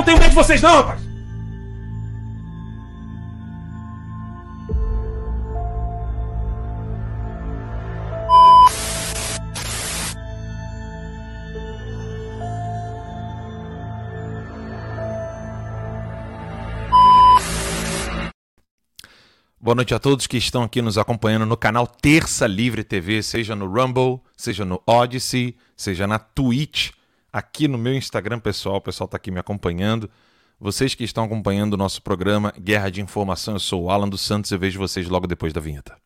Não 0.00 0.04
tenho 0.04 0.18
medo 0.18 0.30
de 0.30 0.34
vocês, 0.34 0.62
não, 0.62 0.76
rapaz! 0.76 1.10
Boa 19.62 19.74
noite 19.74 19.94
a 19.94 19.98
todos 19.98 20.26
que 20.26 20.38
estão 20.38 20.62
aqui 20.62 20.80
nos 20.80 20.96
acompanhando 20.96 21.44
no 21.44 21.56
canal 21.56 21.86
Terça 21.86 22.46
Livre 22.46 22.82
TV, 22.82 23.22
seja 23.22 23.54
no 23.54 23.66
Rumble, 23.66 24.20
seja 24.34 24.64
no 24.64 24.82
Odyssey, 24.86 25.54
seja 25.76 26.06
na 26.06 26.18
Twitch 26.18 26.90
aqui 27.32 27.68
no 27.68 27.78
meu 27.78 27.94
Instagram 27.94 28.40
pessoal, 28.40 28.76
o 28.76 28.80
pessoal 28.80 29.06
está 29.06 29.16
aqui 29.16 29.30
me 29.30 29.40
acompanhando. 29.40 30.10
Vocês 30.58 30.94
que 30.94 31.04
estão 31.04 31.24
acompanhando 31.24 31.74
o 31.74 31.76
nosso 31.76 32.02
programa 32.02 32.52
Guerra 32.58 32.90
de 32.90 33.00
Informação, 33.00 33.54
eu 33.54 33.60
sou 33.60 33.84
o 33.84 33.90
Alan 33.90 34.08
dos 34.08 34.20
Santos 34.20 34.50
e 34.50 34.56
vejo 34.58 34.78
vocês 34.78 35.08
logo 35.08 35.26
depois 35.26 35.52
da 35.52 35.60
vinheta. 35.60 35.96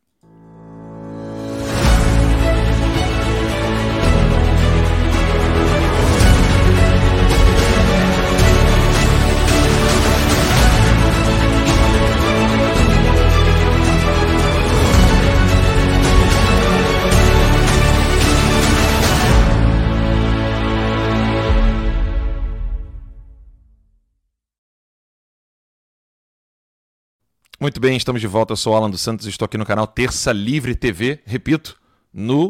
Muito 27.65 27.81
bem, 27.81 27.97
estamos 27.97 28.21
de 28.21 28.27
volta. 28.27 28.53
Eu 28.53 28.59
sou 28.59 28.77
Alan 28.77 28.91
dos 28.91 29.01
Santos, 29.01 29.25
estou 29.25 29.47
aqui 29.47 29.57
no 29.57 29.65
canal 29.65 29.87
Terça 29.87 30.31
Livre 30.33 30.75
TV. 30.75 31.23
Repito, 31.25 31.81
no, 32.13 32.49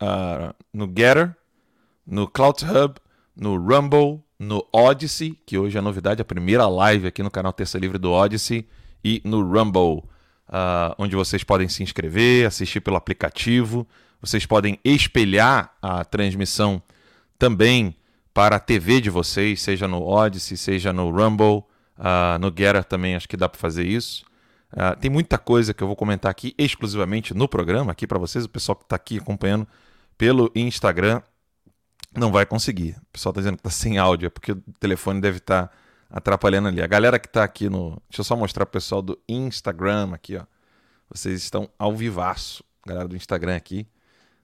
uh, 0.00 0.54
no 0.72 0.86
Getter, 0.86 1.36
no 2.06 2.26
Cloud 2.26 2.64
Hub, 2.64 2.94
no 3.36 3.54
Rumble, 3.58 4.24
no 4.38 4.66
Odyssey, 4.72 5.38
que 5.44 5.58
hoje 5.58 5.76
é 5.76 5.80
a 5.80 5.82
novidade, 5.82 6.22
a 6.22 6.24
primeira 6.24 6.66
live 6.66 7.06
aqui 7.06 7.22
no 7.22 7.30
canal 7.30 7.52
Terça 7.52 7.78
Livre 7.78 7.98
do 7.98 8.10
Odyssey, 8.10 8.66
e 9.04 9.20
no 9.26 9.42
Rumble, 9.42 9.98
uh, 10.48 10.94
onde 10.96 11.14
vocês 11.14 11.44
podem 11.44 11.68
se 11.68 11.82
inscrever, 11.82 12.46
assistir 12.46 12.80
pelo 12.80 12.96
aplicativo. 12.96 13.86
Vocês 14.22 14.46
podem 14.46 14.80
espelhar 14.82 15.76
a 15.82 16.02
transmissão 16.02 16.82
também 17.38 17.94
para 18.32 18.56
a 18.56 18.58
TV 18.58 19.02
de 19.02 19.10
vocês, 19.10 19.60
seja 19.60 19.86
no 19.86 20.02
Odyssey, 20.02 20.56
seja 20.56 20.94
no 20.94 21.10
Rumble, 21.10 21.62
uh, 21.98 22.38
no 22.40 22.48
Getter 22.48 22.84
também 22.84 23.14
acho 23.14 23.28
que 23.28 23.36
dá 23.36 23.50
para 23.50 23.60
fazer 23.60 23.86
isso. 23.86 24.24
Uh, 24.72 24.98
tem 25.00 25.10
muita 25.10 25.38
coisa 25.38 25.72
que 25.72 25.82
eu 25.82 25.86
vou 25.86 25.96
comentar 25.96 26.30
aqui 26.30 26.54
exclusivamente 26.58 27.32
no 27.32 27.48
programa, 27.48 27.92
aqui 27.92 28.06
para 28.06 28.18
vocês. 28.18 28.44
O 28.44 28.48
pessoal 28.48 28.76
que 28.76 28.84
está 28.84 28.96
aqui 28.96 29.18
acompanhando 29.18 29.66
pelo 30.18 30.50
Instagram 30.54 31.22
não 32.14 32.32
vai 32.32 32.44
conseguir. 32.44 32.96
O 33.02 33.12
pessoal 33.12 33.30
está 33.30 33.40
dizendo 33.40 33.56
que 33.56 33.60
está 33.60 33.70
sem 33.70 33.98
áudio, 33.98 34.26
é 34.26 34.30
porque 34.30 34.52
o 34.52 34.62
telefone 34.80 35.20
deve 35.20 35.38
estar 35.38 35.68
tá 35.68 35.74
atrapalhando 36.10 36.68
ali. 36.68 36.82
A 36.82 36.86
galera 36.86 37.18
que 37.18 37.26
está 37.26 37.44
aqui 37.44 37.68
no. 37.68 38.02
Deixa 38.08 38.20
eu 38.20 38.24
só 38.24 38.36
mostrar 38.36 38.66
para 38.66 38.70
o 38.70 38.72
pessoal 38.72 39.02
do 39.02 39.18
Instagram 39.28 40.12
aqui, 40.12 40.36
ó. 40.36 40.44
Vocês 41.08 41.42
estão 41.42 41.68
ao 41.78 41.94
vivaço. 41.94 42.64
Galera 42.84 43.06
do 43.06 43.16
Instagram 43.16 43.56
aqui. 43.56 43.86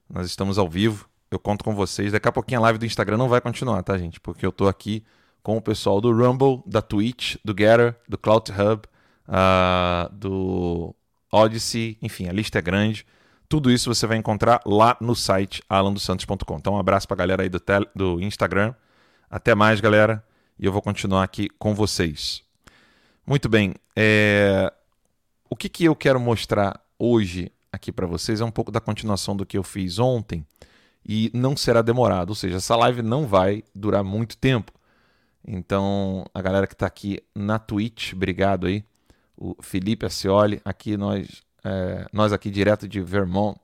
Nós 0.09 0.27
estamos 0.27 0.57
ao 0.57 0.69
vivo. 0.69 1.09
Eu 1.29 1.39
conto 1.39 1.63
com 1.63 1.75
vocês. 1.75 2.11
Daqui 2.11 2.27
a 2.27 2.31
pouquinho 2.31 2.59
a 2.59 2.63
live 2.63 2.79
do 2.79 2.85
Instagram 2.85 3.17
não 3.17 3.27
vai 3.27 3.41
continuar, 3.41 3.81
tá, 3.83 3.97
gente? 3.97 4.19
Porque 4.19 4.45
eu 4.45 4.49
estou 4.49 4.69
aqui 4.69 5.03
com 5.41 5.57
o 5.57 5.61
pessoal 5.61 5.99
do 5.99 6.11
Rumble, 6.13 6.63
da 6.65 6.81
Twitch, 6.81 7.35
do 7.43 7.53
Getter, 7.57 7.97
do 8.07 8.17
Cloud 8.17 8.49
Hub 8.51 8.87
uh, 9.27 10.13
do 10.13 10.95
Odyssey, 11.31 11.97
enfim, 12.01 12.27
a 12.27 12.31
lista 12.31 12.59
é 12.59 12.61
grande. 12.61 13.05
Tudo 13.49 13.71
isso 13.71 13.93
você 13.93 14.07
vai 14.07 14.17
encontrar 14.17 14.61
lá 14.65 14.97
no 14.99 15.15
site 15.15 15.61
alandosantos.com. 15.69 16.57
Então, 16.57 16.73
um 16.73 16.79
abraço 16.79 17.07
para 17.07 17.15
a 17.15 17.17
galera 17.19 17.43
aí 17.43 17.49
do, 17.49 17.59
tele, 17.59 17.87
do 17.95 18.19
Instagram. 18.21 18.73
Até 19.29 19.53
mais, 19.55 19.79
galera. 19.79 20.23
E 20.57 20.65
eu 20.65 20.71
vou 20.71 20.81
continuar 20.81 21.23
aqui 21.23 21.49
com 21.59 21.73
vocês. 21.73 22.43
Muito 23.25 23.49
bem. 23.49 23.73
É... 23.95 24.71
O 25.49 25.55
que, 25.55 25.69
que 25.69 25.85
eu 25.85 25.95
quero 25.95 26.19
mostrar 26.19 26.79
hoje 26.97 27.51
aqui 27.71 27.91
para 27.91 28.07
vocês 28.07 28.41
é 28.41 28.45
um 28.45 28.51
pouco 28.51 28.71
da 28.71 28.79
continuação 28.79 29.35
do 29.35 29.45
que 29.45 29.57
eu 29.57 29.63
fiz 29.63 29.99
ontem 29.99 30.45
e 31.05 31.29
não 31.33 31.55
será 31.55 31.81
demorado. 31.81 32.29
Ou 32.29 32.35
seja, 32.35 32.57
essa 32.57 32.75
live 32.75 33.01
não 33.01 33.27
vai 33.27 33.63
durar 33.75 34.03
muito 34.03 34.37
tempo. 34.37 34.71
Então, 35.45 36.25
a 36.33 36.41
galera 36.41 36.65
que 36.65 36.73
está 36.73 36.87
aqui 36.87 37.19
na 37.35 37.59
Twitch, 37.59 38.13
obrigado 38.13 38.65
aí 38.65 38.83
o 39.37 39.55
Felipe 39.61 40.05
Acioli, 40.05 40.61
aqui 40.63 40.95
nós, 40.97 41.43
é, 41.63 42.07
nós 42.11 42.31
aqui 42.31 42.49
direto 42.49 42.87
de 42.87 43.01
Vermont, 43.01 43.59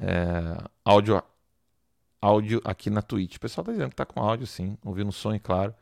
é, 0.00 0.56
áudio, 0.84 1.22
áudio 2.20 2.60
aqui 2.64 2.90
na 2.90 3.02
Twitch. 3.02 3.36
O 3.36 3.40
pessoal 3.40 3.64
tá 3.64 3.72
dizendo 3.72 3.90
que 3.90 3.96
tá 3.96 4.04
com 4.04 4.20
áudio 4.20 4.46
sim, 4.46 4.76
ouvindo 4.84 5.12
som, 5.12 5.38
claro. 5.38 5.74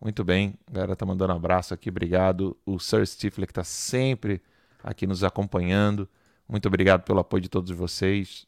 Muito 0.00 0.22
bem, 0.22 0.54
a 0.66 0.72
galera 0.72 0.96
tá 0.96 1.06
mandando 1.06 1.32
um 1.32 1.36
abraço 1.36 1.72
aqui, 1.72 1.88
obrigado. 1.88 2.56
O 2.66 2.78
Sir 2.78 3.06
Stifler 3.06 3.46
que 3.46 3.54
tá 3.54 3.64
sempre 3.64 4.42
aqui 4.82 5.06
nos 5.06 5.24
acompanhando. 5.24 6.08
Muito 6.46 6.66
obrigado 6.66 7.02
pelo 7.04 7.20
apoio 7.20 7.40
de 7.40 7.48
todos 7.48 7.70
vocês. 7.70 8.46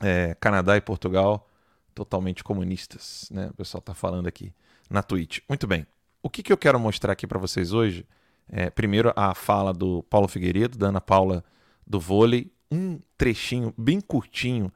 É, 0.00 0.34
Canadá 0.40 0.76
e 0.76 0.80
Portugal, 0.80 1.48
totalmente 1.94 2.42
comunistas, 2.42 3.28
né? 3.30 3.48
O 3.48 3.54
pessoal 3.54 3.82
tá 3.82 3.92
falando 3.92 4.26
aqui 4.26 4.52
na 4.88 5.02
Twitch. 5.02 5.40
Muito 5.48 5.66
bem. 5.66 5.86
O 6.22 6.30
que, 6.30 6.42
que 6.42 6.52
eu 6.52 6.56
quero 6.56 6.80
mostrar 6.80 7.12
aqui 7.12 7.26
para 7.26 7.38
vocês 7.38 7.72
hoje 7.72 8.06
é, 8.52 8.68
primeiro, 8.68 9.12
a 9.16 9.34
fala 9.34 9.72
do 9.72 10.02
Paulo 10.04 10.28
Figueiredo, 10.28 10.76
da 10.76 10.88
Ana 10.88 11.00
Paula 11.00 11.42
do 11.86 11.98
vôlei, 11.98 12.52
um 12.70 13.00
trechinho 13.16 13.72
bem 13.76 14.00
curtinho 14.00 14.70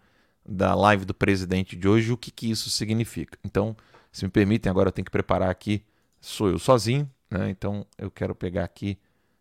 da 0.44 0.75
live 0.75 1.05
do 1.05 1.12
presidente 1.12 1.76
de 1.76 1.87
hoje, 1.87 2.11
o 2.11 2.17
que, 2.17 2.31
que 2.31 2.50
isso 2.50 2.70
significa. 2.70 3.38
Então, 3.44 3.76
se 4.11 4.25
me 4.25 4.31
permitem, 4.31 4.70
agora 4.70 4.88
eu 4.88 4.93
tenho 4.93 5.05
que 5.05 5.11
preparar 5.11 5.50
aqui, 5.50 5.84
sou 6.20 6.49
eu 6.49 6.58
sozinho, 6.58 7.11
né? 7.31 7.50
então 7.50 7.87
eu 7.99 8.11
quero 8.11 8.34
pegar 8.34 8.64
aqui 8.64 8.99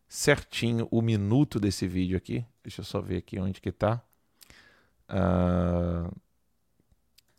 certinho 0.07 0.87
o 0.91 1.01
minuto 1.01 1.59
desse 1.59 1.87
vídeo 1.87 2.17
aqui. 2.17 2.45
Deixa 2.61 2.81
eu 2.81 2.85
só 2.85 2.99
ver 2.99 3.17
aqui 3.17 3.39
onde 3.39 3.61
que 3.61 3.69
está. 3.69 4.01
Uh, 5.09 6.11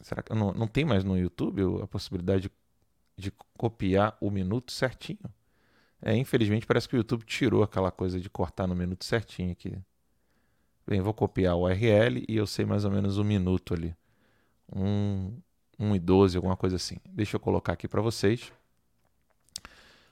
Será 0.06 0.22
que 0.22 0.32
não, 0.32 0.52
não 0.52 0.68
tem 0.68 0.84
mais 0.84 1.02
no 1.02 1.18
YouTube 1.18 1.62
a 1.82 1.86
possibilidade 1.88 2.42
de, 2.42 2.50
de 3.24 3.32
copiar 3.56 4.16
o 4.20 4.30
minuto 4.30 4.70
certinho? 4.70 5.18
É, 6.06 6.16
infelizmente 6.16 6.64
parece 6.64 6.88
que 6.88 6.94
o 6.94 6.98
YouTube 6.98 7.24
tirou 7.24 7.64
aquela 7.64 7.90
coisa 7.90 8.20
de 8.20 8.30
cortar 8.30 8.68
no 8.68 8.76
minuto 8.76 9.04
certinho 9.04 9.50
aqui. 9.50 9.76
Bem, 10.86 11.00
vou 11.00 11.12
copiar 11.12 11.56
o 11.56 11.62
URL 11.62 12.24
e 12.28 12.36
eu 12.36 12.46
sei 12.46 12.64
mais 12.64 12.84
ou 12.84 12.92
menos 12.92 13.18
um 13.18 13.24
minuto 13.24 13.74
ali. 13.74 13.92
1, 14.72 15.36
1 15.80 15.96
e 15.96 15.98
12, 15.98 16.36
alguma 16.36 16.56
coisa 16.56 16.76
assim. 16.76 16.98
Deixa 17.10 17.34
eu 17.34 17.40
colocar 17.40 17.72
aqui 17.72 17.88
para 17.88 18.00
vocês. 18.00 18.52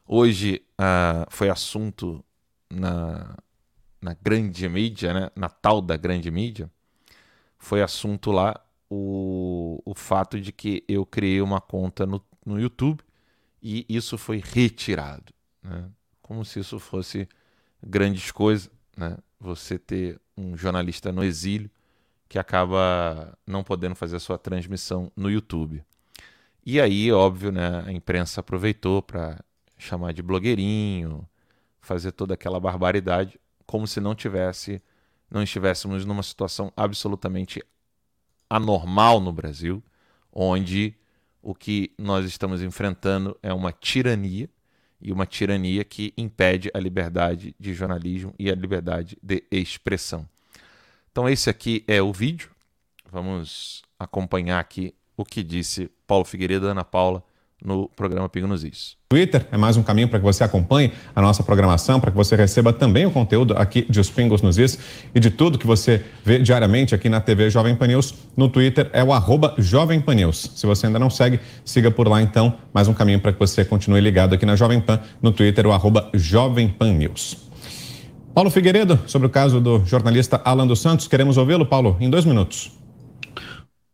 Hoje 0.05 0.65
uh, 0.81 1.31
foi 1.31 1.49
assunto 1.49 2.25
na, 2.69 3.37
na 4.03 4.15
grande 4.15 4.69
mídia, 4.69 5.15
né? 5.15 5.31
na 5.37 5.49
tal 5.49 5.81
da 5.81 5.97
grande 5.97 6.29
mídia, 6.29 6.69
foi 7.57 7.83
assunto 7.83 8.33
lá 8.33 8.61
o, 8.91 9.81
o 9.85 9.95
fato 9.95 10.41
de 10.41 10.51
que 10.51 10.83
eu 10.89 11.07
criei 11.07 11.41
uma 11.41 11.61
conta 11.61 12.05
no, 12.05 12.21
no 12.45 12.59
YouTube 12.61 13.01
e 13.63 13.87
isso 13.89 14.19
foi 14.19 14.43
retirado. 14.45 15.33
Né? 15.65 15.91
Como 16.23 16.45
se 16.45 16.61
isso 16.61 16.79
fosse 16.79 17.29
grandes 17.83 18.31
coisas, 18.31 18.71
né? 18.97 19.17
você 19.41 19.79
ter 19.79 20.21
um 20.37 20.57
jornalista 20.57 21.11
no 21.11 21.25
exílio 21.25 21.71
que 22.29 22.39
acaba 22.39 23.37
não 23.47 23.63
podendo 23.63 23.95
fazer 23.95 24.17
a 24.17 24.21
sua 24.21 24.39
transmissão 24.39 25.11
no 25.17 25.31
YouTube. 25.31 25.85
E 26.67 26.81
aí, 26.81 27.13
óbvio, 27.13 27.53
né, 27.53 27.85
a 27.87 27.93
imprensa 27.93 28.41
aproveitou 28.41 29.03
para 29.03 29.39
chamar 29.77 30.13
de 30.13 30.23
blogueirinho, 30.23 31.29
fazer 31.81 32.13
toda 32.13 32.35
aquela 32.35 32.59
barbaridade, 32.59 33.39
como 33.67 33.87
se 33.87 34.01
não 34.01 34.15
tivesse, 34.15 34.83
não 35.31 35.43
estivéssemos 35.43 36.05
numa 36.07 36.23
situação 36.23 36.73
absolutamente 36.77 37.63
anormal 38.49 39.21
no 39.21 39.33
Brasil, 39.33 39.83
onde 40.33 40.97
o 41.43 41.55
que 41.55 41.93
nós 41.99 42.25
estamos 42.25 42.63
enfrentando 42.63 43.39
é 43.43 43.53
uma 43.53 43.71
tirania 43.73 44.49
e 45.05 45.13
uma 45.13 45.27
tirania 45.27 45.85
que 45.85 46.15
impede 46.17 46.71
a 46.73 46.81
liberdade 46.81 47.55
de 47.61 47.75
jornalismo 47.75 48.35
e 48.39 48.51
a 48.51 48.55
liberdade 48.55 49.19
de 49.23 49.45
expressão. 49.51 50.27
Então 51.13 51.29
esse 51.29 51.51
aqui 51.51 51.85
é 51.87 52.01
o 52.01 52.13
vídeo. 52.13 52.51
Vamos 53.13 53.83
acompanhar 53.99 54.59
aqui 54.59 54.95
o 55.17 55.25
que 55.25 55.43
disse 55.43 55.91
Paulo 56.07 56.25
Figueiredo 56.25 56.67
Ana 56.67 56.85
Paula 56.85 57.23
no 57.65 57.89
programa 57.89 58.29
Pingo 58.29 58.47
nos 58.47 58.63
Is. 58.63 58.97
Twitter 59.09 59.47
é 59.51 59.57
mais 59.57 59.77
um 59.77 59.83
caminho 59.83 60.07
para 60.07 60.19
que 60.19 60.25
você 60.25 60.45
acompanhe 60.45 60.93
a 61.17 61.23
nossa 61.23 61.43
programação, 61.43 61.99
para 61.99 62.11
que 62.11 62.17
você 62.17 62.37
receba 62.37 62.73
também 62.73 63.07
o 63.07 63.11
conteúdo 63.11 63.57
aqui 63.57 63.87
de 63.89 63.99
Os 63.99 64.11
Pingos 64.11 64.43
nos 64.43 64.59
Is 64.59 64.79
e 65.15 65.19
de 65.19 65.31
tudo 65.31 65.59
que 65.59 65.67
você 65.67 66.05
vê 66.23 66.39
diariamente 66.39 66.95
aqui 66.95 67.09
na 67.09 67.21
TV 67.21 67.49
Jovem 67.49 67.75
Pan 67.75 67.87
News. 67.87 68.15
No 68.37 68.49
Twitter 68.49 68.91
é 68.93 69.03
o 69.03 69.13
arroba 69.13 69.55
Jovem 69.57 70.01
Pan 70.01 70.15
News. 70.15 70.51
Se 70.55 70.67
você 70.67 70.87
ainda 70.87 70.99
não 70.99 71.09
segue, 71.09 71.41
siga 71.65 71.91
por 71.91 72.07
lá 72.07 72.21
então. 72.21 72.55
Mais 72.73 72.87
um 72.87 72.93
caminho 72.93 73.21
para 73.21 73.33
que 73.33 73.39
você 73.39 73.65
continue 73.65 74.01
ligado 74.01 74.35
aqui 74.35 74.45
na 74.45 74.57
Jovem 74.57 74.81
Pan. 74.81 75.01
No 75.23 75.33
Twitter, 75.33 75.67
o 75.67 75.73
arroba 75.73 76.11
Jovem 76.13 76.69
Pan 76.69 76.93
News. 76.93 77.49
Paulo 78.35 78.51
Figueiredo, 78.51 78.99
sobre 79.07 79.29
o 79.29 79.31
caso 79.31 79.61
do 79.61 79.85
jornalista 79.87 80.43
Alan 80.45 80.67
dos 80.67 80.81
Santos. 80.81 81.07
Queremos 81.09 81.37
ouvi-lo, 81.37 81.65
Paulo, 81.65 81.97
em 82.01 82.11
dois 82.11 82.25
minutos. 82.25 82.84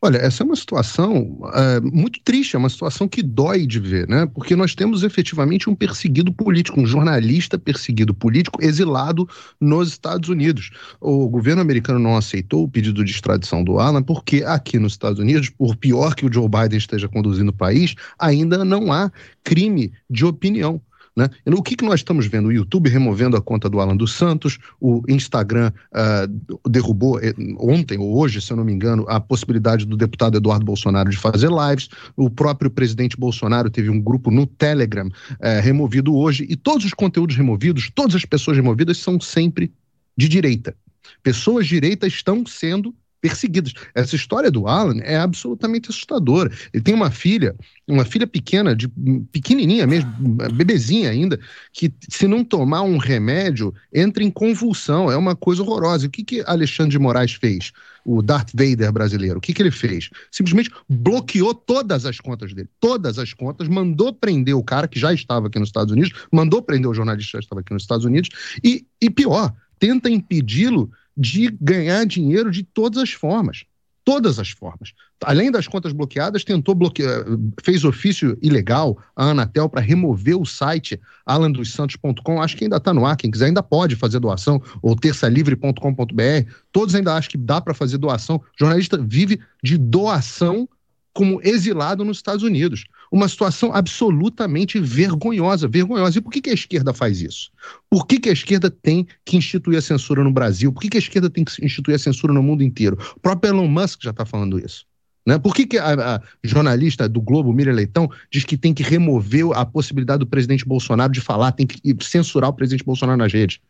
Olha, 0.02 0.16
essa 0.16 0.42
é 0.42 0.46
uma 0.46 0.56
situação 0.56 1.38
é, 1.52 1.78
muito 1.80 2.20
triste, 2.24 2.56
é 2.56 2.58
uma 2.58 2.70
situação 2.70 3.06
que 3.06 3.22
dói 3.22 3.66
de 3.66 3.78
ver, 3.78 4.08
né? 4.08 4.24
Porque 4.32 4.56
nós 4.56 4.74
temos 4.74 5.02
efetivamente 5.02 5.68
um 5.68 5.74
perseguido 5.74 6.32
político, 6.32 6.80
um 6.80 6.86
jornalista 6.86 7.58
perseguido 7.58 8.14
político 8.14 8.62
exilado 8.62 9.28
nos 9.60 9.88
Estados 9.88 10.30
Unidos. 10.30 10.70
O 10.98 11.28
governo 11.28 11.60
americano 11.60 11.98
não 11.98 12.16
aceitou 12.16 12.64
o 12.64 12.68
pedido 12.68 13.04
de 13.04 13.10
extradição 13.10 13.62
do 13.62 13.78
Alan 13.78 14.02
porque 14.02 14.42
aqui 14.42 14.78
nos 14.78 14.92
Estados 14.92 15.18
Unidos, 15.18 15.50
por 15.50 15.76
pior 15.76 16.14
que 16.14 16.24
o 16.24 16.32
Joe 16.32 16.48
Biden 16.48 16.78
esteja 16.78 17.06
conduzindo 17.06 17.50
o 17.50 17.52
país, 17.52 17.94
ainda 18.18 18.64
não 18.64 18.90
há 18.90 19.12
crime 19.44 19.92
de 20.08 20.24
opinião. 20.24 20.80
Né? 21.20 21.28
O 21.54 21.62
que, 21.62 21.76
que 21.76 21.84
nós 21.84 22.00
estamos 22.00 22.26
vendo? 22.26 22.48
O 22.48 22.52
YouTube 22.52 22.88
removendo 22.88 23.36
a 23.36 23.42
conta 23.42 23.68
do 23.68 23.78
Alan 23.78 23.96
dos 23.96 24.14
Santos, 24.14 24.58
o 24.80 25.02
Instagram 25.06 25.70
uh, 25.92 26.68
derrubou 26.68 27.20
eh, 27.20 27.34
ontem 27.58 27.98
ou 27.98 28.18
hoje, 28.18 28.40
se 28.40 28.50
eu 28.50 28.56
não 28.56 28.64
me 28.64 28.72
engano, 28.72 29.04
a 29.06 29.20
possibilidade 29.20 29.84
do 29.84 29.96
deputado 29.96 30.38
Eduardo 30.38 30.64
Bolsonaro 30.64 31.10
de 31.10 31.18
fazer 31.18 31.50
lives, 31.50 31.90
o 32.16 32.30
próprio 32.30 32.70
presidente 32.70 33.18
Bolsonaro 33.18 33.68
teve 33.68 33.90
um 33.90 34.00
grupo 34.00 34.30
no 34.30 34.46
Telegram 34.46 35.06
uh, 35.06 35.62
removido 35.62 36.16
hoje, 36.16 36.46
e 36.48 36.56
todos 36.56 36.86
os 36.86 36.94
conteúdos 36.94 37.36
removidos, 37.36 37.90
todas 37.94 38.14
as 38.14 38.24
pessoas 38.24 38.56
removidas 38.56 38.96
são 38.96 39.20
sempre 39.20 39.70
de 40.16 40.26
direita. 40.28 40.74
Pessoas 41.22 41.66
de 41.66 41.74
direita 41.74 42.06
estão 42.06 42.46
sendo 42.46 42.94
perseguidas. 43.20 43.74
Essa 43.94 44.16
história 44.16 44.50
do 44.50 44.66
Alan 44.66 44.98
é 45.02 45.16
absolutamente 45.16 45.90
assustadora. 45.90 46.50
Ele 46.72 46.82
tem 46.82 46.94
uma 46.94 47.10
filha, 47.10 47.54
uma 47.86 48.04
filha 48.04 48.26
pequena, 48.26 48.74
de 48.74 48.88
pequenininha 49.30 49.86
mesmo, 49.86 50.10
bebezinha 50.52 51.10
ainda, 51.10 51.38
que 51.72 51.92
se 52.08 52.26
não 52.26 52.44
tomar 52.44 52.82
um 52.82 52.96
remédio 52.96 53.74
entra 53.92 54.22
em 54.22 54.30
convulsão. 54.30 55.10
É 55.10 55.16
uma 55.16 55.36
coisa 55.36 55.62
horrorosa. 55.62 56.06
O 56.06 56.10
que 56.10 56.24
que 56.24 56.42
Alexandre 56.46 56.92
de 56.92 56.98
Moraes 56.98 57.34
fez? 57.34 57.72
O 58.04 58.22
Darth 58.22 58.50
Vader 58.54 58.90
brasileiro. 58.90 59.38
O 59.38 59.40
que 59.40 59.52
que 59.52 59.62
ele 59.62 59.70
fez? 59.70 60.08
Simplesmente 60.30 60.70
bloqueou 60.88 61.54
todas 61.54 62.06
as 62.06 62.18
contas 62.18 62.54
dele, 62.54 62.68
todas 62.80 63.18
as 63.18 63.34
contas, 63.34 63.68
mandou 63.68 64.12
prender 64.12 64.54
o 64.54 64.64
cara 64.64 64.88
que 64.88 64.98
já 64.98 65.12
estava 65.12 65.48
aqui 65.48 65.58
nos 65.58 65.68
Estados 65.68 65.92
Unidos, 65.92 66.12
mandou 66.32 66.62
prender 66.62 66.90
o 66.90 66.94
jornalista 66.94 67.30
que 67.30 67.36
já 67.36 67.40
estava 67.40 67.60
aqui 67.60 67.72
nos 67.72 67.82
Estados 67.82 68.06
Unidos 68.06 68.30
e, 68.64 68.86
e 69.00 69.10
pior, 69.10 69.52
tenta 69.78 70.08
impedi-lo 70.08 70.90
de 71.16 71.50
ganhar 71.60 72.04
dinheiro 72.06 72.50
de 72.50 72.62
todas 72.62 73.02
as 73.02 73.10
formas. 73.12 73.64
Todas 74.04 74.38
as 74.38 74.50
formas. 74.50 74.92
Além 75.22 75.50
das 75.50 75.68
contas 75.68 75.92
bloqueadas, 75.92 76.42
tentou 76.42 76.74
bloquear, 76.74 77.24
fez 77.62 77.84
ofício 77.84 78.36
ilegal 78.40 78.98
à 79.14 79.26
Anatel 79.26 79.68
para 79.68 79.82
remover 79.82 80.40
o 80.40 80.46
site 80.46 80.98
alandossantos.com. 81.26 82.40
Acho 82.40 82.56
que 82.56 82.64
ainda 82.64 82.78
está 82.78 82.94
no 82.94 83.04
ar. 83.04 83.16
Quem 83.16 83.30
quiser 83.30 83.46
ainda 83.46 83.62
pode 83.62 83.96
fazer 83.96 84.18
doação, 84.18 84.60
ou 84.80 84.96
terçalivre.com.br. 84.96 86.50
Todos 86.72 86.94
ainda 86.94 87.14
acham 87.14 87.30
que 87.30 87.38
dá 87.38 87.60
para 87.60 87.74
fazer 87.74 87.98
doação. 87.98 88.36
O 88.36 88.42
jornalista 88.58 88.96
vive 88.96 89.38
de 89.62 89.76
doação 89.76 90.66
como 91.12 91.40
exilado 91.42 92.04
nos 92.04 92.18
Estados 92.18 92.42
Unidos. 92.42 92.84
Uma 93.10 93.28
situação 93.28 93.72
absolutamente 93.74 94.78
vergonhosa, 94.78 95.66
vergonhosa. 95.66 96.18
E 96.18 96.20
por 96.20 96.30
que, 96.30 96.40
que 96.40 96.50
a 96.50 96.54
esquerda 96.54 96.94
faz 96.94 97.20
isso? 97.20 97.50
Por 97.88 98.06
que, 98.06 98.20
que 98.20 98.28
a 98.28 98.32
esquerda 98.32 98.70
tem 98.70 99.06
que 99.24 99.36
instituir 99.36 99.78
a 99.78 99.82
censura 99.82 100.22
no 100.22 100.32
Brasil? 100.32 100.72
Por 100.72 100.80
que, 100.80 100.90
que 100.90 100.96
a 100.96 101.00
esquerda 101.00 101.28
tem 101.28 101.44
que 101.44 101.64
instituir 101.64 101.96
a 101.96 101.98
censura 101.98 102.32
no 102.32 102.42
mundo 102.42 102.62
inteiro? 102.62 102.96
O 103.16 103.20
próprio 103.20 103.50
Elon 103.50 103.66
Musk 103.66 104.02
já 104.02 104.10
está 104.10 104.24
falando 104.24 104.58
isso. 104.58 104.86
Né? 105.26 105.38
Por 105.38 105.54
que, 105.54 105.66
que 105.66 105.78
a, 105.78 106.16
a, 106.16 106.22
jornalista 106.42 107.08
do 107.08 107.20
Globo, 107.20 107.52
Miriam 107.52 107.74
Leitão, 107.74 108.08
diz 108.30 108.44
que 108.44 108.56
tem 108.56 108.72
que 108.72 108.82
remover 108.82 109.46
a 109.54 109.66
possibilidade 109.66 110.20
do 110.20 110.26
presidente 110.26 110.64
Bolsonaro 110.64 111.12
de 111.12 111.20
falar, 111.20 111.52
tem 111.52 111.66
que 111.66 111.80
censurar 112.02 112.50
o 112.50 112.54
presidente 112.54 112.84
Bolsonaro 112.84 113.18
nas 113.18 113.32
redes? 113.32 113.60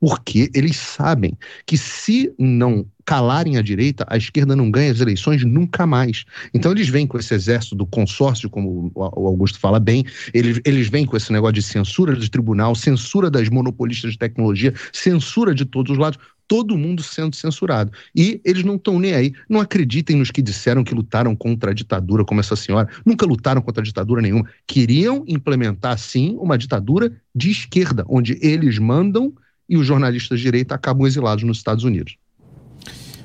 porque 0.00 0.50
eles 0.54 0.76
sabem 0.76 1.36
que 1.66 1.76
se 1.76 2.32
não 2.38 2.86
calarem 3.08 3.56
a 3.56 3.62
direita, 3.62 4.04
a 4.06 4.18
esquerda 4.18 4.54
não 4.54 4.70
ganha 4.70 4.92
as 4.92 5.00
eleições 5.00 5.42
nunca 5.42 5.86
mais. 5.86 6.26
Então 6.52 6.70
eles 6.72 6.90
vêm 6.90 7.06
com 7.06 7.16
esse 7.16 7.32
exército 7.32 7.74
do 7.74 7.86
consórcio, 7.86 8.50
como 8.50 8.92
o 8.94 9.26
Augusto 9.26 9.58
fala 9.58 9.80
bem, 9.80 10.04
eles, 10.34 10.60
eles 10.62 10.90
vêm 10.90 11.06
com 11.06 11.16
esse 11.16 11.32
negócio 11.32 11.54
de 11.54 11.62
censura 11.62 12.14
de 12.14 12.30
tribunal, 12.30 12.74
censura 12.74 13.30
das 13.30 13.48
monopolistas 13.48 14.12
de 14.12 14.18
tecnologia, 14.18 14.74
censura 14.92 15.54
de 15.54 15.64
todos 15.64 15.92
os 15.92 15.96
lados, 15.96 16.18
todo 16.46 16.76
mundo 16.76 17.02
sendo 17.02 17.34
censurado. 17.34 17.90
E 18.14 18.42
eles 18.44 18.62
não 18.62 18.76
estão 18.76 18.98
nem 18.98 19.14
aí. 19.14 19.32
Não 19.48 19.58
acreditem 19.58 20.16
nos 20.16 20.30
que 20.30 20.42
disseram 20.42 20.84
que 20.84 20.94
lutaram 20.94 21.34
contra 21.34 21.70
a 21.70 21.74
ditadura, 21.74 22.26
como 22.26 22.40
essa 22.40 22.56
senhora. 22.56 22.90
Nunca 23.06 23.24
lutaram 23.24 23.62
contra 23.62 23.80
a 23.80 23.86
ditadura 23.86 24.20
nenhuma. 24.20 24.46
Queriam 24.66 25.24
implementar, 25.26 25.98
sim, 25.98 26.36
uma 26.38 26.58
ditadura 26.58 27.10
de 27.34 27.50
esquerda, 27.50 28.04
onde 28.06 28.38
eles 28.42 28.78
mandam 28.78 29.32
e 29.66 29.78
os 29.78 29.86
jornalistas 29.86 30.38
de 30.40 30.44
direita 30.44 30.74
acabam 30.74 31.06
exilados 31.06 31.42
nos 31.42 31.56
Estados 31.56 31.84
Unidos. 31.84 32.18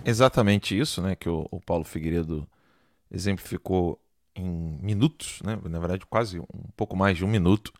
Exatamente 0.05 0.77
isso, 0.77 1.01
né, 1.01 1.15
que 1.15 1.29
o, 1.29 1.47
o 1.49 1.59
Paulo 1.59 1.83
Figueiredo 1.83 2.47
exemplificou 3.09 3.99
em 4.35 4.79
minutos, 4.81 5.41
né, 5.43 5.57
na 5.69 5.79
verdade 5.79 6.05
quase 6.05 6.39
um 6.39 6.69
pouco 6.75 6.95
mais 6.95 7.17
de 7.17 7.23
um 7.23 7.27
minuto. 7.27 7.71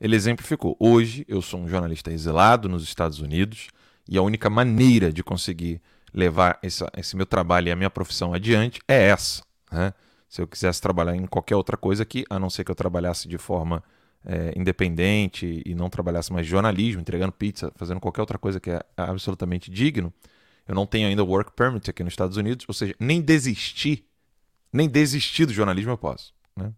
Ele 0.00 0.16
exemplificou: 0.16 0.76
hoje 0.80 1.24
eu 1.28 1.42
sou 1.42 1.60
um 1.60 1.68
jornalista 1.68 2.10
exilado 2.10 2.68
nos 2.68 2.82
Estados 2.82 3.20
Unidos 3.20 3.68
e 4.08 4.16
a 4.16 4.22
única 4.22 4.48
maneira 4.48 5.12
de 5.12 5.22
conseguir 5.22 5.80
levar 6.12 6.58
essa, 6.62 6.90
esse 6.96 7.16
meu 7.16 7.26
trabalho 7.26 7.68
e 7.68 7.70
a 7.70 7.76
minha 7.76 7.90
profissão 7.90 8.32
adiante 8.32 8.80
é 8.88 9.08
essa. 9.08 9.42
Né? 9.70 9.92
Se 10.28 10.42
eu 10.42 10.46
quisesse 10.46 10.80
trabalhar 10.80 11.14
em 11.14 11.26
qualquer 11.26 11.56
outra 11.56 11.76
coisa 11.76 12.02
aqui, 12.02 12.24
a 12.28 12.38
não 12.38 12.50
ser 12.50 12.64
que 12.64 12.70
eu 12.70 12.74
trabalhasse 12.74 13.28
de 13.28 13.38
forma 13.38 13.82
é, 14.24 14.52
independente 14.56 15.62
e 15.64 15.74
não 15.74 15.88
trabalhasse 15.88 16.32
mais 16.32 16.46
jornalismo, 16.46 17.00
entregando 17.00 17.32
pizza, 17.32 17.72
fazendo 17.76 18.00
qualquer 18.00 18.20
outra 18.20 18.38
coisa 18.38 18.58
que 18.58 18.70
é 18.70 18.84
absolutamente 18.96 19.70
digno, 19.70 20.12
eu 20.66 20.74
não 20.74 20.86
tenho 20.86 21.08
ainda 21.08 21.24
work 21.24 21.52
permit 21.52 21.90
aqui 21.90 22.02
nos 22.02 22.12
Estados 22.12 22.36
Unidos, 22.36 22.64
ou 22.68 22.74
seja, 22.74 22.94
nem 22.98 23.20
desistir, 23.20 24.06
nem 24.72 24.88
desistir 24.88 25.46
do 25.46 25.52
jornalismo 25.52 25.90
eu 25.90 25.98
posso. 25.98 26.32
Né? 26.56 26.72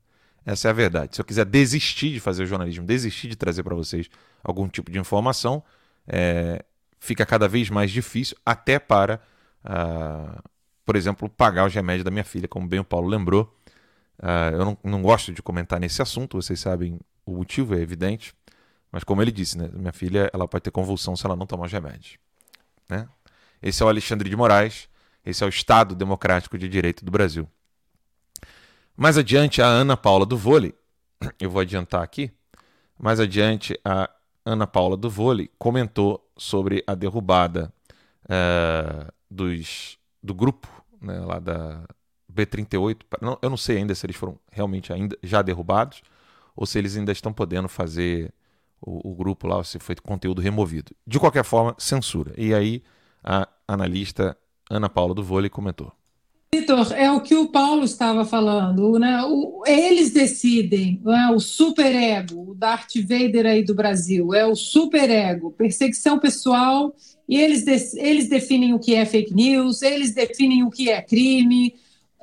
Essa 0.45 0.69
é 0.69 0.71
a 0.71 0.75
verdade. 0.75 1.17
Se 1.17 1.21
eu 1.21 1.25
quiser 1.25 1.45
desistir 1.45 2.13
de 2.13 2.21
fazer 2.21 2.47
jornalismo, 2.47 2.85
desistir 2.85 3.29
de 3.29 3.37
trazer 3.37 3.63
para 3.63 3.75
vocês 3.75 4.09
algum 4.43 4.69
tipo 4.69 4.91
de 4.91 4.99
informação, 4.99 5.63
é, 6.07 6.65
fica 6.99 7.27
cada 7.27 7.49
vez 7.49 7.71
mais 7.71 7.91
difícil, 7.91 8.37
até 8.45 8.79
para 8.79 9.21
uh, 9.65 10.43
por 10.85 10.97
exemplo, 10.97 11.29
pagar 11.29 11.67
os 11.67 11.75
remédios 11.75 12.05
da 12.05 12.11
minha 12.11 12.25
filha, 12.25 12.49
como 12.49 12.67
bem 12.67 12.81
o 12.81 12.85
Paulo 12.85 13.09
lembrou. 13.09 13.57
Uh, 14.19 14.53
eu 14.53 14.65
não, 14.65 14.79
não, 14.85 15.03
gosto 15.03 15.33
de 15.33 15.43
comentar 15.43 15.81
nesse 15.81 16.03
assunto, 16.03 16.41
vocês 16.41 16.61
sabem 16.61 17.01
o 17.25 17.37
motivo, 17.37 17.75
é 17.75 17.81
evidente. 17.81 18.35
Mas 18.91 19.05
como 19.05 19.23
ele 19.23 19.33
disse, 19.33 19.57
né, 19.57 19.71
minha 19.73 19.93
filha 19.93 20.31
ela 20.33 20.47
pode 20.47 20.63
ter 20.63 20.71
convulsão 20.71 21.17
se 21.17 21.25
ela 21.25 21.35
não 21.35 21.47
tomar 21.47 21.67
os 21.67 21.73
remédios. 21.73 22.19
Né? 22.89 23.09
Esse 23.63 23.83
é 23.83 23.87
o 23.87 23.89
Alexandre 23.89 24.29
de 24.29 24.37
Moraes, 24.37 24.89
esse 25.25 25.45
é 25.45 25.47
o 25.47 25.49
Estado 25.49 25.95
Democrático 25.95 26.59
de 26.59 26.69
Direito 26.69 27.05
do 27.05 27.11
Brasil. 27.11 27.49
Mais 28.97 29.17
adiante, 29.17 29.63
a 29.63 29.67
Ana 29.67 29.97
Paula 29.97 30.27
do 30.27 30.37
Vôlei, 30.37 30.75
eu 31.39 31.49
vou 31.49 31.61
adiantar 31.61 32.03
aqui, 32.03 32.31
mais 32.99 33.21
adiante, 33.21 33.79
a 33.85 34.11
Ana 34.45 34.67
Paula 34.67 34.97
do 34.97 35.09
Vôlei 35.09 35.51
comentou 35.59 36.29
sobre 36.37 36.83
a 36.87 36.95
derrubada 36.95 37.73
uh, 38.25 39.13
dos, 39.31 39.99
do 40.23 40.35
grupo 40.35 40.69
né, 41.01 41.21
lá 41.21 41.39
da 41.39 41.85
B38. 42.33 42.99
Não, 43.21 43.39
eu 43.41 43.51
não 43.51 43.57
sei 43.57 43.79
ainda 43.79 43.95
se 43.95 44.05
eles 44.07 44.17
foram 44.17 44.39
realmente 44.51 44.93
ainda 44.93 45.17
já 45.23 45.43
derrubados 45.43 46.03
ou 46.55 46.67
se 46.67 46.79
eles 46.79 46.97
ainda 46.97 47.13
estão 47.13 47.33
podendo 47.33 47.69
fazer 47.69 48.33
o, 48.81 49.13
o 49.13 49.15
grupo 49.15 49.47
lá, 49.47 49.63
se 49.63 49.79
foi 49.79 49.95
conteúdo 49.97 50.41
removido. 50.41 50.93
De 51.07 51.19
qualquer 51.19 51.45
forma, 51.45 51.75
censura. 51.79 52.35
E 52.37 52.53
aí 52.53 52.83
a 53.23 53.49
analista 53.67 54.37
Ana 54.71 54.89
Paula 54.89 55.15
do 55.15 55.23
Vôlei 55.23 55.51
comentou. 55.51 55.93
Vitor, 56.55 56.93
é 56.93 57.11
o 57.11 57.21
que 57.21 57.35
o 57.35 57.49
Paulo 57.49 57.85
estava 57.85 58.27
falando, 58.27 58.99
né? 58.99 59.23
O, 59.25 59.63
eles 59.67 60.11
decidem, 60.11 61.01
é? 61.07 61.31
o 61.31 61.41
superego, 61.41 62.51
o 62.51 62.55
Darth 62.55 62.95
Vader 62.97 63.47
aí 63.47 63.65
do 63.65 63.75
Brasil, 63.75 64.35
é 64.35 64.45
o 64.45 64.55
superego, 64.55 65.51
perseguição 65.53 66.19
pessoal, 66.19 66.95
e 67.27 67.41
eles, 67.41 67.65
de, 67.65 67.99
eles 67.99 68.29
definem 68.29 68.75
o 68.75 68.79
que 68.79 68.95
é 68.95 69.07
fake 69.07 69.33
news, 69.33 69.81
eles 69.81 70.13
definem 70.13 70.63
o 70.63 70.71
que 70.71 70.91
é 70.91 71.01
crime, 71.01 71.75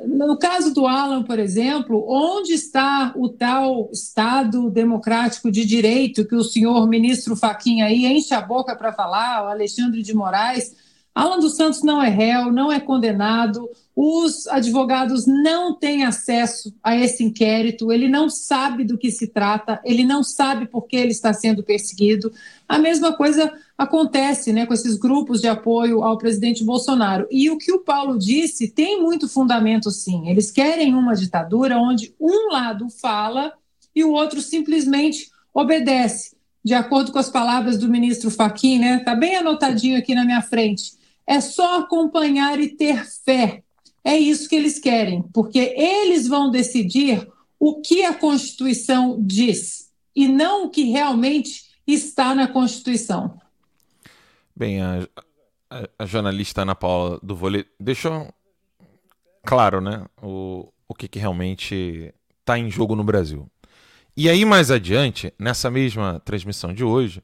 no 0.05 0.37
caso 0.37 0.73
do 0.73 0.87
Alan, 0.87 1.23
por 1.23 1.39
exemplo, 1.39 2.05
onde 2.07 2.53
está 2.53 3.11
o 3.15 3.27
tal 3.27 3.89
Estado 3.91 4.69
democrático 4.69 5.51
de 5.51 5.65
direito 5.65 6.25
que 6.25 6.35
o 6.35 6.43
senhor 6.43 6.87
ministro 6.87 7.35
Faquinha 7.35 7.85
aí 7.85 8.05
enche 8.05 8.33
a 8.33 8.41
boca 8.41 8.75
para 8.75 8.93
falar, 8.93 9.43
o 9.43 9.47
Alexandre 9.47 10.01
de 10.01 10.13
Moraes? 10.13 10.88
Alan 11.19 11.37
dos 11.37 11.57
Santos 11.57 11.83
não 11.83 12.01
é 12.01 12.07
réu, 12.07 12.49
não 12.49 12.71
é 12.71 12.79
condenado, 12.79 13.69
os 13.93 14.47
advogados 14.47 15.27
não 15.27 15.75
têm 15.75 16.05
acesso 16.05 16.73
a 16.81 16.95
esse 16.95 17.25
inquérito, 17.25 17.91
ele 17.91 18.07
não 18.07 18.29
sabe 18.29 18.85
do 18.85 18.97
que 18.97 19.11
se 19.11 19.27
trata, 19.27 19.81
ele 19.83 20.05
não 20.05 20.23
sabe 20.23 20.65
por 20.65 20.87
que 20.87 20.95
ele 20.95 21.11
está 21.11 21.33
sendo 21.33 21.61
perseguido. 21.61 22.31
A 22.65 22.79
mesma 22.79 23.11
coisa 23.11 23.51
acontece 23.77 24.53
né, 24.53 24.65
com 24.65 24.73
esses 24.73 24.97
grupos 24.97 25.41
de 25.41 25.49
apoio 25.49 26.05
ao 26.05 26.17
presidente 26.17 26.63
Bolsonaro. 26.63 27.27
E 27.29 27.49
o 27.49 27.57
que 27.57 27.73
o 27.73 27.79
Paulo 27.79 28.17
disse 28.17 28.69
tem 28.69 29.01
muito 29.01 29.27
fundamento, 29.27 29.91
sim. 29.91 30.29
Eles 30.29 30.49
querem 30.49 30.95
uma 30.95 31.15
ditadura 31.15 31.77
onde 31.77 32.15
um 32.17 32.53
lado 32.53 32.87
fala 32.89 33.51
e 33.93 34.05
o 34.05 34.13
outro 34.13 34.41
simplesmente 34.41 35.29
obedece. 35.53 36.37
De 36.63 36.73
acordo 36.73 37.11
com 37.11 37.19
as 37.19 37.29
palavras 37.29 37.77
do 37.77 37.89
ministro 37.89 38.31
Fachin, 38.31 38.79
né? 38.79 38.95
Está 38.99 39.15
bem 39.15 39.35
anotadinho 39.35 39.97
aqui 39.97 40.15
na 40.15 40.23
minha 40.23 40.41
frente. 40.41 40.97
É 41.29 41.39
só 41.39 41.81
acompanhar 41.81 42.59
e 42.59 42.69
ter 42.69 43.05
fé. 43.05 43.61
É 44.03 44.17
isso 44.17 44.49
que 44.49 44.55
eles 44.55 44.79
querem, 44.79 45.21
porque 45.31 45.59
eles 45.59 46.27
vão 46.27 46.49
decidir 46.49 47.31
o 47.59 47.81
que 47.81 48.03
a 48.03 48.15
Constituição 48.15 49.15
diz 49.21 49.91
e 50.15 50.27
não 50.27 50.65
o 50.65 50.69
que 50.71 50.85
realmente 50.85 51.65
está 51.85 52.33
na 52.33 52.47
Constituição. 52.47 53.39
Bem, 54.55 54.81
a, 54.81 55.07
a, 55.69 55.89
a 55.99 56.05
jornalista 56.07 56.63
Ana 56.63 56.73
Paula 56.73 57.19
do 57.21 57.35
Vôlei 57.35 57.63
deixou 57.79 58.33
claro 59.45 59.81
né, 59.81 60.03
o, 60.23 60.67
o 60.87 60.95
que, 60.95 61.07
que 61.07 61.19
realmente 61.19 62.11
está 62.39 62.57
em 62.57 62.71
jogo 62.71 62.95
no 62.95 63.03
Brasil. 63.03 63.47
E 64.17 64.27
aí, 64.27 64.43
mais 64.45 64.71
adiante, 64.71 65.31
nessa 65.37 65.69
mesma 65.69 66.19
transmissão 66.25 66.73
de 66.73 66.83
hoje, 66.83 67.21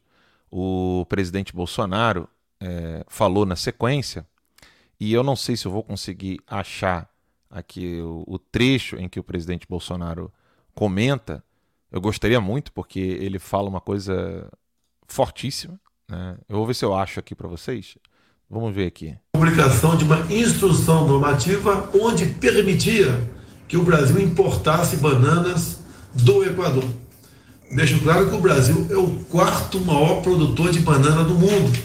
o 0.51 1.07
presidente 1.09 1.51
Bolsonaro 1.51 2.29
é, 2.59 3.03
falou 3.07 3.45
na 3.45 3.55
sequência, 3.55 4.25
e 5.00 5.13
eu 5.13 5.24
não 5.24 5.35
sei 5.35 5.57
se 5.57 5.65
eu 5.65 5.71
vou 5.71 5.83
conseguir 5.83 6.39
achar 6.47 7.09
aqui 7.50 8.01
o, 8.01 8.24
o 8.27 8.39
trecho 8.39 8.97
em 8.97 9.09
que 9.09 9.19
o 9.19 9.24
presidente 9.24 9.67
Bolsonaro 9.67 10.31
comenta 10.74 11.43
eu 11.95 12.01
gostaria 12.01 12.41
muito, 12.41 12.74
porque 12.74 13.00
ele 13.00 13.39
fala 13.39 13.69
uma 13.69 13.79
coisa 13.79 14.51
fortíssima. 15.07 15.79
Né? 16.09 16.35
Eu 16.50 16.57
vou 16.57 16.67
ver 16.67 16.74
se 16.74 16.83
eu 16.83 16.93
acho 16.93 17.21
aqui 17.21 17.33
para 17.33 17.47
vocês. 17.47 17.97
Vamos 18.50 18.75
ver 18.75 18.88
aqui. 18.88 19.15
Publicação 19.31 19.95
de 19.95 20.03
uma 20.03 20.19
instrução 20.29 21.07
normativa 21.07 21.89
onde 21.97 22.25
permitia 22.25 23.31
que 23.65 23.77
o 23.77 23.83
Brasil 23.83 24.19
importasse 24.19 24.97
bananas 24.97 25.79
do 26.13 26.43
Equador. 26.43 26.83
Deixo 27.71 27.97
claro 28.01 28.29
que 28.29 28.35
o 28.35 28.41
Brasil 28.41 28.88
é 28.89 28.97
o 28.97 29.24
quarto 29.31 29.79
maior 29.79 30.21
produtor 30.21 30.71
de 30.71 30.81
banana 30.81 31.24
do 31.24 31.33
mundo. 31.33 31.79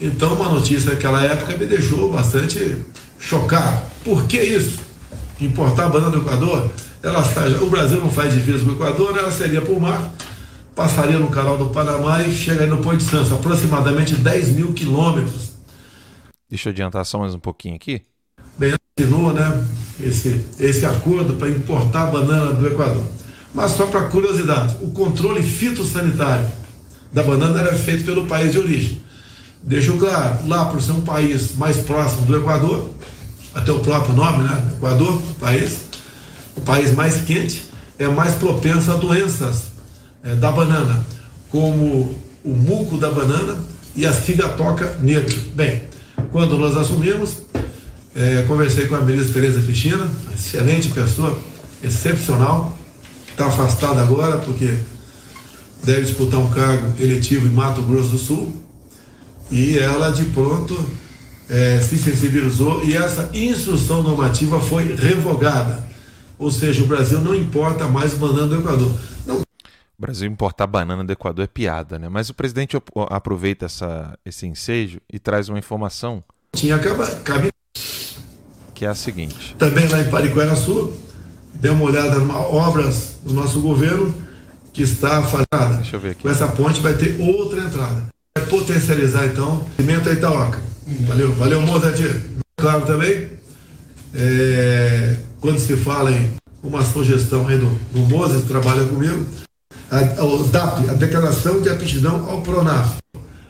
Então, 0.00 0.34
uma 0.34 0.48
notícia 0.48 0.92
naquela 0.92 1.22
época 1.24 1.56
me 1.56 1.66
deixou 1.66 2.12
bastante 2.12 2.84
chocado. 3.18 3.82
Por 4.04 4.26
que 4.26 4.40
isso? 4.40 4.80
Importar 5.40 5.88
banana 5.88 6.10
do 6.10 6.18
Equador? 6.18 6.70
ela 7.02 7.22
o 7.62 7.70
Brasil 7.70 8.00
não 8.00 8.10
faz 8.10 8.34
divisa 8.34 8.64
com 8.64 8.70
o 8.70 8.74
Equador, 8.74 9.16
ela 9.16 9.30
seria 9.30 9.62
por 9.62 9.80
mar, 9.80 10.12
passaria 10.74 11.18
no 11.18 11.28
canal 11.28 11.56
do 11.56 11.66
Panamá 11.66 12.22
e 12.22 12.34
chegaria 12.34 12.66
no 12.66 12.82
Porto 12.82 12.98
de 12.98 13.04
Santos, 13.04 13.32
aproximadamente 13.32 14.14
10 14.14 14.50
mil 14.50 14.72
quilômetros. 14.72 15.52
Deixa 16.48 16.68
eu 16.68 16.72
adiantar 16.72 17.04
só 17.04 17.18
mais 17.18 17.34
um 17.34 17.38
pouquinho 17.38 17.76
aqui. 17.76 18.02
Bem, 18.56 18.74
assinou, 18.98 19.32
né, 19.32 19.64
esse, 20.00 20.44
esse 20.58 20.84
acordo 20.84 21.34
para 21.34 21.48
importar 21.48 22.06
banana 22.06 22.52
do 22.52 22.66
Equador. 22.66 23.04
Mas 23.54 23.72
só 23.72 23.86
para 23.86 24.08
curiosidade, 24.08 24.76
o 24.80 24.90
controle 24.90 25.42
fitossanitário 25.42 26.50
da 27.12 27.22
banana 27.22 27.60
era 27.60 27.74
feito 27.74 28.04
pelo 28.04 28.26
país 28.26 28.52
de 28.52 28.58
origem. 28.58 29.00
Deixo 29.62 29.96
claro, 29.98 30.46
lá 30.46 30.66
por 30.66 30.80
ser 30.80 30.92
um 30.92 31.00
país 31.00 31.54
mais 31.56 31.78
próximo 31.78 32.26
do 32.26 32.36
Equador, 32.36 32.90
até 33.54 33.72
o 33.72 33.80
próprio 33.80 34.14
nome, 34.14 34.44
né, 34.44 34.62
Equador, 34.76 35.20
país, 35.40 35.80
o 36.56 36.60
país 36.60 36.94
mais 36.94 37.20
quente, 37.22 37.64
é 37.98 38.06
mais 38.06 38.34
propenso 38.34 38.90
a 38.92 38.94
doenças 38.94 39.64
é, 40.22 40.34
da 40.34 40.52
banana, 40.52 41.04
como 41.50 42.16
o 42.44 42.50
muco 42.50 42.96
da 42.96 43.10
banana 43.10 43.58
e 43.96 44.06
a 44.06 44.12
figatoca 44.12 44.96
negra. 45.00 45.34
Bem, 45.54 45.82
quando 46.30 46.56
nós 46.56 46.76
assumimos, 46.76 47.38
é, 48.14 48.44
conversei 48.46 48.86
com 48.86 48.94
a 48.94 49.00
ministra 49.00 49.34
Tereza 49.34 49.60
Cristina, 49.60 50.08
excelente 50.32 50.88
pessoa, 50.88 51.38
excepcional, 51.82 52.76
está 53.30 53.46
afastada 53.46 54.00
agora 54.00 54.38
porque 54.38 54.78
deve 55.82 56.02
disputar 56.02 56.40
um 56.40 56.50
cargo 56.50 56.94
eletivo 57.00 57.46
em 57.46 57.50
Mato 57.50 57.82
Grosso 57.82 58.10
do 58.10 58.18
Sul, 58.18 58.67
e 59.50 59.78
ela 59.78 60.10
de 60.10 60.24
pronto 60.26 60.88
é, 61.48 61.80
se 61.80 61.96
sensibilizou 61.98 62.84
e 62.84 62.96
essa 62.96 63.30
instrução 63.32 64.02
normativa 64.02 64.60
foi 64.60 64.94
revogada. 64.94 65.86
Ou 66.38 66.50
seja, 66.50 66.82
o 66.84 66.86
Brasil 66.86 67.20
não 67.20 67.34
importa 67.34 67.88
mais 67.88 68.14
banana 68.14 68.46
do 68.46 68.56
Equador. 68.60 68.94
Não. 69.26 69.38
O 69.38 70.00
Brasil 70.00 70.30
importar 70.30 70.66
banana 70.66 71.02
do 71.02 71.12
Equador 71.12 71.44
é 71.44 71.48
piada, 71.48 71.98
né? 71.98 72.08
Mas 72.08 72.30
o 72.30 72.34
presidente 72.34 72.80
aproveita 73.10 73.66
essa, 73.66 74.16
esse 74.24 74.46
ensejo 74.46 75.00
e 75.12 75.18
traz 75.18 75.48
uma 75.48 75.58
informação. 75.58 76.22
Tinha 76.52 76.78
cabe... 76.78 77.48
Que 78.72 78.84
é 78.84 78.88
a 78.88 78.94
seguinte. 78.94 79.56
Também 79.58 79.88
lá 79.88 80.00
em 80.00 80.08
Pariquera 80.08 80.54
Sul, 80.54 80.96
dê 81.52 81.68
uma 81.68 81.84
olhada 81.84 82.16
em 82.16 82.30
obras 82.30 83.16
do 83.24 83.34
nosso 83.34 83.60
governo 83.60 84.14
que 84.72 84.82
está 84.82 85.20
fazendo. 85.24 85.78
Deixa 85.78 85.96
eu 85.96 86.00
ver 86.00 86.10
aqui. 86.10 86.22
Com 86.22 86.30
essa 86.30 86.46
ponte 86.46 86.80
vai 86.80 86.94
ter 86.94 87.20
outra 87.20 87.60
entrada. 87.62 88.06
Vai 88.38 88.46
potencializar 88.46 89.26
então 89.26 89.56
o 89.56 89.64
Pimenta 89.76 90.12
Itaoca. 90.12 90.60
Valeu, 91.06 91.32
valeu, 91.34 91.60
Mozadir. 91.62 92.22
Claro 92.56 92.82
também. 92.82 93.28
É 94.14 95.16
quando 95.40 95.58
se 95.58 95.76
fala 95.76 96.10
em 96.10 96.32
uma 96.62 96.84
sugestão 96.84 97.46
aí 97.46 97.58
do, 97.58 97.68
do 97.92 98.00
Moses, 98.00 98.42
que 98.42 98.48
trabalha 98.48 98.84
comigo, 98.84 99.26
a, 99.90 100.24
o 100.24 100.44
DAP, 100.44 100.90
a 100.90 100.94
Declaração 100.94 101.60
de 101.60 101.68
Aptidão 101.68 102.28
ao 102.28 102.42
PRONAF, 102.42 102.96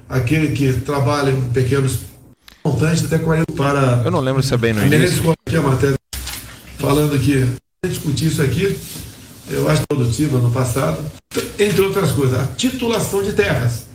aquele 0.09 0.49
que 0.49 0.73
trabalha 0.81 1.31
em 1.31 1.41
pequenos 1.51 2.01
montantes 2.65 3.05
até 3.05 3.19
40 3.19 3.53
para... 3.55 4.03
Eu 4.05 4.11
não 4.11 4.21
lembro 4.21 4.43
se 4.43 4.53
é 4.53 4.57
bem 4.57 4.73
no 4.73 4.85
início. 4.85 5.35
Matéria 5.63 5.97
falando 6.79 7.19
que 7.19 7.47
discutir 7.87 8.27
isso 8.27 8.43
aqui, 8.43 8.79
eu 9.51 9.69
acho 9.69 9.83
produtiva 9.89 10.39
no 10.39 10.51
passado, 10.51 11.03
entre 11.59 11.81
outras 11.81 12.13
coisas, 12.13 12.39
a 12.39 12.47
titulação 12.47 13.23
de 13.23 13.33
terras, 13.33 13.88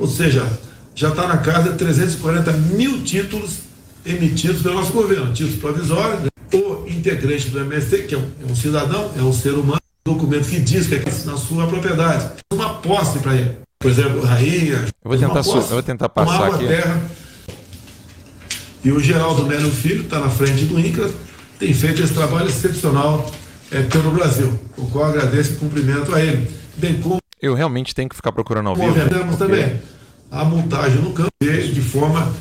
ou 0.00 0.08
seja, 0.08 0.46
já 0.94 1.10
está 1.10 1.28
na 1.28 1.36
casa 1.36 1.70
de 1.70 1.78
340 1.78 2.52
mil 2.52 3.02
títulos 3.04 3.58
emitidos 4.04 4.62
pelo 4.62 4.76
nosso 4.76 4.92
governo, 4.92 5.32
títulos 5.32 5.60
provisórios, 5.60 6.22
né? 6.22 6.28
o 6.54 6.88
integrante 6.88 7.50
do 7.50 7.60
MST, 7.60 8.04
que 8.04 8.14
é 8.14 8.18
um, 8.18 8.28
é 8.42 8.50
um, 8.50 8.56
cidadão, 8.56 9.12
é 9.16 9.22
um 9.22 9.32
ser 9.32 9.52
humano, 9.52 9.80
documento 10.04 10.48
que 10.48 10.58
diz 10.58 10.86
que 10.86 10.94
é 10.94 11.04
na 11.26 11.36
sua 11.36 11.66
propriedade, 11.66 12.30
uma 12.52 12.74
posse 12.74 13.18
para 13.18 13.34
ele. 13.34 13.56
Por 13.78 13.90
exemplo, 13.90 14.22
rainha. 14.22 14.86
Eu 15.04 15.10
vou 15.10 15.18
tentar, 15.18 15.42
posse, 15.42 15.68
eu 15.68 15.74
vou 15.74 15.82
tentar 15.82 16.08
passar 16.08 16.54
aqui. 16.54 16.66
Terra, 16.66 17.00
E 18.84 18.90
o 18.90 19.00
Geraldo 19.00 19.46
Melo 19.46 19.70
Filho 19.70 20.02
está 20.02 20.18
na 20.18 20.30
frente 20.30 20.64
do 20.64 20.80
INCRA, 20.80 21.10
tem 21.58 21.72
feito 21.74 22.02
esse 22.02 22.14
trabalho 22.14 22.48
excepcional 22.48 23.30
é, 23.70 23.82
pelo 23.82 24.10
Brasil, 24.10 24.58
o 24.76 24.86
qual 24.86 25.06
agradeço 25.06 25.52
e 25.52 25.56
cumprimento 25.56 26.14
a 26.14 26.22
ele. 26.22 26.50
Bem 26.76 27.00
como. 27.00 27.19
Eu 27.40 27.54
realmente 27.54 27.94
tenho 27.94 28.08
que 28.08 28.16
ficar 28.16 28.32
procurando 28.32 28.68
ao 28.68 28.76
vivo. 28.76 29.08
Temos 29.08 29.36
também 29.36 29.80
a 30.30 30.44
montagem 30.44 31.00
no 31.00 31.12
campo 31.12 31.30
de 31.42 31.80
forma 31.80 32.32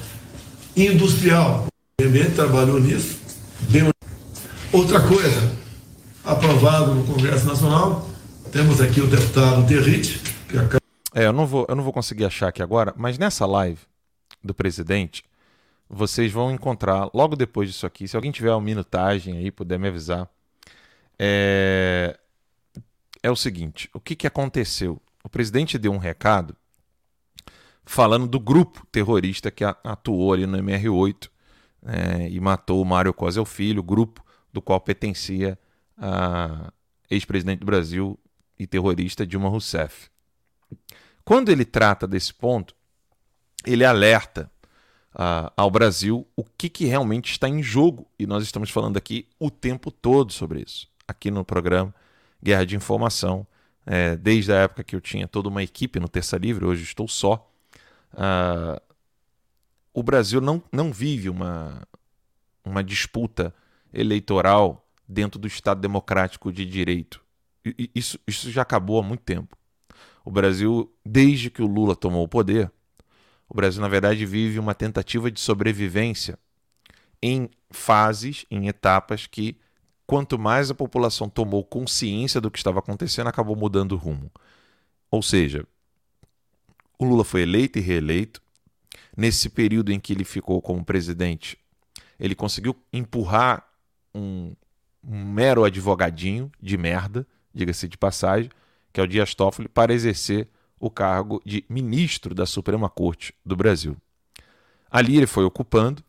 industrial. 0.75 1.67
O 2.01 2.35
trabalhou 2.35 2.79
nisso. 2.79 3.19
Bem... 3.69 3.89
Outra 4.71 5.01
coisa, 5.01 5.51
aprovado 6.23 6.93
no 6.93 7.03
Congresso 7.03 7.47
Nacional, 7.47 8.07
temos 8.51 8.79
aqui 8.79 9.01
o 9.01 9.07
deputado 9.07 9.63
Derrite, 9.63 10.21
que 10.47 10.57
acaba. 10.57 10.79
É, 11.13 11.25
eu 11.25 11.33
não, 11.33 11.47
vou, 11.47 11.65
eu 11.67 11.75
não 11.75 11.83
vou 11.83 11.91
conseguir 11.91 12.25
achar 12.25 12.49
aqui 12.49 12.61
agora, 12.61 12.93
mas 12.95 13.17
nessa 13.17 13.45
live 13.45 13.79
do 14.43 14.53
presidente, 14.53 15.23
vocês 15.89 16.31
vão 16.31 16.51
encontrar 16.51 17.09
logo 17.13 17.35
depois 17.35 17.69
disso 17.69 17.85
aqui. 17.85 18.07
Se 18.07 18.15
alguém 18.15 18.31
tiver 18.31 18.51
uma 18.51 18.61
minutagem 18.61 19.37
aí, 19.37 19.49
puder 19.49 19.79
me 19.79 19.87
avisar. 19.87 20.29
É, 21.17 22.17
é 23.21 23.29
o 23.29 23.35
seguinte: 23.35 23.89
o 23.93 23.99
que, 23.99 24.15
que 24.15 24.27
aconteceu? 24.27 25.01
O 25.23 25.29
presidente 25.29 25.77
deu 25.77 25.91
um 25.91 25.97
recado 25.97 26.55
falando 27.85 28.27
do 28.27 28.39
grupo 28.39 28.85
terrorista 28.91 29.49
que 29.49 29.63
atuou 29.63 30.33
ali 30.33 30.45
no 30.45 30.57
MR8 30.57 31.29
é, 31.83 32.29
e 32.29 32.39
matou 32.39 32.81
o 32.81 32.85
Mário 32.85 33.13
Cosel 33.13 33.45
Filho, 33.45 33.81
grupo 33.81 34.23
do 34.53 34.61
qual 34.61 34.79
pertencia 34.79 35.57
a 35.97 36.71
ex-presidente 37.09 37.59
do 37.59 37.65
Brasil 37.65 38.17
e 38.57 38.67
terrorista 38.67 39.25
Dilma 39.25 39.49
Rousseff. 39.49 40.09
Quando 41.25 41.49
ele 41.49 41.65
trata 41.65 42.07
desse 42.07 42.33
ponto, 42.33 42.75
ele 43.65 43.83
alerta 43.83 44.51
uh, 45.13 45.51
ao 45.55 45.69
Brasil 45.69 46.27
o 46.35 46.43
que, 46.43 46.69
que 46.69 46.85
realmente 46.85 47.31
está 47.31 47.47
em 47.47 47.61
jogo. 47.61 48.07
E 48.17 48.25
nós 48.25 48.43
estamos 48.43 48.69
falando 48.69 48.97
aqui 48.97 49.27
o 49.39 49.49
tempo 49.49 49.91
todo 49.91 50.31
sobre 50.31 50.61
isso, 50.61 50.87
aqui 51.07 51.29
no 51.29 51.43
programa 51.43 51.93
Guerra 52.41 52.65
de 52.65 52.75
Informação. 52.75 53.45
É, 53.85 54.15
desde 54.15 54.51
a 54.51 54.57
época 54.57 54.83
que 54.83 54.95
eu 54.95 55.01
tinha 55.01 55.27
toda 55.27 55.49
uma 55.49 55.63
equipe 55.63 55.99
no 55.99 56.07
Terça 56.07 56.37
Livre, 56.37 56.65
hoje 56.65 56.83
estou 56.83 57.07
só. 57.07 57.49
Uh, 58.13 58.79
o 59.93 60.03
Brasil 60.03 60.39
não, 60.39 60.61
não 60.71 60.91
vive 60.91 61.29
uma, 61.29 61.87
uma 62.63 62.83
disputa 62.83 63.53
eleitoral 63.93 64.87
dentro 65.07 65.39
do 65.39 65.47
Estado 65.47 65.81
democrático 65.81 66.51
de 66.51 66.65
direito. 66.65 67.21
Isso, 67.95 68.19
isso 68.27 68.51
já 68.51 68.61
acabou 68.61 68.99
há 68.99 69.03
muito 69.03 69.23
tempo. 69.23 69.57
O 70.23 70.31
Brasil, 70.31 70.93
desde 71.03 71.49
que 71.49 71.61
o 71.61 71.67
Lula 71.67 71.95
tomou 71.95 72.23
o 72.23 72.27
poder, 72.27 72.71
o 73.47 73.53
Brasil, 73.55 73.81
na 73.81 73.87
verdade, 73.87 74.25
vive 74.25 74.59
uma 74.59 74.75
tentativa 74.75 75.31
de 75.31 75.39
sobrevivência 75.39 76.37
em 77.21 77.49
fases, 77.71 78.45
em 78.49 78.67
etapas 78.67 79.25
que, 79.25 79.57
quanto 80.09 80.39
mais 80.39 80.71
a 80.71 80.73
população 80.73 81.29
tomou 81.29 81.63
consciência 81.63 82.41
do 82.41 82.49
que 82.49 82.57
estava 82.57 82.79
acontecendo, 82.79 83.27
acabou 83.27 83.55
mudando 83.55 83.91
o 83.91 83.95
rumo. 83.95 84.31
Ou 85.11 85.21
seja, 85.21 85.63
o 86.97 87.05
Lula 87.05 87.23
foi 87.23 87.43
eleito 87.43 87.77
e 87.77 87.81
reeleito. 87.83 88.41
Nesse 89.15 89.49
período 89.49 89.91
em 89.91 89.99
que 89.99 90.11
ele 90.11 90.23
ficou 90.23 90.63
como 90.63 90.83
presidente, 90.83 91.59
ele 92.19 92.33
conseguiu 92.33 92.75
empurrar 92.91 93.63
um, 94.11 94.55
um 95.03 95.25
mero 95.25 95.63
advogadinho 95.63 96.51
de 96.59 96.75
merda, 96.75 97.27
diga-se 97.53 97.87
de 97.87 97.95
passagem, 97.95 98.49
que 98.91 98.99
é 98.99 99.03
o 99.03 99.07
Dias 99.07 99.35
Toffoli, 99.35 99.67
para 99.67 99.93
exercer 99.93 100.47
o 100.79 100.89
cargo 100.89 101.39
de 101.45 101.63
ministro 101.69 102.33
da 102.33 102.47
Suprema 102.47 102.89
Corte 102.89 103.31
do 103.45 103.55
Brasil. 103.55 103.95
Ali 104.89 105.17
ele 105.17 105.27
foi 105.27 105.43
ocupando, 105.43 106.03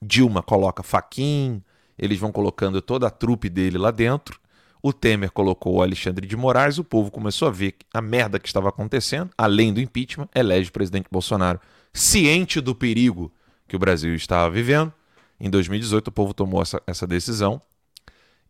Dilma 0.00 0.44
coloca 0.44 0.84
Faquin, 0.84 1.60
eles 2.00 2.18
vão 2.18 2.32
colocando 2.32 2.80
toda 2.80 3.06
a 3.06 3.10
trupe 3.10 3.50
dele 3.50 3.76
lá 3.76 3.90
dentro. 3.90 4.40
O 4.82 4.92
Temer 4.92 5.30
colocou 5.30 5.74
o 5.76 5.82
Alexandre 5.82 6.26
de 6.26 6.34
Moraes, 6.34 6.78
o 6.78 6.84
povo 6.84 7.10
começou 7.10 7.46
a 7.46 7.50
ver 7.50 7.76
a 7.92 8.00
merda 8.00 8.40
que 8.40 8.48
estava 8.48 8.70
acontecendo, 8.70 9.30
além 9.36 9.74
do 9.74 9.80
impeachment, 9.80 10.28
elege 10.34 10.70
o 10.70 10.72
presidente 10.72 11.06
Bolsonaro. 11.10 11.60
Ciente 11.92 12.60
do 12.60 12.74
perigo 12.74 13.30
que 13.68 13.76
o 13.76 13.78
Brasil 13.78 14.14
estava 14.14 14.50
vivendo, 14.50 14.90
em 15.38 15.50
2018 15.50 16.08
o 16.08 16.12
povo 16.12 16.32
tomou 16.32 16.62
essa, 16.62 16.82
essa 16.86 17.06
decisão. 17.06 17.60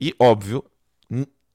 E, 0.00 0.14
óbvio, 0.18 0.64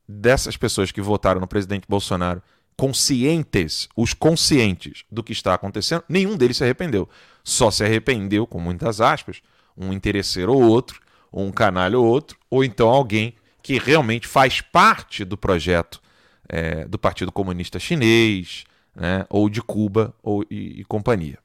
dessas 0.07 0.57
pessoas 0.57 0.91
que 0.91 1.01
votaram 1.01 1.39
no 1.39 1.47
presidente 1.47 1.85
Bolsonaro 1.87 2.41
conscientes, 2.77 3.87
os 3.95 4.13
conscientes 4.13 5.05
do 5.09 5.23
que 5.23 5.31
está 5.31 5.53
acontecendo, 5.53 6.03
nenhum 6.09 6.35
deles 6.35 6.57
se 6.57 6.63
arrependeu. 6.65 7.07
Só 7.43 7.71
se 7.71 7.85
arrependeu, 7.85 8.45
com 8.45 8.59
muitas 8.59 8.99
aspas, 8.99 9.41
um 9.77 9.93
interesseiro 9.93 10.53
ou 10.53 10.61
outro, 10.61 10.99
ou 10.99 11.04
um 11.43 11.51
canalha 11.51 11.97
ou 11.97 12.05
outro, 12.05 12.37
ou 12.49 12.63
então 12.63 12.87
alguém 12.87 13.35
que 13.61 13.77
realmente 13.77 14.27
faz 14.27 14.61
parte 14.61 15.25
do 15.25 15.37
projeto 15.37 16.01
é, 16.47 16.85
do 16.85 16.97
Partido 16.97 17.31
Comunista 17.31 17.79
Chinês, 17.79 18.63
né, 18.95 19.25
ou 19.29 19.49
de 19.49 19.61
Cuba 19.61 20.15
ou, 20.21 20.45
e, 20.49 20.81
e 20.81 20.85
companhia. 20.85 21.39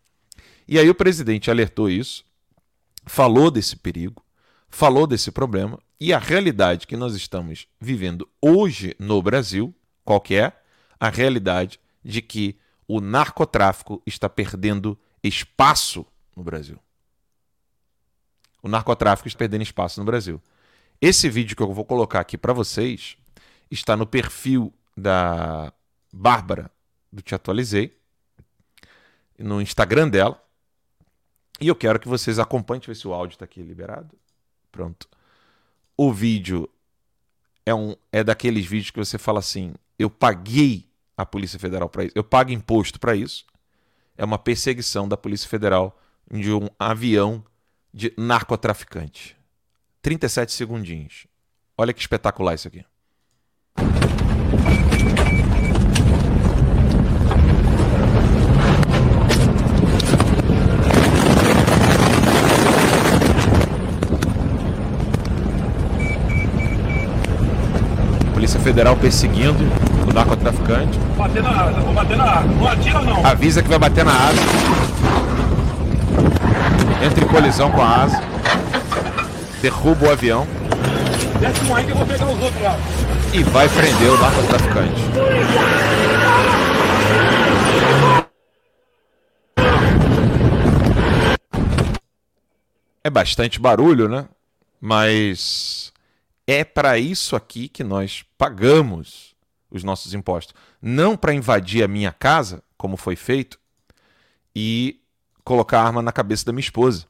E 0.68 0.78
aí 0.78 0.88
o 0.88 0.94
presidente 0.94 1.50
alertou 1.50 1.90
isso, 1.90 2.24
falou 3.06 3.50
desse 3.50 3.76
perigo, 3.76 4.22
falou 4.68 5.06
desse 5.06 5.32
problema, 5.32 5.78
e 5.98 6.12
a 6.12 6.18
realidade 6.18 6.86
que 6.86 6.96
nós 6.96 7.14
estamos 7.14 7.66
vivendo 7.80 8.28
hoje 8.40 8.94
no 8.98 9.20
Brasil, 9.20 9.74
qual 10.04 10.20
que 10.20 10.36
é? 10.36 10.52
a 11.00 11.08
realidade 11.08 11.80
de 12.04 12.20
que 12.20 12.58
o 12.86 13.00
narcotráfico 13.00 14.02
está 14.06 14.28
perdendo 14.28 14.98
espaço 15.22 16.04
no 16.36 16.44
Brasil. 16.44 16.78
O 18.62 18.68
narcotráfico 18.68 19.28
está 19.28 19.38
perdendo 19.38 19.62
espaço 19.62 20.00
no 20.00 20.06
Brasil. 20.06 20.40
Esse 21.00 21.28
vídeo 21.28 21.56
que 21.56 21.62
eu 21.62 21.72
vou 21.72 21.84
colocar 21.84 22.20
aqui 22.20 22.36
para 22.36 22.52
vocês 22.52 23.16
está 23.70 23.96
no 23.96 24.06
perfil 24.06 24.72
da 24.96 25.72
Bárbara 26.12 26.70
do 27.12 27.22
Te 27.22 27.34
Atualizei, 27.34 27.96
no 29.38 29.60
Instagram 29.60 30.08
dela. 30.08 30.42
E 31.60 31.68
eu 31.68 31.74
quero 31.74 31.98
que 31.98 32.08
vocês 32.08 32.38
acompanhem, 32.38 32.80
deixa 32.80 32.90
eu 32.90 32.94
ver 32.94 33.00
se 33.00 33.08
o 33.08 33.14
áudio 33.14 33.34
está 33.34 33.44
aqui 33.44 33.62
liberado. 33.62 34.16
Pronto. 34.70 35.08
O 35.96 36.12
vídeo 36.12 36.68
é, 37.64 37.74
um, 37.74 37.94
é 38.12 38.22
daqueles 38.22 38.66
vídeos 38.66 38.90
que 38.90 38.98
você 38.98 39.18
fala 39.18 39.38
assim: 39.38 39.74
eu 39.98 40.08
paguei 40.10 40.88
a 41.16 41.26
Polícia 41.26 41.58
Federal 41.58 41.88
para 41.88 42.04
isso. 42.04 42.12
Eu 42.14 42.24
pago 42.24 42.50
imposto 42.50 42.98
para 42.98 43.14
isso. 43.14 43.44
É 44.16 44.24
uma 44.24 44.38
perseguição 44.38 45.08
da 45.08 45.16
Polícia 45.16 45.48
Federal 45.48 45.98
de 46.30 46.52
um 46.52 46.68
avião 46.78 47.44
de 47.92 48.12
narcotraficante. 48.16 49.36
37 50.02 50.52
segundinhos. 50.52 51.26
Olha 51.76 51.92
que 51.92 52.00
espetacular 52.00 52.54
isso 52.54 52.68
aqui. 52.68 52.84
Polícia 68.32 68.60
Federal 68.60 68.96
perseguindo 68.96 69.64
o 70.08 70.12
narcotraficante. 70.12 70.98
Bater 71.16 71.42
na 71.42 71.50
asa, 71.50 71.80
vou 71.80 71.92
bater 71.92 72.16
na 72.16 72.38
asa. 72.38 72.48
Não 72.48 72.68
atira 72.68 73.02
não. 73.02 73.26
Avisa 73.26 73.62
que 73.62 73.68
vai 73.68 73.78
bater 73.78 74.04
na 74.04 74.12
asa. 74.12 74.40
Entra 77.02 77.24
em 77.24 77.28
colisão 77.28 77.70
com 77.70 77.80
a 77.80 78.02
asa. 78.02 78.20
Derruba 79.62 80.06
o 80.06 80.10
avião. 80.10 80.46
E 83.32 83.42
vai 83.44 83.68
prender 83.68 84.10
o 84.10 84.18
narcotraficante. 84.18 85.00
É 93.02 93.08
bastante 93.08 93.58
barulho, 93.58 94.06
né? 94.06 94.28
Mas 94.78 95.92
é 96.46 96.64
para 96.64 96.98
isso 96.98 97.34
aqui 97.34 97.68
que 97.68 97.82
nós 97.82 98.24
pagamos 98.36 99.34
os 99.70 99.82
nossos 99.82 100.12
impostos. 100.12 100.54
Não 100.82 101.16
para 101.16 101.32
invadir 101.32 101.82
a 101.82 101.88
minha 101.88 102.12
casa, 102.12 102.62
como 102.76 102.98
foi 102.98 103.16
feito, 103.16 103.58
e 104.54 104.99
colocar 105.44 105.80
a 105.80 105.84
arma 105.84 106.02
na 106.02 106.12
cabeça 106.12 106.44
da 106.44 106.52
minha 106.52 106.60
esposa. 106.60 107.06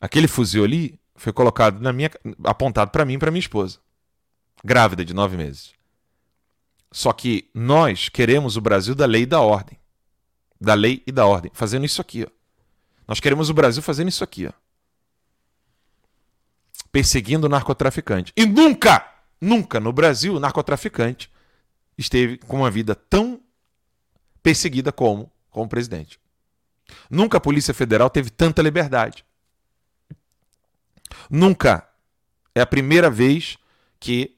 Aquele 0.00 0.28
fuzil 0.28 0.64
ali 0.64 0.98
foi 1.16 1.32
colocado 1.32 1.80
na 1.80 1.92
minha, 1.92 2.10
apontado 2.44 2.90
para 2.90 3.04
mim 3.04 3.14
e 3.14 3.18
para 3.18 3.30
minha 3.30 3.40
esposa, 3.40 3.78
grávida 4.64 5.04
de 5.04 5.12
nove 5.12 5.36
meses. 5.36 5.72
Só 6.92 7.12
que 7.12 7.50
nós 7.52 8.08
queremos 8.08 8.56
o 8.56 8.60
Brasil 8.60 8.94
da 8.94 9.06
lei 9.06 9.22
e 9.22 9.26
da 9.26 9.40
ordem, 9.40 9.78
da 10.60 10.74
lei 10.74 11.02
e 11.06 11.12
da 11.12 11.26
ordem, 11.26 11.50
fazendo 11.54 11.84
isso 11.84 12.00
aqui. 12.00 12.24
Ó. 12.24 12.30
Nós 13.06 13.20
queremos 13.20 13.50
o 13.50 13.54
Brasil 13.54 13.82
fazendo 13.82 14.08
isso 14.08 14.22
aqui, 14.22 14.46
ó. 14.46 14.52
perseguindo 16.92 17.46
o 17.46 17.50
narcotraficante. 17.50 18.32
E 18.36 18.46
nunca 18.46 19.18
Nunca 19.40 19.78
no 19.78 19.92
Brasil 19.92 20.34
o 20.34 20.40
narcotraficante 20.40 21.30
esteve 21.96 22.38
com 22.38 22.58
uma 22.58 22.70
vida 22.70 22.94
tão 22.94 23.40
perseguida 24.42 24.90
como, 24.90 25.30
como 25.58 25.68
presidente. 25.68 26.20
Nunca 27.10 27.38
a 27.38 27.40
Polícia 27.40 27.74
Federal 27.74 28.08
teve 28.08 28.30
tanta 28.30 28.62
liberdade. 28.62 29.24
Nunca 31.28 31.88
é 32.54 32.60
a 32.60 32.66
primeira 32.66 33.10
vez 33.10 33.58
que 33.98 34.36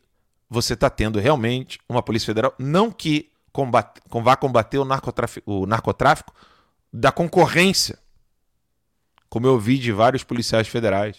você 0.48 0.72
está 0.72 0.88
tendo 0.88 1.20
realmente 1.20 1.78
uma 1.86 2.02
Polícia 2.02 2.26
Federal, 2.26 2.54
não 2.58 2.90
que 2.90 3.30
combate, 3.52 4.00
vá 4.08 4.34
combater 4.34 4.78
o 4.78 4.84
narcotráfico, 4.84 5.52
o 5.52 5.66
narcotráfico 5.66 6.34
da 6.90 7.12
concorrência, 7.12 7.98
como 9.28 9.46
eu 9.46 9.58
vi 9.58 9.78
de 9.78 9.92
vários 9.92 10.24
policiais 10.24 10.68
federais, 10.68 11.18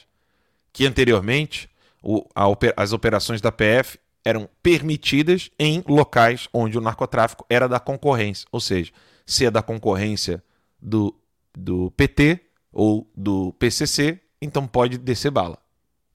que 0.74 0.86
anteriormente 0.86 1.70
o, 2.02 2.28
a, 2.34 2.46
as 2.76 2.92
operações 2.92 3.40
da 3.40 3.52
PF 3.52 4.00
eram 4.26 4.50
permitidas 4.64 5.52
em 5.60 5.84
locais 5.88 6.50
onde 6.52 6.78
o 6.78 6.82
narcotráfico 6.82 7.46
era 7.48 7.70
da 7.70 7.80
concorrência, 7.80 8.48
ou 8.52 8.60
seja, 8.60 8.92
se 9.26 9.46
é 9.46 9.52
da 9.52 9.62
concorrência 9.62 10.44
do, 10.82 11.16
do 11.54 11.92
PT 11.92 12.40
ou 12.72 13.10
do 13.16 13.54
PCC, 13.54 14.20
então 14.42 14.68
pode 14.68 14.98
descer 14.98 15.32
bala, 15.32 15.58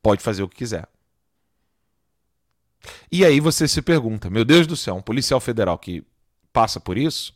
pode 0.02 0.22
fazer 0.22 0.42
o 0.42 0.48
que 0.48 0.56
quiser. 0.56 0.88
E 3.10 3.24
aí 3.24 3.40
você 3.40 3.66
se 3.66 3.82
pergunta: 3.82 4.30
meu 4.30 4.44
Deus 4.44 4.66
do 4.66 4.76
céu, 4.76 4.94
um 4.94 5.02
policial 5.02 5.40
federal 5.40 5.78
que 5.78 6.04
passa 6.52 6.80
por 6.80 6.96
isso, 6.96 7.34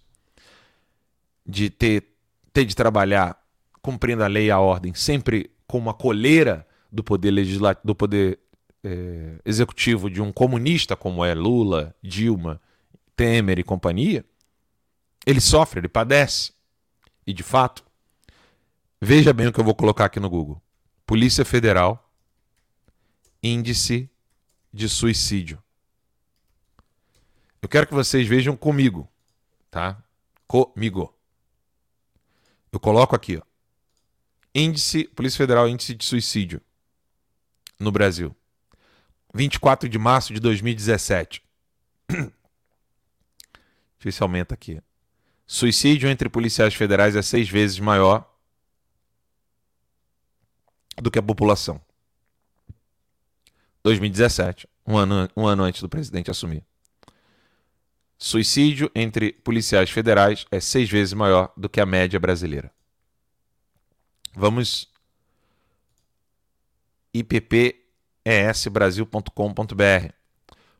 de 1.46 1.70
ter, 1.70 2.04
ter 2.52 2.64
de 2.64 2.74
trabalhar 2.74 3.40
cumprindo 3.82 4.22
a 4.22 4.26
lei 4.26 4.46
e 4.46 4.50
a 4.50 4.58
ordem, 4.58 4.94
sempre 4.94 5.50
com 5.66 5.78
uma 5.78 5.94
coleira 5.94 6.66
do 6.90 7.02
poder 7.02 7.30
legislativo, 7.30 7.86
do 7.86 7.94
poder 7.94 8.38
é, 8.82 9.40
executivo 9.44 10.10
de 10.10 10.20
um 10.20 10.32
comunista 10.32 10.96
como 10.96 11.24
é 11.24 11.34
Lula, 11.34 11.94
Dilma, 12.02 12.60
Temer 13.14 13.58
e 13.58 13.62
companhia, 13.62 14.24
ele 15.26 15.40
sofre, 15.40 15.80
ele 15.80 15.88
padece. 15.88 16.52
E 17.26 17.32
de 17.32 17.42
fato, 17.42 17.84
veja 19.00 19.32
bem 19.32 19.46
o 19.46 19.52
que 19.52 19.60
eu 19.60 19.64
vou 19.64 19.74
colocar 19.74 20.06
aqui 20.06 20.18
no 20.18 20.30
Google: 20.30 20.60
Polícia 21.06 21.44
Federal, 21.44 22.10
índice 23.42 24.10
de 24.72 24.88
suicídio. 24.88 25.62
Eu 27.62 27.68
quero 27.68 27.86
que 27.86 27.94
vocês 27.94 28.26
vejam 28.26 28.56
comigo, 28.56 29.08
tá? 29.70 30.02
Comigo. 30.46 31.14
Eu 32.72 32.80
coloco 32.80 33.14
aqui, 33.14 33.36
ó. 33.36 33.42
Índice, 34.54 35.04
Polícia 35.04 35.38
Federal, 35.38 35.68
índice 35.68 35.94
de 35.94 36.04
suicídio 36.04 36.60
no 37.78 37.92
Brasil. 37.92 38.34
24 39.34 39.88
de 39.88 39.98
março 39.98 40.32
de 40.34 40.40
2017. 40.40 41.42
Deixa 42.08 42.26
eu 42.26 42.32
ver 44.00 44.12
se 44.12 44.22
aumenta 44.22 44.54
aqui. 44.54 44.80
Suicídio 45.52 46.08
entre 46.08 46.28
policiais 46.28 46.76
federais 46.76 47.16
é 47.16 47.22
seis 47.22 47.48
vezes 47.48 47.80
maior 47.80 48.32
do 50.96 51.10
que 51.10 51.18
a 51.18 51.22
população. 51.22 51.80
2017, 53.82 54.68
um 54.86 54.96
ano, 54.96 55.28
um 55.36 55.44
ano 55.44 55.64
antes 55.64 55.82
do 55.82 55.88
presidente 55.88 56.30
assumir. 56.30 56.64
Suicídio 58.16 58.92
entre 58.94 59.32
policiais 59.32 59.90
federais 59.90 60.46
é 60.52 60.60
seis 60.60 60.88
vezes 60.88 61.14
maior 61.14 61.52
do 61.56 61.68
que 61.68 61.80
a 61.80 61.86
média 61.86 62.20
brasileira. 62.20 62.72
Vamos 64.32 64.88
ippesbrasil.com.br. 67.12 70.12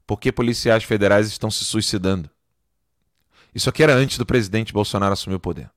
Por 0.06 0.20
que 0.20 0.30
policiais 0.30 0.84
federais 0.84 1.26
estão 1.26 1.50
se 1.50 1.64
suicidando? 1.64 2.30
Isso 3.54 3.68
aqui 3.68 3.82
era 3.82 3.94
antes 3.94 4.18
do 4.18 4.26
presidente 4.26 4.72
Bolsonaro 4.72 5.12
assumir 5.12 5.36
o 5.36 5.40
poder. 5.40 5.70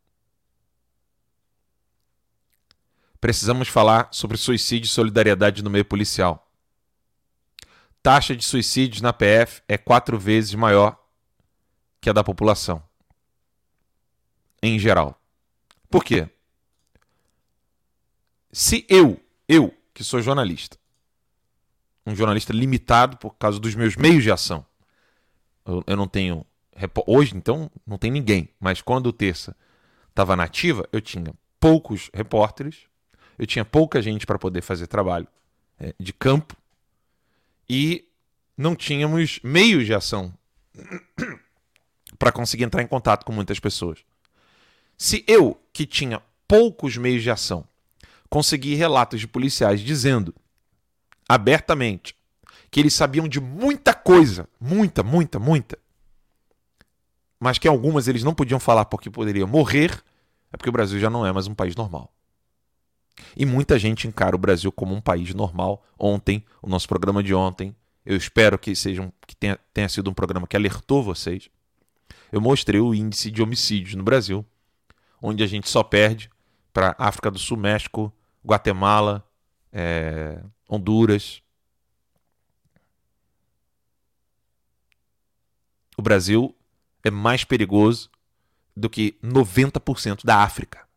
Precisamos 3.19 3.67
falar 3.67 4.09
sobre 4.11 4.37
suicídio 4.37 4.85
e 4.85 4.89
solidariedade 4.89 5.63
no 5.63 5.69
meio 5.69 5.85
policial. 5.85 6.51
Taxa 8.01 8.35
de 8.35 8.43
suicídios 8.43 9.01
na 9.01 9.13
PF 9.13 9.61
é 9.65 9.77
quatro 9.77 10.19
vezes 10.19 10.53
maior 10.55 11.01
que 12.01 12.09
a 12.09 12.13
da 12.13 12.21
população. 12.21 12.83
Em 14.61 14.77
geral. 14.77 15.17
Por 15.89 16.03
quê? 16.03 16.27
Se 18.51 18.85
eu, 18.89 19.19
eu, 19.47 19.73
que 19.93 20.03
sou 20.03 20.21
jornalista, 20.21 20.77
um 22.05 22.13
jornalista 22.13 22.51
limitado 22.51 23.15
por 23.15 23.35
causa 23.35 23.59
dos 23.59 23.73
meus 23.73 23.95
meios 23.95 24.21
de 24.21 24.31
ação, 24.31 24.65
eu, 25.65 25.81
eu 25.87 25.95
não 25.95 26.07
tenho. 26.07 26.45
Hoje, 27.05 27.35
então, 27.35 27.69
não 27.85 27.97
tem 27.97 28.11
ninguém, 28.11 28.49
mas 28.59 28.81
quando 28.81 29.07
o 29.07 29.13
Terça 29.13 29.55
estava 30.09 30.35
nativa, 30.35 30.87
eu 30.91 31.01
tinha 31.01 31.33
poucos 31.59 32.09
repórteres, 32.13 32.87
eu 33.37 33.45
tinha 33.45 33.65
pouca 33.65 34.01
gente 34.01 34.25
para 34.25 34.39
poder 34.39 34.61
fazer 34.61 34.87
trabalho 34.87 35.27
é, 35.79 35.93
de 35.99 36.13
campo 36.13 36.55
e 37.69 38.05
não 38.57 38.75
tínhamos 38.75 39.39
meios 39.43 39.85
de 39.85 39.93
ação 39.93 40.33
para 42.19 42.31
conseguir 42.31 42.63
entrar 42.63 42.81
em 42.83 42.87
contato 42.87 43.25
com 43.25 43.31
muitas 43.31 43.59
pessoas. 43.59 43.99
Se 44.97 45.23
eu, 45.27 45.59
que 45.71 45.85
tinha 45.85 46.21
poucos 46.47 46.97
meios 46.97 47.23
de 47.23 47.31
ação, 47.31 47.65
consegui 48.29 48.75
relatos 48.75 49.19
de 49.19 49.27
policiais 49.27 49.81
dizendo 49.81 50.33
abertamente 51.27 52.15
que 52.69 52.79
eles 52.79 52.93
sabiam 52.93 53.27
de 53.27 53.39
muita 53.39 53.93
coisa, 53.93 54.47
muita, 54.59 55.03
muita, 55.03 55.39
muita, 55.39 55.77
mas 57.43 57.57
que 57.57 57.67
algumas 57.67 58.07
eles 58.07 58.23
não 58.23 58.33
podiam 58.33 58.59
falar 58.59 58.85
porque 58.85 59.09
poderiam 59.09 59.47
morrer, 59.47 60.03
é 60.51 60.57
porque 60.57 60.69
o 60.69 60.73
Brasil 60.73 60.99
já 60.99 61.09
não 61.09 61.25
é 61.25 61.31
mais 61.31 61.47
um 61.47 61.53
país 61.53 61.75
normal. 61.75 62.11
E 63.35 63.45
muita 63.45 63.77
gente 63.77 64.07
encara 64.07 64.35
o 64.35 64.39
Brasil 64.39 64.71
como 64.71 64.95
um 64.95 65.01
país 65.01 65.33
normal. 65.33 65.83
Ontem, 65.99 66.43
o 66.61 66.69
nosso 66.69 66.87
programa 66.87 67.21
de 67.21 67.33
ontem, 67.33 67.75
eu 68.05 68.17
espero 68.17 68.57
que 68.57 68.75
seja 68.75 69.01
um, 69.01 69.11
que 69.27 69.35
tenha, 69.35 69.59
tenha 69.73 69.87
sido 69.87 70.09
um 70.09 70.13
programa 70.13 70.47
que 70.47 70.55
alertou 70.55 71.03
vocês 71.03 71.49
eu 72.33 72.41
mostrei 72.41 72.81
o 72.81 72.95
índice 72.95 73.29
de 73.29 73.43
homicídios 73.43 73.93
no 73.93 74.01
Brasil, 74.01 74.43
onde 75.21 75.43
a 75.43 75.45
gente 75.45 75.69
só 75.69 75.83
perde 75.83 76.31
para 76.73 76.95
África 76.97 77.29
do 77.29 77.37
Sul, 77.37 77.55
México, 77.55 78.11
Guatemala, 78.43 79.23
é, 79.71 80.41
Honduras. 80.67 81.43
O 85.95 86.01
Brasil 86.01 86.55
é 87.03 87.11
mais 87.11 87.43
perigoso 87.43 88.09
do 88.75 88.89
que 88.89 89.17
90% 89.23 90.23
da 90.23 90.37
África. 90.37 90.87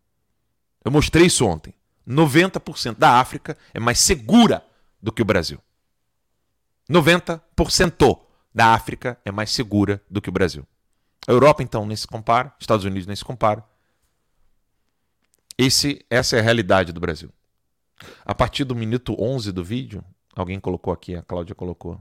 Eu 0.85 0.91
mostrei 0.91 1.27
isso 1.27 1.45
ontem. 1.47 1.75
90% 2.07 2.97
da 2.97 3.19
África 3.19 3.59
é 3.75 3.81
mais 3.81 3.99
segura 3.99 4.65
do 5.03 5.13
que 5.13 5.23
o 5.23 5.25
Brasil. 5.25 5.61
90% 6.89 8.21
da 8.55 8.73
África 8.73 9.19
é 9.25 9.33
mais 9.33 9.51
segura 9.51 10.01
do 10.09 10.23
que 10.23 10.29
o 10.29 10.33
Brasil. 10.33 10.67
A 11.27 11.33
Europa, 11.33 11.63
então, 11.63 11.85
nem 11.85 11.97
se 11.97 12.07
compara, 12.07 12.55
Estados 12.61 12.85
Unidos 12.85 13.07
nem 13.07 13.17
se 13.17 13.25
compara. 13.25 13.65
Esse, 15.59 16.05
essa 16.09 16.37
é 16.37 16.39
a 16.39 16.43
realidade 16.43 16.93
do 16.93 17.01
Brasil. 17.01 17.33
A 18.25 18.35
partir 18.35 18.65
do 18.65 18.75
minuto 18.75 19.17
11 19.19 19.51
do 19.51 19.65
vídeo, 19.65 20.05
alguém 20.35 20.61
colocou 20.61 20.93
aqui, 20.93 21.17
a 21.17 21.23
Cláudia 21.23 21.55
colocou, 21.55 22.01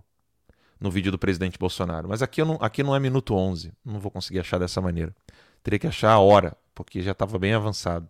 no 0.86 0.92
vídeo 0.92 1.12
do 1.12 1.18
presidente 1.18 1.58
Bolsonaro. 1.58 2.08
Mas 2.08 2.22
aqui, 2.22 2.44
não, 2.44 2.58
aqui 2.62 2.84
não 2.84 2.96
é 2.96 3.00
minuto 3.00 3.34
11, 3.34 3.74
não 3.84 4.00
vou 4.00 4.12
conseguir 4.12 4.40
achar 4.40 4.60
dessa 4.60 4.80
maneira. 4.80 5.14
Teria 5.64 5.80
que 5.80 5.88
achar 5.88 6.12
a 6.12 6.20
hora, 6.20 6.56
porque 6.76 7.02
já 7.02 7.12
estava 7.12 7.40
bem 7.40 7.54
avançado. 7.54 8.08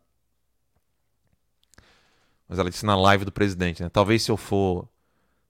Mas 2.48 2.60
ela 2.60 2.70
disse 2.70 2.86
na 2.86 2.96
live 2.96 3.24
do 3.24 3.32
presidente, 3.32 3.82
né? 3.82 3.88
Talvez 3.88 4.24
se 4.24 4.30
eu 4.30 4.36
for 4.36 4.88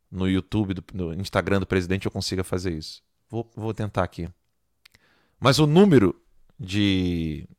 no 0.10 0.30
YouTube, 0.30 0.76
do, 0.76 0.84
no 0.94 1.14
Instagram 1.16 1.60
do 1.60 1.66
presidente, 1.66 2.06
eu 2.06 2.12
consiga 2.12 2.44
fazer 2.44 2.72
isso. 2.72 3.04
Vou, 3.28 3.50
vou 3.56 3.74
tentar 3.74 4.04
aqui. 4.04 4.30
Mas 5.40 5.58
o 5.58 5.66
número 5.66 6.16
de 6.60 7.50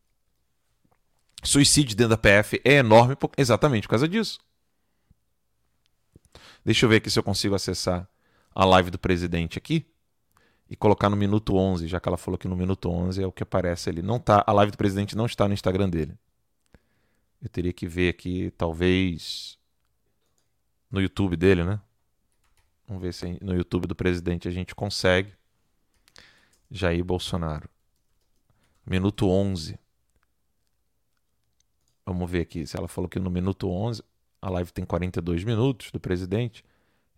suicídios 1.42 1.96
dentro 1.96 2.10
da 2.10 2.16
PF 2.16 2.60
é 2.64 2.74
enorme 2.74 3.16
por, 3.16 3.30
exatamente 3.36 3.82
por 3.82 3.90
causa 3.90 4.08
disso. 4.08 4.38
Deixa 6.64 6.86
eu 6.86 6.88
ver 6.88 6.96
aqui 6.96 7.10
se 7.10 7.18
eu 7.18 7.22
consigo 7.22 7.54
acessar 7.54 8.08
a 8.56 8.64
live 8.64 8.90
do 8.90 8.98
presidente 8.98 9.58
aqui 9.58 9.86
e 10.68 10.74
colocar 10.74 11.10
no 11.10 11.16
minuto 11.16 11.54
11, 11.54 11.86
já 11.86 12.00
que 12.00 12.08
ela 12.08 12.16
falou 12.16 12.38
que 12.38 12.48
no 12.48 12.56
minuto 12.56 12.88
11 12.88 13.22
é 13.22 13.26
o 13.26 13.30
que 13.30 13.42
aparece 13.42 13.90
ali. 13.90 14.00
Não 14.00 14.18
tá, 14.18 14.42
a 14.46 14.52
live 14.52 14.72
do 14.72 14.78
presidente 14.78 15.14
não 15.14 15.26
está 15.26 15.46
no 15.46 15.52
Instagram 15.52 15.90
dele. 15.90 16.14
Eu 17.42 17.50
teria 17.50 17.72
que 17.72 17.86
ver 17.86 18.08
aqui, 18.08 18.50
talvez 18.56 19.58
no 20.90 21.02
YouTube 21.02 21.36
dele, 21.36 21.64
né? 21.64 21.78
Vamos 22.88 23.02
ver 23.02 23.12
se 23.12 23.38
no 23.44 23.54
YouTube 23.54 23.86
do 23.86 23.94
presidente 23.94 24.48
a 24.48 24.50
gente 24.50 24.74
consegue. 24.74 25.34
Jair 26.70 27.04
Bolsonaro. 27.04 27.68
Minuto 28.86 29.28
11. 29.28 29.78
Vamos 32.06 32.30
ver 32.30 32.40
aqui. 32.40 32.66
Se 32.66 32.78
ela 32.78 32.88
falou 32.88 33.08
que 33.08 33.18
no 33.18 33.30
minuto 33.30 33.68
11, 33.68 34.02
a 34.40 34.48
live 34.48 34.72
tem 34.72 34.84
42 34.84 35.44
minutos 35.44 35.90
do 35.90 36.00
presidente. 36.00 36.64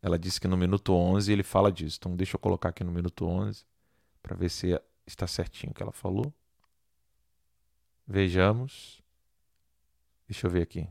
Ela 0.00 0.18
disse 0.18 0.40
que 0.40 0.48
no 0.48 0.56
minuto 0.56 0.94
11 0.94 1.32
ele 1.32 1.42
fala 1.42 1.72
disso. 1.72 1.98
Então 1.98 2.14
deixa 2.14 2.36
eu 2.36 2.40
colocar 2.40 2.68
aqui 2.68 2.84
no 2.84 2.92
minuto 2.92 3.26
11 3.26 3.64
para 4.22 4.36
ver 4.36 4.48
se 4.48 4.80
está 5.06 5.26
certinho 5.26 5.72
o 5.72 5.74
que 5.74 5.82
ela 5.82 5.92
falou. 5.92 6.32
Vejamos. 8.06 9.02
Deixa 10.28 10.46
eu 10.46 10.50
ver 10.50 10.62
aqui. 10.62 10.88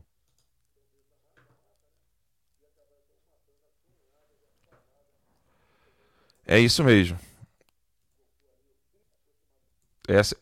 É 6.46 6.58
isso 6.58 6.82
mesmo. 6.82 7.18
Essa... 10.08 10.36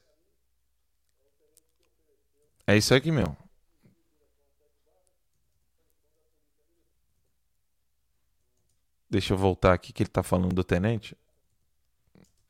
É 2.66 2.76
isso 2.76 2.94
aqui 2.94 3.10
mesmo. 3.10 3.36
Deixa 9.16 9.32
eu 9.32 9.38
voltar 9.38 9.72
aqui 9.72 9.94
que 9.94 10.02
ele 10.02 10.10
está 10.10 10.22
falando 10.22 10.54
do 10.54 10.62
tenente. 10.62 11.16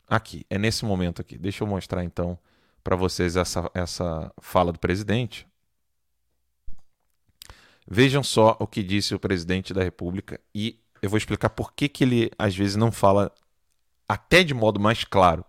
Aqui, 0.09 0.45
é 0.51 0.59
nesse 0.59 0.85
momento 0.85 1.21
aqui. 1.21 1.39
Deixa 1.39 1.63
eu 1.63 1.69
mostrar 1.69 2.03
então 2.03 2.37
para 2.83 2.97
vocês 2.97 3.37
essa, 3.37 3.71
essa 3.73 4.33
fala 4.41 4.73
do 4.73 4.79
presidente. 4.81 5.47
Vejam 7.87 8.21
só 8.21 8.57
o 8.59 8.67
que 8.67 8.83
disse 8.83 9.15
o 9.15 9.21
presidente 9.21 9.73
da 9.73 9.81
República 9.81 10.41
e 10.53 10.81
eu 11.01 11.09
vou 11.09 11.17
explicar 11.17 11.51
por 11.51 11.73
que, 11.73 11.89
que 11.89 12.03
ele 12.03 12.33
às 12.37 12.57
vezes 12.57 12.75
não 12.75 12.91
fala 12.91 13.31
até 14.09 14.43
de 14.43 14.53
modo 14.53 14.81
mais 14.81 15.05
claro 15.05 15.45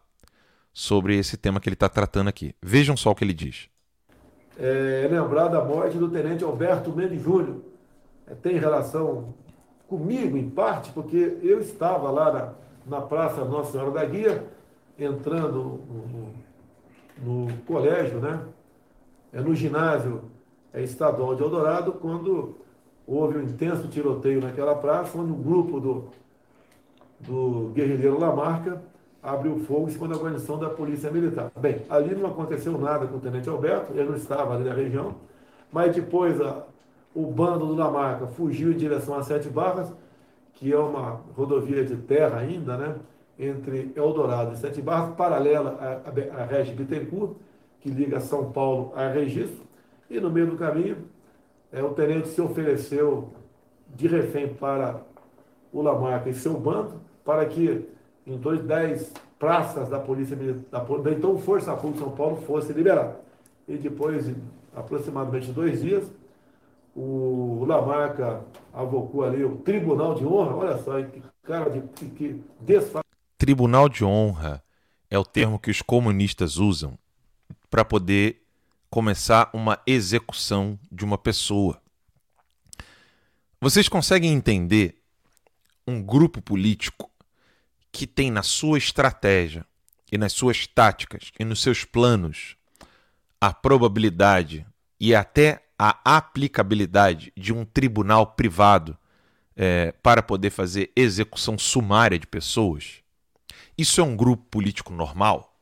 sobre 0.71 1.17
esse 1.17 1.35
tema 1.35 1.59
que 1.59 1.67
ele 1.67 1.73
está 1.73 1.89
tratando 1.89 2.27
aqui. 2.27 2.53
Vejam 2.61 2.95
só 2.95 3.09
o 3.09 3.15
que 3.15 3.23
ele 3.23 3.33
diz. 3.33 3.69
É 4.55 5.07
lembrar 5.09 5.47
da 5.47 5.65
morte 5.65 5.97
do 5.97 6.11
tenente 6.11 6.43
Alberto 6.43 6.91
Mendes 6.91 7.23
Júnior. 7.23 7.63
É, 8.27 8.35
tem 8.35 8.59
relação 8.59 9.33
comigo, 9.87 10.37
em 10.37 10.49
parte, 10.49 10.91
porque 10.91 11.37
eu 11.41 11.59
estava 11.59 12.09
lá 12.11 12.31
na, 12.31 12.97
na 12.97 13.01
Praça 13.01 13.45
Nossa 13.45 13.71
Senhora 13.71 13.91
da 13.91 14.05
Guia, 14.05 14.43
entrando 14.97 15.81
no, 15.87 16.33
no, 17.23 17.47
no 17.47 17.57
colégio, 17.63 18.19
né? 18.19 18.41
É, 19.31 19.41
no 19.41 19.53
ginásio 19.53 20.23
é, 20.73 20.81
estadual 20.81 21.35
de 21.35 21.43
Eldorado, 21.43 21.93
quando 21.93 22.57
houve 23.05 23.37
um 23.37 23.43
intenso 23.43 23.87
tiroteio 23.87 24.41
naquela 24.41 24.75
praça, 24.75 25.17
onde 25.17 25.31
um 25.31 25.41
grupo 25.41 25.79
do, 25.79 26.05
do 27.19 27.71
guerrilheiro 27.73 28.19
Lamarca 28.19 28.81
abriu 29.21 29.59
fogo 29.59 29.87
em 29.87 29.91
cima 29.91 30.07
da 30.07 30.15
guarnição 30.15 30.57
da 30.57 30.69
Polícia 30.69 31.11
Militar. 31.11 31.51
Bem, 31.59 31.81
ali 31.89 32.15
não 32.15 32.29
aconteceu 32.29 32.77
nada 32.77 33.07
com 33.07 33.17
o 33.17 33.19
Tenente 33.19 33.49
Alberto, 33.49 33.93
ele 33.93 34.09
não 34.09 34.15
estava 34.15 34.55
ali 34.55 34.63
na 34.63 34.73
região, 34.73 35.15
mas 35.71 35.93
depois 35.93 36.39
a, 36.41 36.63
o 37.17 37.25
bando 37.25 37.65
do 37.65 37.73
Lamarca 37.73 38.27
fugiu 38.27 38.71
em 38.71 38.77
direção 38.77 39.15
a 39.15 39.23
Sete 39.23 39.49
Barras, 39.49 39.91
que 40.53 40.71
é 40.71 40.77
uma 40.77 41.19
rodovia 41.35 41.83
de 41.83 41.95
terra 41.95 42.37
ainda, 42.37 42.77
né? 42.77 42.95
Entre 43.39 43.91
Eldorado 43.95 44.53
e 44.53 44.57
Sete 44.57 44.83
Barras, 44.83 45.15
paralela 45.15 45.79
à, 45.81 46.39
à, 46.39 46.43
à 46.43 46.45
Regi 46.45 46.73
Bittencourt, 46.73 47.37
que 47.81 47.89
liga 47.89 48.19
São 48.19 48.51
Paulo 48.51 48.93
a 48.95 49.07
Registro, 49.07 49.65
e 50.07 50.19
no 50.19 50.29
meio 50.29 50.45
do 50.45 50.57
caminho, 50.57 50.97
é, 51.71 51.81
o 51.81 51.89
tenente 51.89 52.27
se 52.27 52.39
ofereceu 52.39 53.29
de 53.95 54.07
refém 54.07 54.53
para 54.53 55.01
o 55.73 55.81
Lamarca 55.81 56.29
e 56.29 56.35
seu 56.35 56.53
bando, 56.53 57.01
para 57.25 57.47
que 57.47 57.83
em 58.27 58.37
torno 58.37 58.59
de 58.59 58.67
10 58.67 59.11
praças 59.39 59.89
da 59.89 59.97
Polícia 59.97 60.37
Militar, 60.37 60.85
da 60.85 61.11
então 61.11 61.35
Força 61.39 61.75
Pública 61.75 61.97
de 61.97 62.03
São 62.03 62.15
Paulo, 62.15 62.37
fosse 62.43 62.71
liberado. 62.73 63.15
E 63.67 63.75
depois 63.75 64.27
de 64.27 64.35
aproximadamente 64.75 65.51
dois 65.51 65.81
dias, 65.81 66.11
o 66.97 67.63
Lamarca 67.63 68.43
avocou 68.73 69.23
ali 69.23 69.43
o 69.43 69.57
Tribunal 69.57 70.15
de 70.15 70.25
Honra, 70.25 70.55
olha 70.55 70.77
só, 70.79 70.99
que 71.03 71.21
cara 71.43 71.69
de 71.69 71.81
que, 71.89 72.09
que. 72.09 72.43
Tribunal 73.37 73.87
de 73.87 74.03
Honra 74.03 74.63
é 75.07 75.17
o 75.17 75.23
termo 75.23 75.59
que 75.59 75.69
os 75.69 75.83
comunistas 75.83 76.57
usam 76.57 76.97
para 77.69 77.85
poder 77.85 78.41
começar 78.89 79.51
uma 79.53 79.79
execução 79.85 80.79
de 80.91 81.05
uma 81.05 81.19
pessoa. 81.19 81.79
Vocês 83.61 83.87
conseguem 83.87 84.33
entender 84.33 84.99
um 85.85 86.01
grupo 86.01 86.41
político 86.41 87.11
que 87.91 88.07
tem 88.07 88.31
na 88.31 88.41
sua 88.41 88.79
estratégia 88.79 89.63
e 90.11 90.17
nas 90.17 90.33
suas 90.33 90.65
táticas 90.65 91.31
e 91.39 91.45
nos 91.45 91.61
seus 91.61 91.83
planos 91.83 92.57
a 93.39 93.53
probabilidade 93.53 94.65
e 94.99 95.13
até 95.13 95.66
a 95.77 95.99
aplicabilidade 96.03 97.31
de 97.35 97.53
um 97.53 97.63
tribunal 97.63 98.27
privado 98.27 98.97
é, 99.55 99.91
para 100.03 100.23
poder 100.23 100.49
fazer 100.49 100.91
execução 100.95 101.57
sumária 101.57 102.17
de 102.17 102.25
pessoas? 102.25 103.03
Isso 103.77 104.01
é 104.01 104.03
um 104.03 104.15
grupo 104.15 104.43
político 104.49 104.91
normal? 104.91 105.55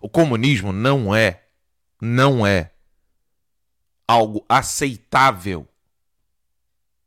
O 0.00 0.08
comunismo 0.08 0.72
não 0.72 1.14
é, 1.14 1.44
não 2.00 2.46
é 2.46 2.72
algo 4.06 4.44
aceitável 4.48 5.66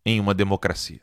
em 0.05 0.19
uma 0.19 0.33
democracia. 0.33 1.01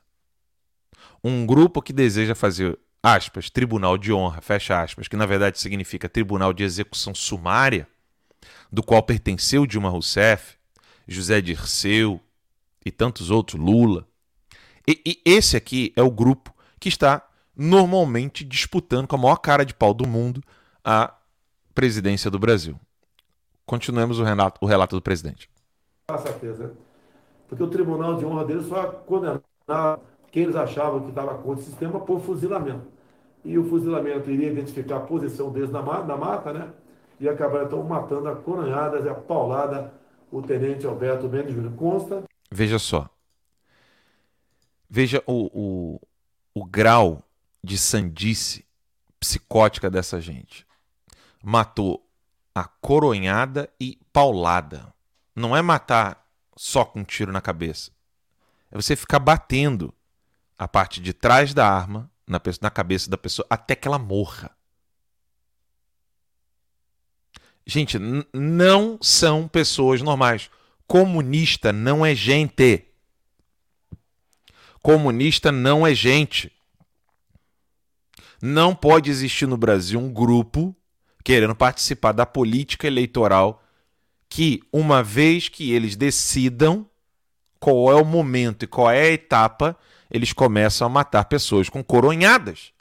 Um 1.22 1.46
grupo 1.46 1.82
que 1.82 1.92
deseja 1.92 2.34
fazer, 2.34 2.78
aspas, 3.02 3.50
tribunal 3.50 3.98
de 3.98 4.12
honra, 4.12 4.40
fecha 4.40 4.80
aspas, 4.80 5.08
que 5.08 5.16
na 5.16 5.26
verdade 5.26 5.58
significa 5.58 6.08
tribunal 6.08 6.52
de 6.52 6.62
execução 6.62 7.14
sumária, 7.14 7.88
do 8.70 8.82
qual 8.82 9.02
pertenceu 9.02 9.66
Dilma 9.66 9.88
Rousseff, 9.88 10.56
José 11.06 11.40
Dirceu 11.40 12.20
e 12.84 12.90
tantos 12.90 13.30
outros, 13.30 13.60
Lula. 13.60 14.06
E, 14.86 15.00
e 15.04 15.20
esse 15.24 15.56
aqui 15.56 15.92
é 15.96 16.02
o 16.02 16.10
grupo 16.10 16.54
que 16.78 16.88
está 16.88 17.26
normalmente 17.56 18.44
disputando 18.44 19.06
com 19.08 19.16
a 19.16 19.18
maior 19.18 19.36
cara 19.36 19.64
de 19.64 19.74
pau 19.74 19.94
do 19.94 20.06
mundo 20.06 20.42
a 20.84 21.14
presidência 21.74 22.30
do 22.30 22.38
Brasil. 22.38 22.78
Continuemos 23.64 24.18
o 24.18 24.24
relato, 24.24 24.58
o 24.62 24.66
relato 24.66 24.94
do 24.94 25.02
presidente. 25.02 25.50
Com 26.08 26.18
certeza. 26.18 26.72
Porque 27.48 27.62
o 27.62 27.68
tribunal 27.68 28.16
de 28.16 28.24
honra 28.24 28.44
deles 28.44 28.66
só 28.66 28.84
condenava 28.84 30.00
quem 30.30 30.44
eles 30.44 30.56
achavam 30.56 31.00
que 31.00 31.08
estava 31.08 31.34
contra 31.34 31.62
o 31.62 31.64
sistema 31.64 32.00
por 32.00 32.20
fuzilamento. 32.20 32.86
E 33.44 33.58
o 33.58 33.68
fuzilamento 33.68 34.30
iria 34.30 34.50
identificar 34.50 34.96
a 34.96 35.00
posição 35.00 35.50
deles 35.50 35.70
na, 35.70 35.82
na 35.82 36.16
mata, 36.16 36.52
né? 36.52 36.68
E 37.18 37.28
acabaram 37.28 37.82
matando 37.82 38.28
a 38.28 38.36
coronhadas 38.36 39.04
e 39.04 39.08
a 39.08 39.14
paulada 39.14 39.92
o 40.30 40.42
tenente 40.42 40.86
Alberto 40.86 41.28
Mendes 41.28 41.54
Júnior. 41.54 41.74
Consta. 41.74 42.24
Veja 42.50 42.78
só. 42.78 43.08
Veja 44.88 45.22
o, 45.26 45.50
o, 45.52 46.00
o 46.54 46.64
grau 46.64 47.22
de 47.62 47.76
sandice 47.78 48.64
psicótica 49.18 49.90
dessa 49.90 50.20
gente. 50.20 50.66
Matou 51.42 52.06
a 52.54 52.64
coronhada 52.64 53.68
e 53.80 53.98
paulada. 54.12 54.92
Não 55.34 55.56
é 55.56 55.62
matar 55.62 56.26
só 56.56 56.84
com 56.84 57.00
um 57.00 57.04
tiro 57.04 57.32
na 57.32 57.40
cabeça. 57.40 57.90
É 58.70 58.76
você 58.76 58.96
ficar 58.96 59.18
batendo 59.18 59.92
a 60.58 60.66
parte 60.66 61.00
de 61.00 61.12
trás 61.12 61.52
da 61.52 61.68
arma 61.68 62.10
na, 62.26 62.40
na 62.62 62.70
cabeça 62.70 63.10
da 63.10 63.18
pessoa 63.18 63.46
até 63.50 63.74
que 63.74 63.86
ela 63.86 63.98
morra. 63.98 64.55
Gente, 67.66 67.98
não 68.32 68.96
são 69.02 69.48
pessoas 69.48 70.00
normais. 70.00 70.48
Comunista 70.86 71.72
não 71.72 72.06
é 72.06 72.14
gente. 72.14 72.84
Comunista 74.80 75.50
não 75.50 75.84
é 75.84 75.92
gente. 75.92 76.52
Não 78.40 78.72
pode 78.72 79.10
existir 79.10 79.46
no 79.46 79.56
Brasil 79.56 79.98
um 79.98 80.12
grupo 80.12 80.76
querendo 81.24 81.56
participar 81.56 82.12
da 82.12 82.24
política 82.24 82.86
eleitoral 82.86 83.60
que, 84.28 84.62
uma 84.72 85.02
vez 85.02 85.48
que 85.48 85.72
eles 85.72 85.96
decidam 85.96 86.88
qual 87.58 87.90
é 87.90 88.00
o 88.00 88.04
momento 88.04 88.62
e 88.62 88.68
qual 88.68 88.88
é 88.88 89.00
a 89.00 89.12
etapa, 89.12 89.76
eles 90.08 90.32
começam 90.32 90.86
a 90.86 90.90
matar 90.90 91.24
pessoas 91.24 91.68
com 91.68 91.82
coronhadas 91.82 92.72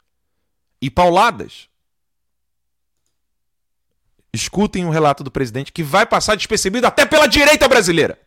e 0.80 0.88
pauladas. 0.88 1.68
Escutem 4.32 4.84
o 4.84 4.90
relato 4.90 5.24
do 5.24 5.30
presidente 5.30 5.72
que 5.72 5.82
vai 5.82 6.04
passar 6.04 6.36
despercebido 6.36 6.86
até 6.86 7.06
pela 7.06 7.26
direita 7.26 7.68
brasileira. 7.68 8.18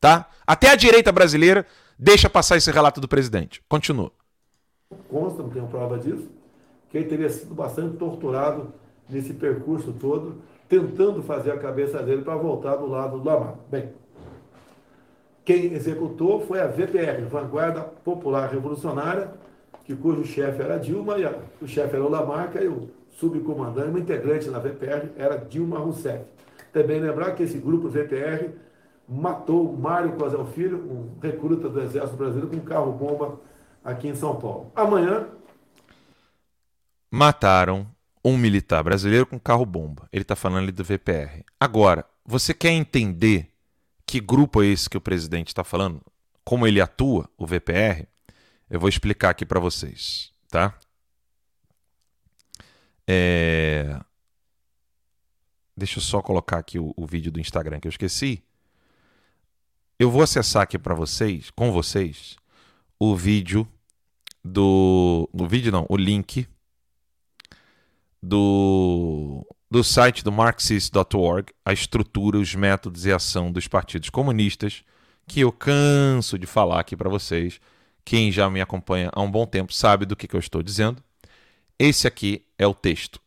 Tá? 0.00 0.28
Até 0.46 0.70
a 0.70 0.76
direita 0.76 1.12
brasileira 1.12 1.66
deixa 1.98 2.28
passar 2.28 2.56
esse 2.56 2.70
relato 2.70 3.00
do 3.00 3.08
presidente. 3.08 3.62
Continua. 3.68 4.12
Consta, 5.08 5.42
não 5.42 5.50
tenho 5.50 5.66
prova 5.68 5.98
disso, 5.98 6.28
que 6.88 6.98
ele 6.98 7.06
teria 7.06 7.30
sido 7.30 7.54
bastante 7.54 7.96
torturado 7.96 8.72
nesse 9.08 9.34
percurso 9.34 9.92
todo, 9.92 10.42
tentando 10.68 11.22
fazer 11.22 11.52
a 11.52 11.58
cabeça 11.58 12.02
dele 12.02 12.22
para 12.22 12.36
voltar 12.36 12.76
do 12.76 12.86
lado 12.86 13.18
do 13.18 13.24
Lamar. 13.24 13.54
Bem, 13.70 13.92
quem 15.44 15.72
executou 15.72 16.40
foi 16.46 16.60
a 16.60 16.66
VPR, 16.66 17.24
Vanguarda 17.28 17.80
Popular 17.82 18.48
Revolucionária, 18.50 19.32
que 19.84 19.96
cujo 19.96 20.24
chefe 20.24 20.62
era 20.62 20.78
Dilma 20.78 21.18
e 21.18 21.24
a, 21.24 21.34
o 21.60 21.66
chefe 21.66 21.96
era 21.96 22.04
o 22.04 22.08
Lamarca 22.08 22.62
e 22.62 22.68
o 22.68 22.88
subcomandante, 23.12 23.88
uma 23.88 24.00
integrante 24.00 24.50
da 24.50 24.58
VPR, 24.58 25.10
era 25.16 25.36
Dilma 25.36 25.78
Rousseff. 25.78 26.24
Também 26.72 27.00
lembrar 27.00 27.32
que 27.32 27.42
esse 27.42 27.58
grupo 27.58 27.88
VPR 27.88 28.50
matou 29.08 29.76
Mário 29.76 30.12
Cozel 30.12 30.46
Filho, 30.46 30.78
um 30.78 31.18
recruta 31.20 31.68
do 31.68 31.80
Exército 31.82 32.16
Brasileiro, 32.16 32.48
com 32.48 32.56
um 32.56 32.64
carro-bomba 32.64 33.40
aqui 33.84 34.08
em 34.08 34.14
São 34.14 34.36
Paulo. 34.36 34.70
Amanhã. 34.74 35.26
Mataram 37.10 37.86
um 38.24 38.36
militar 38.36 38.84
brasileiro 38.84 39.26
com 39.26 39.38
carro-bomba. 39.38 40.08
Ele 40.12 40.22
está 40.22 40.36
falando 40.36 40.64
ali 40.64 40.72
do 40.72 40.84
VPR. 40.84 41.44
Agora, 41.58 42.04
você 42.24 42.54
quer 42.54 42.70
entender 42.70 43.48
que 44.06 44.20
grupo 44.20 44.62
é 44.62 44.66
esse 44.66 44.88
que 44.88 44.96
o 44.96 45.00
presidente 45.00 45.48
está 45.48 45.64
falando? 45.64 46.00
Como 46.44 46.66
ele 46.66 46.80
atua, 46.80 47.28
o 47.36 47.46
VPR? 47.46 48.06
Eu 48.68 48.78
vou 48.78 48.88
explicar 48.88 49.30
aqui 49.30 49.44
para 49.44 49.58
vocês, 49.58 50.32
tá? 50.48 50.74
É... 53.12 53.98
Deixa 55.76 55.98
eu 55.98 56.02
só 56.02 56.22
colocar 56.22 56.58
aqui 56.58 56.78
o, 56.78 56.94
o 56.96 57.04
vídeo 57.04 57.32
do 57.32 57.40
Instagram 57.40 57.80
que 57.80 57.88
eu 57.88 57.90
esqueci. 57.90 58.40
Eu 59.98 60.12
vou 60.12 60.22
acessar 60.22 60.62
aqui 60.62 60.78
para 60.78 60.94
vocês, 60.94 61.50
com 61.50 61.72
vocês, 61.72 62.36
o 63.00 63.16
vídeo 63.16 63.66
do. 64.44 65.28
O 65.32 65.46
vídeo 65.48 65.72
não, 65.72 65.86
o 65.88 65.96
link 65.96 66.46
do, 68.22 69.44
do 69.68 69.82
site 69.82 70.22
do 70.22 70.30
Marxist.org, 70.30 71.52
a 71.64 71.72
estrutura, 71.72 72.38
os 72.38 72.54
métodos 72.54 73.06
e 73.06 73.12
ação 73.12 73.50
dos 73.50 73.66
partidos 73.66 74.08
comunistas, 74.08 74.84
que 75.26 75.40
eu 75.40 75.50
canso 75.50 76.38
de 76.38 76.46
falar 76.46 76.78
aqui 76.78 76.96
para 76.96 77.10
vocês. 77.10 77.60
Quem 78.04 78.30
já 78.30 78.48
me 78.48 78.60
acompanha 78.60 79.10
há 79.12 79.20
um 79.20 79.30
bom 79.30 79.46
tempo 79.46 79.72
sabe 79.72 80.06
do 80.06 80.14
que, 80.14 80.28
que 80.28 80.36
eu 80.36 80.40
estou 80.40 80.62
dizendo. 80.62 81.02
Esse 81.82 82.06
aqui 82.06 82.46
é 82.58 82.66
o 82.66 82.74
texto 82.74 83.18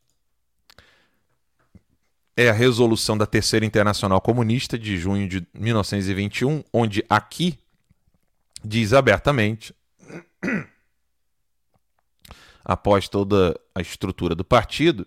é 2.35 2.49
a 2.49 2.53
resolução 2.53 3.17
da 3.17 3.25
Terceira 3.25 3.65
Internacional 3.65 4.19
Comunista 4.19 4.77
de 4.77 4.97
junho 4.97 5.27
de 5.27 5.47
1921, 5.53 6.63
onde 6.73 7.05
aqui 7.09 7.59
diz 8.63 8.93
abertamente, 8.93 9.73
após 12.63 13.07
toda 13.07 13.59
a 13.75 13.81
estrutura 13.81 14.33
do 14.33 14.43
partido, 14.43 15.05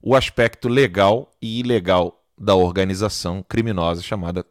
o 0.00 0.14
aspecto 0.14 0.68
legal 0.68 1.32
e 1.40 1.60
ilegal 1.60 2.22
da 2.36 2.54
organização 2.54 3.42
criminosa 3.42 4.02
chamada 4.02 4.46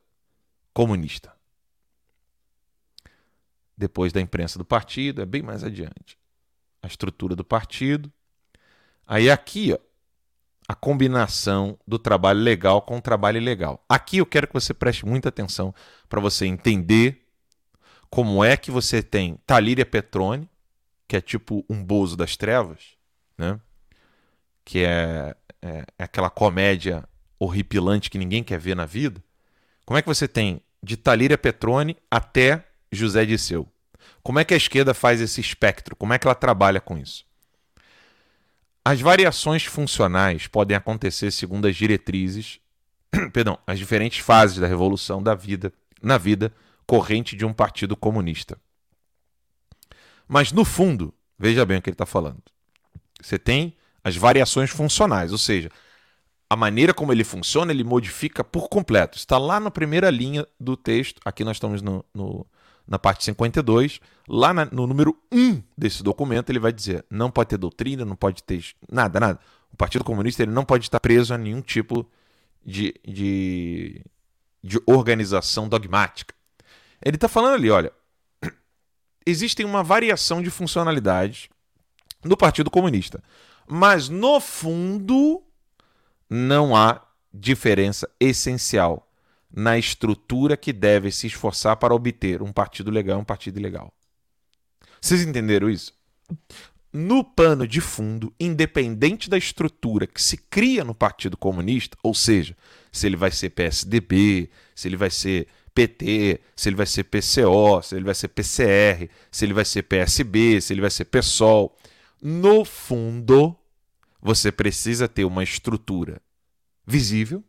comunista. 0.74 1.34
Depois 3.78 4.12
da 4.12 4.20
imprensa 4.20 4.58
do 4.58 4.66
partido, 4.66 5.22
é 5.22 5.26
bem 5.26 5.44
mais 5.44 5.64
adiante. 5.64 6.18
A 6.82 6.88
estrutura 6.88 7.36
do 7.36 7.44
partido. 7.44 8.12
Aí 9.06 9.30
aqui, 9.30 9.74
ó, 9.74 9.80
a 10.68 10.76
combinação 10.76 11.80
do 11.88 11.98
trabalho 11.98 12.40
legal 12.40 12.82
com 12.82 12.98
o 12.98 13.02
trabalho 13.02 13.38
ilegal. 13.38 13.84
Aqui 13.88 14.18
eu 14.18 14.26
quero 14.26 14.48
que 14.48 14.54
você 14.54 14.74
preste 14.74 15.06
muita 15.06 15.30
atenção 15.30 15.74
para 16.10 16.20
você 16.20 16.46
entender 16.46 17.26
como 18.10 18.44
é 18.44 18.58
que 18.58 18.70
você 18.70 19.02
tem 19.02 19.38
Talíria 19.46 19.86
Petrone, 19.86 20.50
que 21.08 21.16
é 21.16 21.22
tipo 21.22 21.66
um 21.70 21.84
bozo 21.84 22.18
das 22.18 22.36
trevas, 22.36 22.98
né? 23.38 23.60
que 24.68 24.84
é, 24.84 25.34
é, 25.62 25.86
é 25.98 26.04
aquela 26.04 26.30
comédia 26.30 27.08
horripilante 27.40 28.10
que 28.10 28.18
ninguém 28.18 28.44
quer 28.44 28.60
ver 28.60 28.76
na 28.76 28.86
vida. 28.86 29.24
Como 29.86 29.98
é 29.98 30.02
que 30.02 30.08
você 30.08 30.28
tem 30.28 30.62
de 30.84 30.98
Talíria 30.98 31.38
Petrone 31.38 31.96
até 32.12 32.68
José 32.92 33.26
Disseu? 33.26 33.72
Como 34.28 34.40
é 34.40 34.44
que 34.44 34.54
a 34.54 34.58
esquerda 34.58 34.94
faz 34.94 35.22
esse 35.22 35.40
espectro? 35.40 35.96
Como 35.96 36.12
é 36.12 36.20
que 36.20 36.28
ela 36.28 36.36
trabalha 36.36 36.82
com 36.82 36.98
isso? 36.98 37.26
As 38.84 39.00
variações 39.00 39.64
funcionais 39.64 40.48
podem 40.48 40.76
acontecer 40.76 41.32
segundo 41.32 41.66
as 41.66 41.78
diretrizes, 41.78 42.60
perdão, 43.32 43.58
as 43.66 43.80
diferentes 43.80 44.20
fases 44.20 44.58
da 44.58 44.68
revolução 44.68 45.24
da 45.24 45.34
vida, 45.34 45.72
na 46.02 46.18
vida 46.18 46.52
corrente 46.86 47.38
de 47.38 47.46
um 47.46 47.54
partido 47.54 47.96
comunista. 47.96 48.60
Mas 50.28 50.52
no 50.52 50.66
fundo, 50.66 51.14
veja 51.40 51.66
bem 51.66 51.78
o 51.78 51.82
que 51.82 51.90
ele 51.90 51.94
está 51.94 52.06
falando. 52.06 52.44
Você 53.22 53.40
tem 53.40 53.78
as 54.04 54.18
variações 54.18 54.70
funcionais, 54.70 55.32
ou 55.32 55.38
seja, 55.38 55.72
a 56.50 56.56
maneira 56.58 56.94
como 56.94 57.14
ele 57.14 57.24
funciona, 57.24 57.72
ele 57.72 57.86
modifica 57.86 58.44
por 58.44 58.68
completo. 58.68 59.18
Está 59.18 59.38
lá 59.38 59.58
na 59.58 59.72
primeira 59.72 60.10
linha 60.10 60.46
do 60.60 60.76
texto. 60.76 61.22
Aqui 61.24 61.46
nós 61.46 61.56
estamos 61.56 61.82
no, 61.82 62.04
no 62.14 62.46
na 62.88 62.98
parte 62.98 63.24
52, 63.26 64.00
lá 64.28 64.54
na, 64.54 64.66
no 64.66 64.88
número 64.88 65.18
1 65.32 65.62
desse 65.78 66.02
documento, 66.02 66.50
ele 66.50 66.60
vai 66.60 66.72
dizer: 66.72 67.06
não 67.10 67.30
pode 67.30 67.50
ter 67.50 67.58
doutrina, 67.58 68.06
não 68.06 68.16
pode 68.16 68.42
ter 68.44 68.64
nada, 68.90 69.20
nada. 69.20 69.40
O 69.72 69.76
Partido 69.76 70.04
Comunista 70.04 70.42
ele 70.42 70.52
não 70.52 70.64
pode 70.64 70.86
estar 70.86 71.00
preso 71.00 71.34
a 71.34 71.38
nenhum 71.38 71.62
tipo 71.62 72.10
de, 72.66 72.94
de, 73.06 74.02
de 74.64 74.80
organização 74.86 75.68
dogmática. 75.68 76.34
Ele 77.04 77.18
está 77.18 77.28
falando 77.28 77.56
ali: 77.56 77.70
olha, 77.70 77.92
existem 79.26 79.66
uma 79.66 79.84
variação 79.84 80.42
de 80.42 80.50
funcionalidades 80.50 81.50
no 82.24 82.38
Partido 82.38 82.72
Comunista, 82.72 83.22
mas 83.68 84.08
no 84.08 84.40
fundo 84.40 85.44
não 86.30 86.76
há 86.76 87.02
diferença 87.34 88.10
essencial 88.20 89.07
na 89.54 89.78
estrutura 89.78 90.58
que 90.58 90.74
deve 90.74 91.12
se 91.12 91.28
esforçar 91.28 91.78
para 91.78 91.96
obter 91.96 92.42
um 92.42 92.52
partido 92.52 92.92
legal 92.92 93.18
e 93.18 93.22
um 93.22 93.26
partido 93.26 93.60
ilegal. 93.60 93.94
Vocês 95.02 95.22
entenderam 95.22 95.70
isso? 95.70 95.94
No 96.92 97.24
pano 97.24 97.68
de 97.68 97.80
fundo, 97.80 98.34
independente 98.40 99.30
da 99.30 99.38
estrutura 99.38 100.08
que 100.08 100.22
se 100.22 100.38
cria 100.38 100.84
no 100.84 100.96
Partido 100.96 101.38
Comunista, 101.38 101.98
ou 102.02 102.14
seja, 102.14 102.56
se 102.92 103.06
ele 103.06 103.16
vai 103.16 103.30
ser 103.30 103.52
PSDB, 103.52 104.50
se 104.74 104.88
ele 104.88 104.98
vai 104.98 105.10
ser 105.10 105.48
PT, 105.74 106.42
se 106.56 106.70
ele 106.70 106.76
vai 106.76 106.88
ser 106.88 107.04
PCO, 107.04 107.82
se 107.84 107.96
ele 107.96 108.06
vai 108.06 108.16
ser 108.16 108.30
PCR, 108.30 109.10
se 109.30 109.46
ele 109.46 109.54
vai 109.54 109.66
ser 109.66 109.84
PSB, 109.84 110.60
se 110.60 110.74
ele 110.74 110.82
vai 110.82 110.90
ser 110.90 111.06
PSOL, 111.06 111.78
no 112.22 112.66
fundo, 112.66 113.56
você 114.20 114.52
precisa 114.52 115.08
ter 115.08 115.24
uma 115.24 115.44
estrutura 115.44 116.20
visível, 116.86 117.44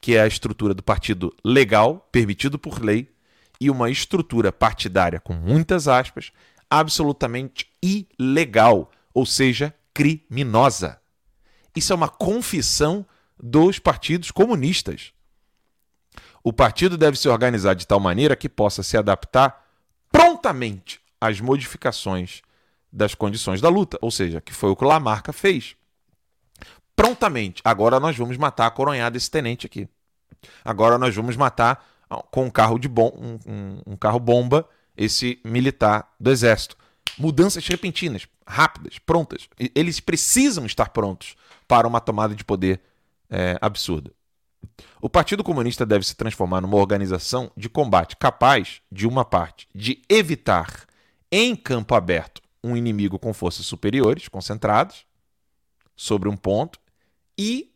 que 0.00 0.16
é 0.16 0.22
a 0.22 0.26
estrutura 0.26 0.74
do 0.74 0.82
partido 0.82 1.34
legal, 1.44 2.08
permitido 2.12 2.58
por 2.58 2.82
lei, 2.82 3.10
e 3.60 3.70
uma 3.70 3.90
estrutura 3.90 4.52
partidária, 4.52 5.18
com 5.18 5.34
muitas 5.34 5.88
aspas, 5.88 6.32
absolutamente 6.70 7.70
ilegal, 7.82 8.90
ou 9.12 9.26
seja, 9.26 9.74
criminosa. 9.92 11.00
Isso 11.74 11.92
é 11.92 11.96
uma 11.96 12.08
confissão 12.08 13.04
dos 13.40 13.78
partidos 13.78 14.30
comunistas. 14.30 15.12
O 16.42 16.52
partido 16.52 16.96
deve 16.96 17.18
se 17.18 17.28
organizar 17.28 17.74
de 17.74 17.86
tal 17.86 18.00
maneira 18.00 18.36
que 18.36 18.48
possa 18.48 18.82
se 18.82 18.96
adaptar 18.96 19.66
prontamente 20.10 21.00
às 21.20 21.40
modificações 21.40 22.42
das 22.92 23.14
condições 23.14 23.60
da 23.60 23.68
luta, 23.68 23.98
ou 24.00 24.10
seja, 24.10 24.40
que 24.40 24.54
foi 24.54 24.70
o 24.70 24.76
que 24.76 24.84
Lamarca 24.84 25.32
fez 25.32 25.76
prontamente. 26.98 27.62
Agora 27.64 28.00
nós 28.00 28.16
vamos 28.16 28.36
matar 28.36 28.66
a 28.66 28.70
coronhada 28.72 29.16
esse 29.16 29.30
tenente 29.30 29.64
aqui. 29.64 29.88
Agora 30.64 30.98
nós 30.98 31.14
vamos 31.14 31.36
matar 31.36 31.86
com 32.32 32.46
um 32.46 32.50
carro 32.50 32.76
de 32.76 32.88
bom, 32.88 33.12
um, 33.16 33.52
um, 33.52 33.92
um 33.92 33.96
carro 33.96 34.18
bomba 34.18 34.68
esse 34.96 35.40
militar 35.44 36.12
do 36.18 36.28
exército. 36.28 36.76
Mudanças 37.16 37.64
repentinas, 37.68 38.26
rápidas, 38.44 38.98
prontas. 38.98 39.48
Eles 39.76 40.00
precisam 40.00 40.66
estar 40.66 40.88
prontos 40.88 41.36
para 41.68 41.86
uma 41.86 42.00
tomada 42.00 42.34
de 42.34 42.44
poder 42.44 42.80
é, 43.30 43.56
absurda. 43.60 44.10
O 45.00 45.08
Partido 45.08 45.44
Comunista 45.44 45.86
deve 45.86 46.04
se 46.04 46.16
transformar 46.16 46.60
numa 46.60 46.76
organização 46.76 47.52
de 47.56 47.68
combate 47.68 48.16
capaz, 48.16 48.80
de 48.90 49.06
uma 49.06 49.24
parte, 49.24 49.68
de 49.72 50.02
evitar 50.08 50.84
em 51.30 51.54
campo 51.54 51.94
aberto 51.94 52.42
um 52.62 52.76
inimigo 52.76 53.20
com 53.20 53.32
forças 53.32 53.66
superiores, 53.66 54.26
concentradas, 54.26 55.06
sobre 55.96 56.28
um 56.28 56.36
ponto, 56.36 56.78
e, 57.38 57.72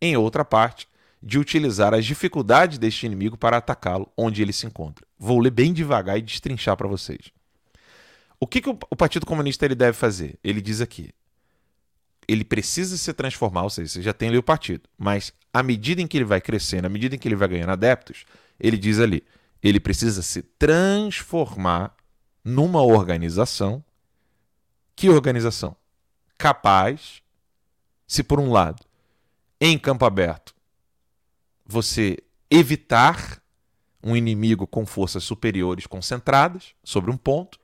em 0.00 0.16
outra 0.16 0.44
parte, 0.44 0.88
de 1.22 1.38
utilizar 1.38 1.94
as 1.94 2.04
dificuldades 2.04 2.76
deste 2.76 3.06
inimigo 3.06 3.38
para 3.38 3.56
atacá-lo 3.56 4.12
onde 4.14 4.42
ele 4.42 4.52
se 4.52 4.66
encontra. 4.66 5.06
Vou 5.18 5.38
ler 5.38 5.50
bem 5.50 5.72
devagar 5.72 6.18
e 6.18 6.22
destrinchar 6.22 6.76
para 6.76 6.86
vocês. 6.88 7.32
O 8.38 8.46
que, 8.46 8.60
que 8.60 8.68
o, 8.68 8.96
Partido 8.96 9.24
Comunista 9.24 9.64
ele 9.64 9.74
deve 9.74 9.96
fazer? 9.96 10.38
Ele 10.44 10.60
diz 10.60 10.82
aqui: 10.82 11.14
ele 12.28 12.44
precisa 12.44 12.98
se 12.98 13.10
transformar, 13.14 13.62
ou 13.62 13.70
seja, 13.70 13.88
você 13.88 14.02
já 14.02 14.12
tem 14.12 14.28
ali 14.28 14.36
o 14.36 14.42
partido, 14.42 14.82
mas 14.98 15.32
à 15.50 15.62
medida 15.62 16.02
em 16.02 16.06
que 16.06 16.18
ele 16.18 16.26
vai 16.26 16.42
crescendo, 16.42 16.84
à 16.84 16.90
medida 16.90 17.14
em 17.14 17.18
que 17.18 17.26
ele 17.26 17.36
vai 17.36 17.48
ganhando 17.48 17.70
adeptos, 17.70 18.26
ele 18.60 18.76
diz 18.76 18.98
ali, 18.98 19.24
ele 19.62 19.80
precisa 19.80 20.20
se 20.20 20.42
transformar 20.42 21.96
numa 22.44 22.82
organização. 22.82 23.82
Que 24.94 25.08
organização? 25.08 25.74
Capaz, 26.36 27.22
se 28.06 28.22
por 28.22 28.38
um 28.38 28.50
lado 28.50 28.84
em 29.60 29.78
campo 29.78 30.04
aberto, 30.04 30.54
você 31.64 32.18
evitar 32.50 33.42
um 34.02 34.14
inimigo 34.14 34.66
com 34.66 34.84
forças 34.84 35.24
superiores 35.24 35.86
concentradas 35.86 36.74
sobre 36.84 37.10
um 37.10 37.16
ponto, 37.16 37.58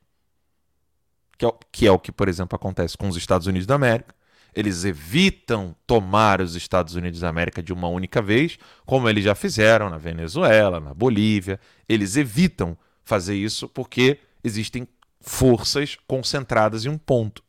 que 1.36 1.45
é, 1.45 1.53
que 1.70 1.86
é 1.86 1.93
o 1.93 1.99
que, 1.99 2.11
por 2.11 2.28
exemplo, 2.28 2.57
acontece 2.57 2.97
com 2.97 3.09
os 3.09 3.16
Estados 3.16 3.47
Unidos 3.47 3.66
da 3.66 3.74
América. 3.74 4.14
Eles 4.55 4.84
evitam 4.84 5.76
tomar 5.86 6.41
os 6.41 6.55
Estados 6.57 6.95
Unidos 6.95 7.20
da 7.20 7.28
América 7.28 7.62
de 7.62 7.72
uma 7.72 7.88
única 7.88 8.20
vez, 8.20 8.59
como 8.84 9.09
eles 9.09 9.22
já 9.22 9.34
fizeram 9.34 9.88
na 9.88 9.99
Venezuela, 9.99 10.80
na 10.80 10.93
Bolívia. 10.93 11.61
Eles 11.88 12.16
evitam 12.16 12.76
fazer 13.05 13.36
isso 13.36 13.68
porque 13.68 14.18
existem 14.43 14.88
forças 15.20 15.97
concentradas 16.07 16.84
em 16.84 16.88
um 16.88 16.99
ponto. 16.99 17.45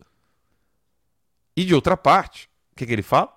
E 1.55 1.65
de 1.65 1.73
outra 1.73 1.97
parte, 1.97 2.49
o 2.71 2.75
que, 2.75 2.85
que 2.85 2.93
ele 2.93 3.01
fala? 3.01 3.33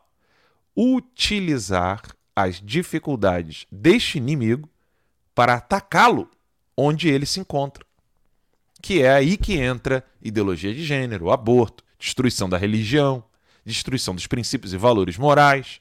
Utilizar 0.77 2.03
as 2.35 2.61
dificuldades 2.61 3.67
deste 3.71 4.19
inimigo 4.19 4.69
para 5.35 5.55
atacá-lo 5.55 6.29
onde 6.77 7.09
ele 7.09 7.27
se 7.27 7.41
encontra. 7.41 7.85
Que 8.83 9.03
é 9.03 9.15
aí 9.15 9.37
que 9.37 9.55
entra 9.55 10.05
ideologia 10.21 10.75
de 10.75 10.85
gênero, 10.85 11.31
aborto, 11.31 11.85
destruição 11.99 12.49
da 12.49 12.59
religião, 12.59 13.25
destruição 13.65 14.15
dos 14.15 14.27
princípios 14.27 14.75
e 14.75 14.77
valores 14.77 15.17
morais, 15.17 15.81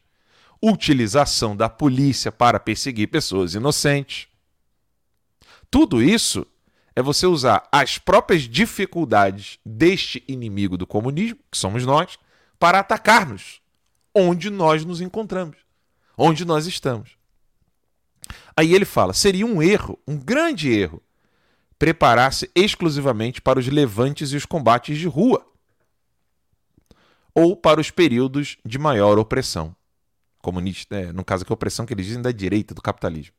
utilização 0.61 1.55
da 1.55 1.67
polícia 1.67 2.31
para 2.31 2.59
perseguir 2.59 3.09
pessoas 3.09 3.53
inocentes. 3.53 4.27
Tudo 5.69 6.01
isso 6.01 6.45
é 6.95 7.01
você 7.01 7.25
usar 7.25 7.67
as 7.71 7.97
próprias 7.97 8.43
dificuldades 8.43 9.59
deste 9.65 10.23
inimigo 10.27 10.77
do 10.77 10.87
comunismo, 10.87 11.39
que 11.51 11.57
somos 11.57 11.85
nós, 11.85 12.17
para 12.59 12.79
atacar-nos 12.79 13.62
onde 14.13 14.49
nós 14.49 14.85
nos 14.85 15.01
encontramos, 15.01 15.57
onde 16.17 16.45
nós 16.45 16.65
estamos. 16.67 17.17
Aí 18.55 18.73
ele 18.73 18.85
fala: 18.85 19.13
seria 19.13 19.45
um 19.45 19.61
erro, 19.61 19.99
um 20.07 20.17
grande 20.17 20.71
erro, 20.71 21.01
preparar-se 21.77 22.49
exclusivamente 22.55 23.41
para 23.41 23.59
os 23.59 23.67
levantes 23.67 24.31
e 24.31 24.35
os 24.35 24.45
combates 24.45 24.97
de 24.97 25.07
rua, 25.07 25.45
ou 27.33 27.55
para 27.55 27.81
os 27.81 27.89
períodos 27.89 28.57
de 28.65 28.77
maior 28.77 29.17
opressão. 29.17 29.75
Comunista, 30.39 30.95
é, 30.95 31.11
no 31.11 31.23
caso 31.23 31.45
que 31.45 31.51
a 31.51 31.55
opressão 31.55 31.85
que 31.85 31.93
eles 31.93 32.05
dizem 32.05 32.21
da 32.21 32.31
direita, 32.31 32.73
do 32.73 32.81
capitalismo. 32.81 33.33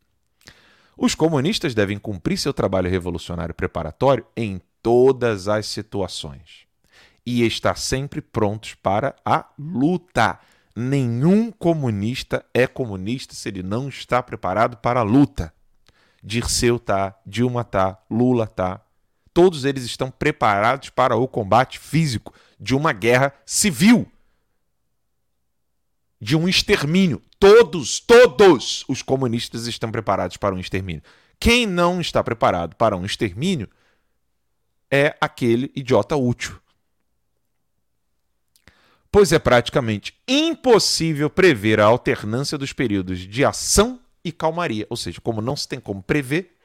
Os 0.96 1.14
comunistas 1.14 1.74
devem 1.74 1.98
cumprir 1.98 2.38
seu 2.38 2.52
trabalho 2.52 2.88
revolucionário 2.88 3.54
preparatório 3.54 4.26
em 4.36 4.60
todas 4.82 5.48
as 5.48 5.66
situações 5.66 6.66
e 7.26 7.44
estar 7.44 7.76
sempre 7.76 8.20
prontos 8.20 8.74
para 8.74 9.16
a 9.24 9.46
luta. 9.58 10.38
Nenhum 10.76 11.52
comunista 11.52 12.44
é 12.52 12.66
comunista 12.66 13.32
se 13.34 13.48
ele 13.48 13.62
não 13.62 13.88
está 13.88 14.20
preparado 14.22 14.76
para 14.78 15.00
a 15.00 15.04
luta. 15.04 15.54
Dirceu 16.22 16.78
tá, 16.80 17.14
Dilma 17.24 17.62
tá, 17.62 18.02
Lula 18.10 18.46
tá. 18.46 18.80
Todos 19.32 19.64
eles 19.64 19.84
estão 19.84 20.10
preparados 20.10 20.90
para 20.90 21.16
o 21.16 21.28
combate 21.28 21.78
físico 21.78 22.34
de 22.58 22.74
uma 22.74 22.92
guerra 22.92 23.32
civil. 23.46 24.10
De 26.20 26.36
um 26.36 26.48
extermínio. 26.48 27.22
Todos, 27.38 28.00
todos 28.00 28.84
os 28.88 29.02
comunistas 29.02 29.66
estão 29.66 29.92
preparados 29.92 30.36
para 30.36 30.54
um 30.54 30.58
extermínio. 30.58 31.02
Quem 31.38 31.66
não 31.66 32.00
está 32.00 32.24
preparado 32.24 32.74
para 32.74 32.96
um 32.96 33.04
extermínio 33.04 33.68
é 34.90 35.16
aquele 35.20 35.70
idiota 35.76 36.16
útil. 36.16 36.58
Pois 39.14 39.30
é 39.30 39.38
praticamente 39.38 40.12
impossível 40.26 41.30
prever 41.30 41.78
a 41.78 41.84
alternância 41.84 42.58
dos 42.58 42.72
períodos 42.72 43.20
de 43.20 43.44
ação 43.44 44.00
e 44.24 44.32
calmaria. 44.32 44.88
Ou 44.90 44.96
seja, 44.96 45.20
como 45.20 45.40
não 45.40 45.54
se 45.54 45.68
tem 45.68 45.78
como 45.78 46.02
prever, 46.02 46.56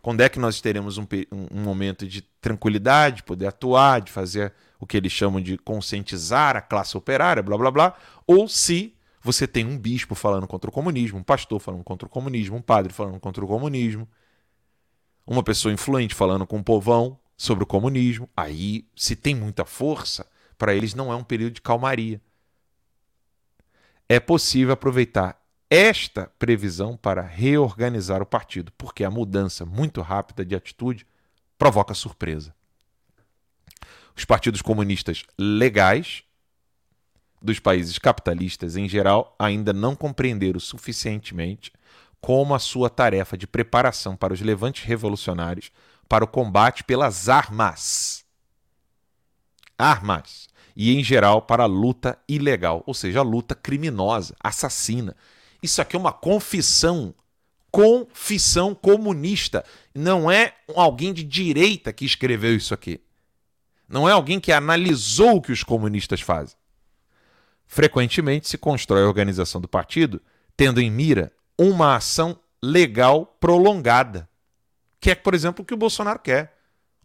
quando 0.00 0.20
é 0.20 0.28
que 0.28 0.38
nós 0.38 0.60
teremos 0.60 0.96
um, 0.96 1.04
um 1.50 1.60
momento 1.60 2.06
de 2.06 2.22
tranquilidade, 2.40 3.24
poder 3.24 3.48
atuar, 3.48 4.00
de 4.00 4.12
fazer 4.12 4.52
o 4.78 4.86
que 4.86 4.96
eles 4.96 5.10
chamam 5.10 5.40
de 5.40 5.58
conscientizar 5.58 6.56
a 6.56 6.60
classe 6.60 6.96
operária, 6.96 7.42
blá 7.42 7.58
blá 7.58 7.70
blá, 7.72 7.96
ou 8.28 8.46
se 8.46 8.94
você 9.20 9.44
tem 9.44 9.66
um 9.66 9.76
bispo 9.76 10.14
falando 10.14 10.46
contra 10.46 10.70
o 10.70 10.72
comunismo, 10.72 11.18
um 11.18 11.24
pastor 11.24 11.58
falando 11.58 11.82
contra 11.82 12.06
o 12.06 12.08
comunismo, 12.08 12.58
um 12.58 12.62
padre 12.62 12.92
falando 12.92 13.18
contra 13.18 13.44
o 13.44 13.48
comunismo, 13.48 14.08
uma 15.26 15.42
pessoa 15.42 15.74
influente 15.74 16.14
falando 16.14 16.46
com 16.46 16.58
o 16.60 16.62
povão 16.62 17.18
sobre 17.36 17.64
o 17.64 17.66
comunismo. 17.66 18.30
Aí, 18.36 18.86
se 18.94 19.16
tem 19.16 19.34
muita 19.34 19.64
força, 19.64 20.24
para 20.58 20.74
eles 20.74 20.92
não 20.92 21.12
é 21.12 21.16
um 21.16 21.24
período 21.24 21.54
de 21.54 21.62
calmaria. 21.62 22.20
É 24.08 24.18
possível 24.18 24.74
aproveitar 24.74 25.40
esta 25.70 26.32
previsão 26.38 26.96
para 26.96 27.22
reorganizar 27.22 28.20
o 28.20 28.26
partido, 28.26 28.72
porque 28.76 29.04
a 29.04 29.10
mudança 29.10 29.64
muito 29.64 30.00
rápida 30.00 30.44
de 30.44 30.56
atitude 30.56 31.06
provoca 31.56 31.94
surpresa. 31.94 32.54
Os 34.16 34.24
partidos 34.24 34.60
comunistas 34.60 35.24
legais 35.38 36.24
dos 37.40 37.60
países 37.60 37.98
capitalistas 37.98 38.76
em 38.76 38.88
geral 38.88 39.36
ainda 39.38 39.72
não 39.72 39.94
compreenderam 39.94 40.58
suficientemente 40.58 41.72
como 42.20 42.54
a 42.54 42.58
sua 42.58 42.90
tarefa 42.90 43.36
de 43.36 43.46
preparação 43.46 44.16
para 44.16 44.34
os 44.34 44.40
levantes 44.40 44.84
revolucionários 44.84 45.70
para 46.08 46.24
o 46.24 46.28
combate 46.28 46.82
pelas 46.82 47.28
armas. 47.28 48.24
Armas. 49.78 50.48
E, 50.76 50.94
em 50.94 51.02
geral, 51.02 51.42
para 51.42 51.64
luta 51.66 52.18
ilegal, 52.28 52.82
ou 52.86 52.94
seja, 52.94 53.22
luta 53.22 53.54
criminosa, 53.54 54.34
assassina. 54.42 55.16
Isso 55.62 55.80
aqui 55.80 55.96
é 55.96 55.98
uma 55.98 56.12
confissão. 56.12 57.14
Confissão 57.70 58.74
comunista. 58.74 59.64
Não 59.94 60.30
é 60.30 60.54
alguém 60.74 61.12
de 61.12 61.22
direita 61.22 61.92
que 61.92 62.04
escreveu 62.04 62.56
isso 62.56 62.74
aqui. 62.74 63.00
Não 63.88 64.08
é 64.08 64.12
alguém 64.12 64.38
que 64.38 64.52
analisou 64.52 65.36
o 65.36 65.42
que 65.42 65.52
os 65.52 65.62
comunistas 65.62 66.20
fazem. 66.20 66.56
Frequentemente 67.66 68.48
se 68.48 68.56
constrói 68.56 69.02
a 69.02 69.06
organização 69.06 69.60
do 69.60 69.68
partido 69.68 70.20
tendo 70.58 70.80
em 70.80 70.90
mira 70.90 71.30
uma 71.56 71.94
ação 71.94 72.36
legal 72.60 73.24
prolongada, 73.38 74.28
que 75.00 75.12
é, 75.12 75.14
por 75.14 75.32
exemplo, 75.32 75.62
o 75.62 75.64
que 75.64 75.72
o 75.72 75.76
Bolsonaro 75.76 76.18
quer. 76.18 76.57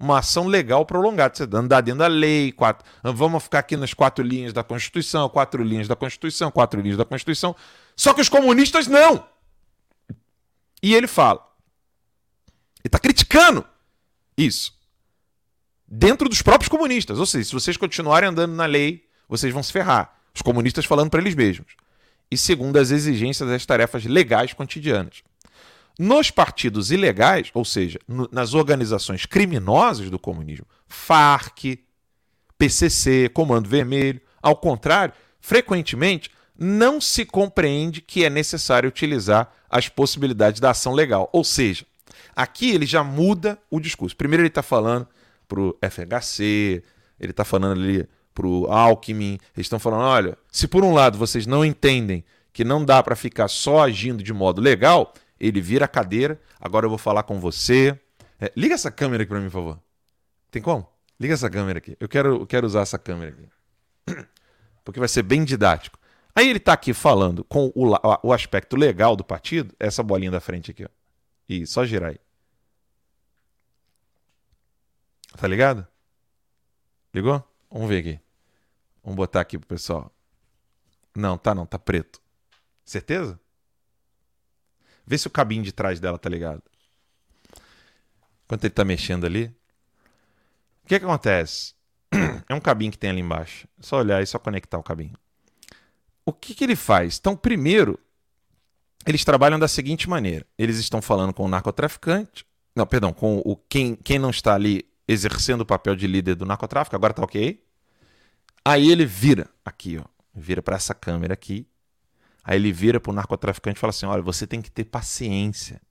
Uma 0.03 0.19
ação 0.19 0.47
legal 0.47 0.85
prolongada. 0.85 1.33
Você 1.33 1.47
andar 1.53 1.79
dentro 1.79 1.99
da 1.99 2.07
lei, 2.07 2.51
quatro, 2.51 2.85
vamos 3.01 3.41
ficar 3.41 3.59
aqui 3.59 3.77
nas 3.77 3.93
quatro 3.93 4.21
linhas 4.21 4.51
da 4.51 4.61
Constituição, 4.61 5.29
quatro 5.29 5.63
linhas 5.63 5.87
da 5.87 5.95
Constituição, 5.95 6.51
quatro 6.51 6.81
linhas 6.81 6.97
da 6.97 7.05
Constituição. 7.05 7.55
Só 7.95 8.13
que 8.13 8.19
os 8.19 8.27
comunistas 8.27 8.85
não. 8.85 9.25
E 10.81 10.93
ele 10.93 11.07
fala. 11.07 11.39
Ele 12.79 12.87
está 12.87 12.99
criticando 12.99 13.65
isso. 14.37 14.77
Dentro 15.87 16.27
dos 16.27 16.41
próprios 16.41 16.67
comunistas. 16.67 17.17
Ou 17.17 17.25
seja, 17.25 17.45
se 17.45 17.53
vocês 17.53 17.77
continuarem 17.77 18.27
andando 18.27 18.53
na 18.53 18.65
lei, 18.65 19.07
vocês 19.29 19.53
vão 19.53 19.63
se 19.63 19.71
ferrar. 19.71 20.13
Os 20.35 20.41
comunistas 20.41 20.83
falando 20.83 21.11
para 21.11 21.21
eles 21.21 21.33
mesmos. 21.33 21.77
E 22.29 22.37
segundo 22.37 22.75
as 22.75 22.91
exigências 22.91 23.47
das 23.47 23.65
tarefas 23.65 24.03
legais 24.03 24.51
cotidianas. 24.51 25.23
Nos 25.97 26.31
partidos 26.31 26.91
ilegais, 26.91 27.49
ou 27.53 27.63
seja, 27.63 27.99
nas 28.31 28.53
organizações 28.53 29.25
criminosas 29.25 30.09
do 30.09 30.17
comunismo, 30.17 30.65
FARC, 30.87 31.79
PCC, 32.57 33.29
Comando 33.29 33.69
Vermelho, 33.69 34.21
ao 34.41 34.55
contrário, 34.55 35.13
frequentemente 35.39 36.31
não 36.57 37.01
se 37.01 37.25
compreende 37.25 38.01
que 38.01 38.23
é 38.23 38.29
necessário 38.29 38.87
utilizar 38.87 39.51
as 39.69 39.89
possibilidades 39.89 40.59
da 40.59 40.71
ação 40.71 40.93
legal. 40.93 41.29
Ou 41.33 41.43
seja, 41.43 41.85
aqui 42.35 42.71
ele 42.71 42.85
já 42.85 43.03
muda 43.03 43.59
o 43.69 43.79
discurso. 43.79 44.15
Primeiro 44.15 44.41
ele 44.41 44.49
está 44.49 44.63
falando 44.63 45.07
para 45.47 45.59
o 45.59 45.77
FHC, 45.81 46.83
ele 47.19 47.31
está 47.31 47.43
falando 47.43 47.79
ali 47.79 48.07
para 48.33 48.47
o 48.47 48.65
Alckmin, 48.67 49.37
eles 49.55 49.65
estão 49.65 49.79
falando: 49.79 50.01
olha, 50.01 50.37
se 50.51 50.67
por 50.67 50.83
um 50.83 50.93
lado 50.93 51.17
vocês 51.17 51.45
não 51.45 51.63
entendem 51.63 52.23
que 52.51 52.63
não 52.63 52.85
dá 52.85 53.01
para 53.01 53.15
ficar 53.15 53.47
só 53.47 53.83
agindo 53.83 54.23
de 54.23 54.31
modo 54.31 54.61
legal, 54.61 55.13
ele 55.39 55.61
vira 55.61 55.85
a 55.85 55.87
cadeira. 55.87 56.39
Agora 56.59 56.85
eu 56.85 56.89
vou 56.89 56.97
falar 56.97 57.23
com 57.23 57.39
você. 57.39 57.99
É, 58.39 58.51
liga 58.55 58.73
essa 58.73 58.91
câmera 58.91 59.23
aqui 59.23 59.29
para 59.29 59.39
mim, 59.39 59.47
por 59.47 59.53
favor. 59.53 59.79
Tem 60.51 60.61
como? 60.61 60.87
Liga 61.19 61.33
essa 61.33 61.49
câmera 61.49 61.79
aqui. 61.79 61.95
Eu 61.99 62.07
quero, 62.07 62.41
eu 62.41 62.47
quero 62.47 62.67
usar 62.67 62.81
essa 62.81 62.99
câmera 62.99 63.31
aqui. 63.31 64.25
Porque 64.83 64.99
vai 64.99 65.09
ser 65.09 65.23
bem 65.23 65.43
didático. 65.43 65.97
Aí 66.35 66.49
ele 66.49 66.57
está 66.57 66.73
aqui 66.73 66.93
falando 66.93 67.43
com 67.43 67.71
o, 67.75 67.93
o 68.23 68.33
aspecto 68.33 68.75
legal 68.75 69.15
do 69.15 69.23
partido, 69.23 69.73
essa 69.79 70.01
bolinha 70.01 70.31
da 70.31 70.39
frente 70.39 70.71
aqui. 70.71 70.83
Ó. 70.83 70.89
E 71.47 71.65
só 71.67 71.85
girar 71.85 72.11
aí. 72.11 72.19
Tá 75.37 75.47
ligado? 75.47 75.87
Ligou? 77.13 77.43
Vamos 77.69 77.89
ver 77.89 77.99
aqui. 77.99 78.19
Vamos 79.03 79.17
botar 79.17 79.41
aqui 79.41 79.57
pro 79.57 79.67
pessoal. 79.67 80.11
Não, 81.15 81.37
tá 81.37 81.53
não, 81.53 81.65
tá 81.65 81.77
preto. 81.77 82.21
Certeza? 82.83 83.39
Vê 85.05 85.17
se 85.17 85.27
o 85.27 85.31
cabinho 85.31 85.63
de 85.63 85.71
trás 85.71 85.99
dela 85.99 86.17
tá 86.17 86.29
ligado. 86.29 86.63
Enquanto 88.45 88.65
ele 88.65 88.73
tá 88.73 88.85
mexendo 88.85 89.25
ali. 89.25 89.45
O 90.83 90.87
que, 90.87 90.99
que 90.99 91.05
acontece? 91.05 91.73
É 92.47 92.53
um 92.53 92.59
cabinho 92.59 92.91
que 92.91 92.97
tem 92.97 93.09
ali 93.09 93.21
embaixo. 93.21 93.67
É 93.79 93.83
só 93.83 93.97
olhar 93.97 94.21
e 94.21 94.27
só 94.27 94.37
conectar 94.37 94.77
o 94.77 94.83
cabinho. 94.83 95.13
O 96.25 96.31
que, 96.33 96.53
que 96.53 96.63
ele 96.63 96.75
faz? 96.75 97.17
Então, 97.17 97.35
primeiro, 97.35 97.97
eles 99.05 99.23
trabalham 99.23 99.57
da 99.57 99.67
seguinte 99.67 100.09
maneira: 100.09 100.45
eles 100.57 100.77
estão 100.77 101.01
falando 101.01 101.33
com 101.33 101.45
o 101.45 101.47
narcotraficante, 101.47 102.45
não, 102.75 102.85
perdão, 102.85 103.13
com 103.13 103.41
o 103.45 103.55
quem, 103.55 103.95
quem 103.95 104.17
não 104.17 104.29
está 104.29 104.55
ali 104.55 104.85
exercendo 105.07 105.61
o 105.61 105.65
papel 105.65 105.95
de 105.95 106.07
líder 106.07 106.35
do 106.35 106.45
narcotráfico, 106.45 106.95
agora 106.95 107.13
tá 107.13 107.23
ok. 107.23 107.61
Aí 108.65 108.89
ele 108.89 109.05
vira 109.05 109.49
aqui, 109.63 109.97
ó, 109.97 110.05
vira 110.33 110.61
para 110.61 110.75
essa 110.75 110.93
câmera 110.93 111.33
aqui. 111.33 111.67
Aí 112.43 112.57
ele 112.57 112.71
vira 112.71 112.99
para 112.99 113.11
o 113.11 113.13
narcotraficante 113.13 113.77
e 113.77 113.79
fala 113.79 113.91
assim: 113.91 114.05
olha, 114.05 114.21
você 114.21 114.45
tem 114.45 114.61
que 114.61 114.69
ter 114.69 114.83
paciência, 114.83 115.81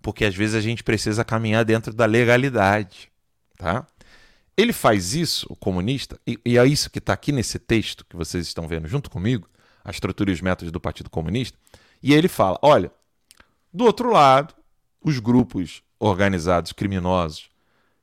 porque 0.00 0.24
às 0.24 0.34
vezes 0.34 0.54
a 0.54 0.60
gente 0.60 0.84
precisa 0.84 1.24
caminhar 1.24 1.64
dentro 1.64 1.92
da 1.92 2.06
legalidade, 2.06 3.10
tá? 3.56 3.86
Ele 4.56 4.72
faz 4.72 5.14
isso, 5.14 5.46
o 5.48 5.56
comunista, 5.56 6.18
e, 6.26 6.38
e 6.44 6.58
é 6.58 6.66
isso 6.66 6.90
que 6.90 6.98
está 6.98 7.12
aqui 7.12 7.30
nesse 7.30 7.58
texto 7.58 8.04
que 8.04 8.16
vocês 8.16 8.46
estão 8.46 8.66
vendo 8.66 8.88
junto 8.88 9.08
comigo, 9.08 9.48
a 9.84 9.90
estrutura 9.90 10.30
e 10.30 10.32
os 10.34 10.40
métodos 10.40 10.72
do 10.72 10.80
Partido 10.80 11.10
Comunista. 11.10 11.56
E 12.02 12.12
ele 12.12 12.28
fala: 12.28 12.58
olha, 12.62 12.90
do 13.72 13.84
outro 13.84 14.10
lado, 14.10 14.54
os 15.02 15.18
grupos 15.18 15.82
organizados 15.98 16.72
criminosos 16.72 17.50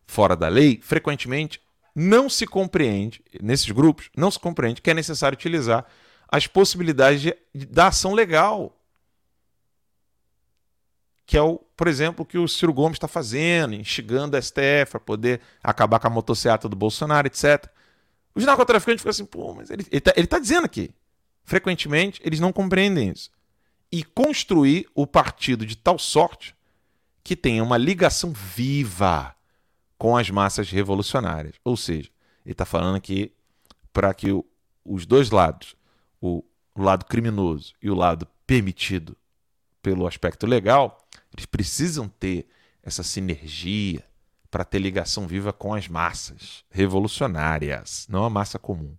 fora 0.05 0.35
da 0.35 0.47
lei, 0.47 0.79
frequentemente 0.81 1.61
não 1.95 2.29
se 2.29 2.45
compreende, 2.45 3.23
nesses 3.41 3.71
grupos, 3.71 4.09
não 4.15 4.29
se 4.29 4.37
compreende 4.37 4.81
que 4.81 4.91
é 4.91 4.93
necessário 4.93 5.35
utilizar 5.35 5.85
as 6.27 6.47
possibilidades 6.47 7.21
de, 7.21 7.35
de, 7.53 7.65
da 7.65 7.87
ação 7.87 8.13
legal. 8.13 8.75
Que 11.25 11.37
é, 11.37 11.41
o, 11.41 11.57
por 11.75 11.87
exemplo, 11.87 12.23
o 12.23 12.25
que 12.25 12.37
o 12.37 12.47
Ciro 12.47 12.73
Gomes 12.73 12.95
está 12.95 13.07
fazendo, 13.07 13.73
instigando 13.73 14.37
a 14.37 14.41
STF 14.41 14.91
para 14.91 14.99
poder 14.99 15.41
acabar 15.63 15.99
com 15.99 16.07
a 16.07 16.09
motocicleta 16.09 16.69
do 16.69 16.75
Bolsonaro, 16.75 17.27
etc. 17.27 17.67
Os 18.33 18.43
narcotraficantes 18.45 19.01
ficam 19.01 19.11
assim, 19.11 19.25
pô, 19.25 19.53
mas 19.53 19.69
ele 19.69 19.85
está 19.91 20.11
tá 20.27 20.39
dizendo 20.39 20.65
aqui. 20.65 20.93
Frequentemente, 21.43 22.21
eles 22.23 22.39
não 22.39 22.51
compreendem 22.51 23.09
isso. 23.09 23.31
E 23.91 24.03
construir 24.03 24.87
o 24.93 25.07
partido 25.07 25.65
de 25.65 25.77
tal 25.77 25.97
sorte 25.97 26.55
que 27.23 27.35
tenha 27.35 27.63
uma 27.63 27.77
ligação 27.77 28.33
viva 28.33 29.35
com 29.97 30.17
as 30.17 30.29
massas 30.29 30.69
revolucionárias. 30.69 31.55
Ou 31.63 31.77
seja, 31.77 32.09
ele 32.45 32.51
está 32.51 32.65
falando 32.65 32.95
aqui 32.95 33.31
para 33.93 34.13
que 34.13 34.27
os 34.83 35.05
dois 35.05 35.31
lados, 35.31 35.75
o, 36.25 36.43
lado 36.81 37.05
criminoso 37.05 37.73
e 37.81 37.89
o 37.89 37.95
lado 37.95 38.27
permitido 38.45 39.15
pelo 39.81 40.07
aspecto 40.07 40.45
legal, 40.45 40.97
eles 41.33 41.45
precisam 41.45 42.07
ter 42.07 42.47
essa 42.83 43.03
sinergia 43.03 44.03
para 44.51 44.65
ter 44.65 44.79
ligação 44.79 45.27
viva 45.27 45.53
com 45.53 45.73
as 45.73 45.87
massas 45.87 46.63
revolucionárias, 46.69 48.05
não 48.09 48.23
a 48.23 48.29
massa 48.29 48.57
comum. 48.57 48.95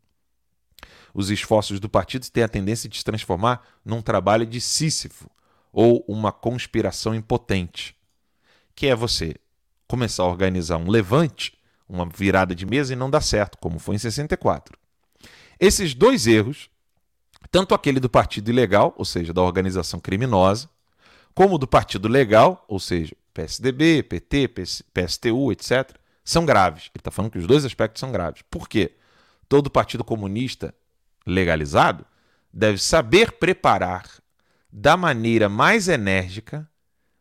Os 1.12 1.30
esforços 1.30 1.80
do 1.80 1.88
partido 1.88 2.28
têm 2.30 2.44
a 2.44 2.48
tendência 2.48 2.88
de 2.88 2.98
se 2.98 3.04
transformar 3.04 3.66
num 3.84 4.02
trabalho 4.02 4.44
de 4.46 4.60
Sísifo 4.60 5.30
ou 5.72 6.04
uma 6.06 6.30
conspiração 6.30 7.14
impotente, 7.14 7.96
que 8.74 8.86
é 8.86 8.94
você 8.94 9.34
começar 9.88 10.24
a 10.24 10.26
organizar 10.26 10.76
um 10.76 10.90
levante, 10.90 11.56
uma 11.88 12.06
virada 12.06 12.54
de 12.54 12.66
mesa 12.66 12.92
e 12.92 12.96
não 12.96 13.10
dá 13.10 13.20
certo, 13.20 13.56
como 13.58 13.78
foi 13.78 13.94
em 13.94 13.98
64. 13.98 14.78
Esses 15.58 15.94
dois 15.94 16.26
erros, 16.26 16.68
tanto 17.56 17.74
aquele 17.74 17.98
do 17.98 18.10
partido 18.10 18.50
ilegal, 18.50 18.94
ou 18.98 19.04
seja, 19.06 19.32
da 19.32 19.40
organização 19.40 19.98
criminosa, 19.98 20.68
como 21.34 21.56
do 21.56 21.66
partido 21.66 22.06
legal, 22.06 22.62
ou 22.68 22.78
seja, 22.78 23.16
PSDB, 23.32 24.02
PT, 24.02 24.48
PSTU, 24.92 25.50
etc., 25.50 25.96
são 26.22 26.44
graves. 26.44 26.90
Ele 26.94 27.00
está 27.00 27.10
falando 27.10 27.32
que 27.32 27.38
os 27.38 27.46
dois 27.46 27.64
aspectos 27.64 27.98
são 27.98 28.12
graves. 28.12 28.42
Por 28.50 28.68
quê? 28.68 28.94
Todo 29.48 29.70
partido 29.70 30.04
comunista 30.04 30.74
legalizado 31.24 32.04
deve 32.52 32.76
saber 32.76 33.32
preparar 33.32 34.06
da 34.70 34.94
maneira 34.94 35.48
mais 35.48 35.88
enérgica 35.88 36.70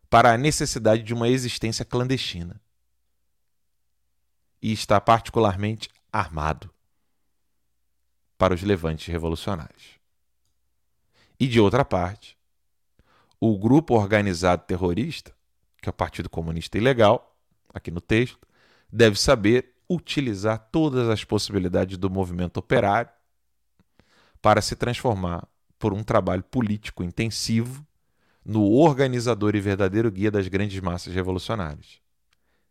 para 0.09 0.33
a 0.33 0.37
necessidade 0.37 1.01
de 1.01 1.13
uma 1.13 1.29
existência 1.29 1.85
clandestina. 1.85 2.59
E 4.61 4.73
está 4.73 4.99
particularmente 4.99 5.87
armado 6.11 6.69
para 8.37 8.53
os 8.53 8.61
levantes 8.61 9.07
revolucionários. 9.07 9.94
E 11.39 11.47
de 11.47 11.59
outra 11.59 11.83
parte, 11.83 12.37
o 13.39 13.57
grupo 13.57 13.95
organizado 13.95 14.63
terrorista, 14.65 15.33
que 15.81 15.89
é 15.89 15.91
o 15.91 15.93
Partido 15.93 16.29
Comunista 16.29 16.77
Ilegal, 16.77 17.35
aqui 17.73 17.91
no 17.91 18.01
texto, 18.01 18.47
deve 18.91 19.19
saber 19.19 19.73
utilizar 19.89 20.57
todas 20.71 21.09
as 21.09 21.23
possibilidades 21.23 21.97
do 21.97 22.09
movimento 22.09 22.57
operário 22.57 23.11
para 24.41 24.61
se 24.61 24.75
transformar 24.75 25.47
por 25.77 25.93
um 25.93 26.03
trabalho 26.03 26.43
político 26.43 27.03
intensivo 27.03 27.85
no 28.43 28.71
organizador 28.71 29.55
e 29.55 29.59
verdadeiro 29.59 30.11
guia 30.11 30.31
das 30.31 30.47
grandes 30.47 30.79
massas 30.79 31.13
revolucionárias, 31.13 31.99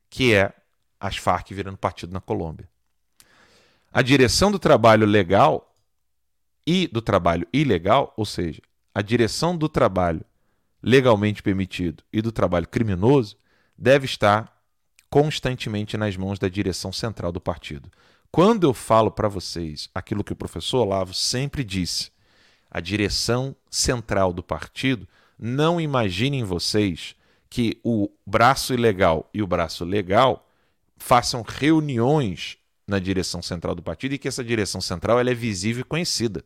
que 0.09 0.33
é 0.33 0.53
as 0.99 1.17
Farc 1.17 1.53
virando 1.53 1.77
partido 1.77 2.13
na 2.13 2.21
Colômbia. 2.21 2.69
A 3.93 4.01
direção 4.01 4.51
do 4.51 4.59
trabalho 4.59 5.07
legal 5.07 5.74
e 6.67 6.87
do 6.87 7.03
trabalho 7.03 7.47
ilegal, 7.53 8.13
ou 8.17 8.25
seja, 8.25 8.61
a 8.95 9.03
direção 9.03 9.57
do 9.57 9.69
trabalho 9.69 10.25
legalmente 10.83 11.43
permitido 11.43 12.05
e 12.13 12.21
do 12.21 12.31
trabalho 12.31 12.69
criminoso, 12.69 13.37
deve 13.77 14.05
estar 14.05 14.55
constantemente 15.09 15.97
nas 15.97 16.17
mãos 16.17 16.39
da 16.39 16.49
direção 16.49 16.93
central 16.93 17.33
do 17.33 17.41
partido. 17.41 17.91
Quando 18.31 18.65
eu 18.65 18.75
falo 18.75 19.11
para 19.11 19.29
vocês 19.29 19.89
aquilo 19.95 20.25
que 20.25 20.33
o 20.33 20.37
professor 20.37 20.81
Olavo 20.81 21.15
sempre 21.15 21.63
disse, 21.63 22.11
a 22.71 22.81
direção 22.81 23.55
central 23.71 24.33
do 24.33 24.43
partido 24.43 25.09
não 25.39 25.81
imaginem 25.81 26.43
vocês 26.43 27.15
que 27.49 27.79
o 27.85 28.11
braço 28.27 28.75
ilegal 28.75 29.31
e 29.33 29.41
o 29.41 29.47
braço 29.47 29.85
legal 29.85 30.49
façam 30.97 31.43
reuniões 31.47 32.59
na 32.87 32.99
direção 32.99 33.41
central 33.41 33.75
do 33.75 33.83
partido 33.83 34.15
e 34.15 34.19
que 34.19 34.29
essa 34.29 34.43
direção 34.43 34.81
central 34.81 35.21
ela 35.21 35.31
é 35.31 35.35
visível 35.35 35.83
e 35.83 35.85
conhecida. 35.85 36.45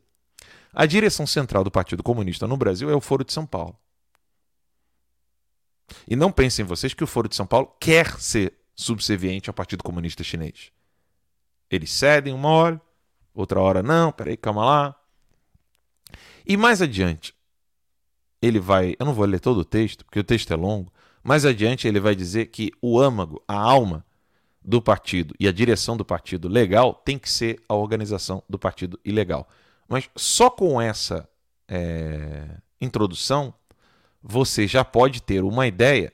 A 0.72 0.86
direção 0.86 1.26
central 1.26 1.64
do 1.64 1.70
Partido 1.70 2.02
Comunista 2.02 2.46
no 2.46 2.56
Brasil 2.56 2.90
é 2.90 2.94
o 2.94 3.00
Foro 3.00 3.24
de 3.24 3.32
São 3.32 3.46
Paulo. 3.46 3.76
E 6.06 6.14
não 6.14 6.30
pensem 6.30 6.64
vocês 6.64 6.92
que 6.92 7.04
o 7.04 7.06
Foro 7.06 7.28
de 7.28 7.34
São 7.34 7.46
Paulo 7.46 7.74
quer 7.80 8.18
ser 8.20 8.54
subserviente 8.74 9.50
ao 9.50 9.54
Partido 9.54 9.82
Comunista 9.82 10.22
Chinês. 10.22 10.70
Eles 11.70 11.90
cedem 11.90 12.32
uma 12.32 12.48
hora, 12.48 12.80
outra 13.34 13.60
hora 13.60 13.82
não, 13.82 14.12
peraí, 14.12 14.36
calma 14.36 14.64
lá. 14.64 14.96
E 16.46 16.56
mais 16.56 16.80
adiante, 16.80 17.34
ele 18.40 18.60
vai. 18.60 18.94
Eu 18.98 19.06
não 19.06 19.14
vou 19.14 19.26
ler 19.26 19.40
todo 19.40 19.58
o 19.58 19.64
texto, 19.64 20.04
porque 20.04 20.20
o 20.20 20.24
texto 20.24 20.52
é 20.52 20.56
longo. 20.56 20.92
Mais 21.22 21.44
adiante, 21.44 21.86
ele 21.88 22.00
vai 22.00 22.14
dizer 22.14 22.46
que 22.46 22.72
o 22.80 22.98
âmago, 22.98 23.42
a 23.46 23.54
alma 23.54 24.04
do 24.62 24.80
partido 24.80 25.34
e 25.40 25.48
a 25.48 25.52
direção 25.52 25.96
do 25.96 26.04
partido 26.04 26.48
legal 26.48 26.94
tem 26.94 27.18
que 27.18 27.30
ser 27.30 27.60
a 27.68 27.74
organização 27.74 28.42
do 28.48 28.58
partido 28.58 28.98
ilegal. 29.04 29.48
Mas 29.89 30.09
só 30.14 30.51
com 30.51 30.80
essa 30.80 31.28
é, 31.66 32.47
introdução, 32.80 33.55
você 34.22 34.66
já 34.66 34.84
pode 34.84 35.22
ter 35.22 35.43
uma 35.43 35.66
ideia 35.66 36.12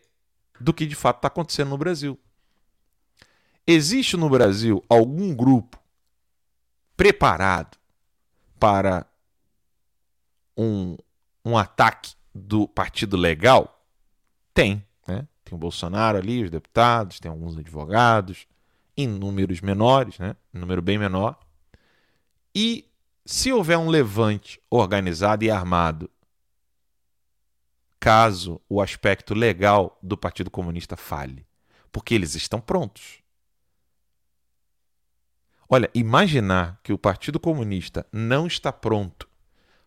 do 0.60 0.72
que 0.72 0.86
de 0.86 0.94
fato 0.94 1.16
está 1.16 1.28
acontecendo 1.28 1.70
no 1.70 1.78
Brasil. 1.78 2.18
Existe 3.66 4.16
no 4.16 4.30
Brasil 4.30 4.84
algum 4.88 5.34
grupo 5.34 5.82
preparado 6.96 7.76
para 8.58 9.06
um, 10.56 10.96
um 11.44 11.58
ataque 11.58 12.14
do 12.32 12.68
Partido 12.68 13.16
Legal? 13.16 13.84
Tem. 14.52 14.84
Né? 15.08 15.26
Tem 15.44 15.54
o 15.54 15.58
Bolsonaro 15.58 16.18
ali, 16.18 16.44
os 16.44 16.50
deputados, 16.50 17.18
tem 17.18 17.30
alguns 17.30 17.56
advogados, 17.56 18.46
em 18.96 19.08
números 19.08 19.60
menores, 19.60 20.18
né? 20.18 20.36
em 20.54 20.58
número 20.58 20.80
bem 20.80 20.98
menor. 20.98 21.38
E 22.54 22.86
se 23.24 23.52
houver 23.52 23.78
um 23.78 23.88
levante 23.88 24.60
organizado 24.68 25.44
e 25.44 25.50
armado, 25.50 26.10
caso 27.98 28.60
o 28.68 28.82
aspecto 28.82 29.32
legal 29.32 29.98
do 30.02 30.16
Partido 30.16 30.50
Comunista 30.50 30.94
fale, 30.94 31.46
porque 31.90 32.14
eles 32.14 32.34
estão 32.34 32.60
prontos. 32.60 33.22
Olha, 35.66 35.90
imaginar 35.94 36.78
que 36.82 36.92
o 36.92 36.98
Partido 36.98 37.40
Comunista 37.40 38.06
não 38.12 38.46
está 38.46 38.70
pronto 38.70 39.26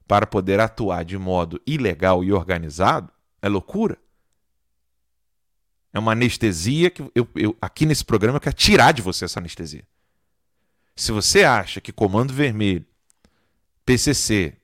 para 0.08 0.26
poder 0.26 0.60
atuar 0.60 1.06
de 1.06 1.18
modo 1.18 1.62
ilegal 1.68 2.24
e 2.24 2.34
organizado 2.34 3.12
é 3.40 3.48
loucura. 3.48 4.00
É 5.94 6.00
uma 6.00 6.14
anestesia 6.14 6.90
que 6.90 7.04
eu, 7.14 7.28
eu, 7.36 7.56
aqui 7.62 7.86
nesse 7.86 8.04
programa 8.04 8.38
eu 8.38 8.42
quero 8.42 8.56
tirar 8.56 8.94
de 8.94 9.02
você 9.04 9.26
essa 9.26 9.40
anestesia. 9.40 9.86
Se 10.96 11.12
você 11.12 11.44
acha 11.44 11.80
que 11.80 11.92
Comando 11.92 12.34
Vermelho, 12.34 12.86
PCC, 13.88 14.58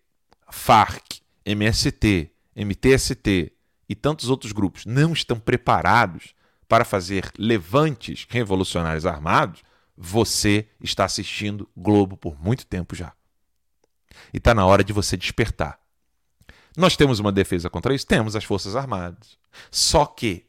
FARC, 0.51 1.21
MST, 1.45 2.29
MTST 2.53 3.53
e 3.87 3.95
tantos 3.95 4.29
outros 4.29 4.51
grupos 4.51 4.85
não 4.85 5.13
estão 5.13 5.39
preparados 5.39 6.35
para 6.67 6.83
fazer 6.83 7.31
levantes 7.37 8.27
revolucionários 8.29 9.05
armados, 9.05 9.63
você 9.95 10.67
está 10.81 11.05
assistindo 11.05 11.69
Globo 11.73 12.17
por 12.17 12.37
muito 12.37 12.65
tempo 12.65 12.93
já. 12.97 13.13
E 14.33 14.39
está 14.39 14.53
na 14.53 14.65
hora 14.65 14.83
de 14.83 14.91
você 14.91 15.15
despertar. 15.15 15.79
Nós 16.75 16.97
temos 16.97 17.19
uma 17.19 17.31
defesa 17.31 17.69
contra 17.69 17.95
isso? 17.95 18.05
Temos 18.05 18.35
as 18.35 18.43
Forças 18.43 18.75
Armadas. 18.75 19.37
Só 19.71 20.05
que 20.05 20.45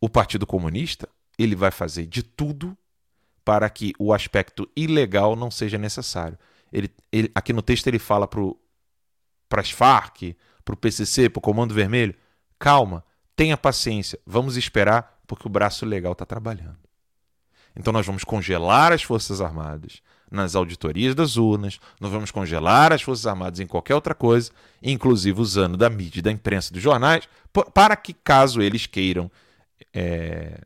o 0.00 0.08
Partido 0.08 0.46
Comunista 0.46 1.08
ele 1.36 1.56
vai 1.56 1.72
fazer 1.72 2.06
de 2.06 2.22
tudo 2.22 2.78
para 3.44 3.68
que 3.68 3.92
o 3.98 4.14
aspecto 4.14 4.70
ilegal 4.76 5.34
não 5.34 5.50
seja 5.50 5.78
necessário. 5.78 6.38
Ele, 6.72 6.90
ele 7.10 7.30
aqui 7.34 7.52
no 7.52 7.62
texto 7.62 7.86
ele 7.86 7.98
fala 7.98 8.26
para 8.28 9.60
as 9.60 9.70
Farc, 9.70 10.36
para 10.64 10.74
o 10.74 10.76
PCC, 10.76 11.28
para 11.28 11.38
o 11.38 11.42
Comando 11.42 11.74
Vermelho: 11.74 12.14
calma, 12.58 13.04
tenha 13.34 13.56
paciência, 13.56 14.18
vamos 14.26 14.56
esperar 14.56 15.20
porque 15.26 15.46
o 15.46 15.50
braço 15.50 15.86
legal 15.86 16.12
está 16.12 16.24
trabalhando. 16.24 16.78
Então 17.76 17.92
nós 17.92 18.06
vamos 18.06 18.24
congelar 18.24 18.92
as 18.92 19.02
Forças 19.02 19.40
Armadas, 19.40 20.02
nas 20.30 20.54
auditorias 20.54 21.14
das 21.14 21.36
urnas, 21.36 21.78
não 22.00 22.10
vamos 22.10 22.30
congelar 22.30 22.92
as 22.92 23.02
Forças 23.02 23.26
Armadas 23.26 23.60
em 23.60 23.66
qualquer 23.66 23.94
outra 23.94 24.14
coisa, 24.14 24.50
inclusive 24.82 25.40
usando 25.40 25.76
da 25.76 25.88
mídia, 25.88 26.22
da 26.22 26.30
imprensa, 26.30 26.72
dos 26.72 26.82
jornais, 26.82 27.28
para 27.72 27.96
que, 27.96 28.12
caso 28.12 28.60
eles 28.60 28.86
queiram, 28.86 29.30
é, 29.94 30.60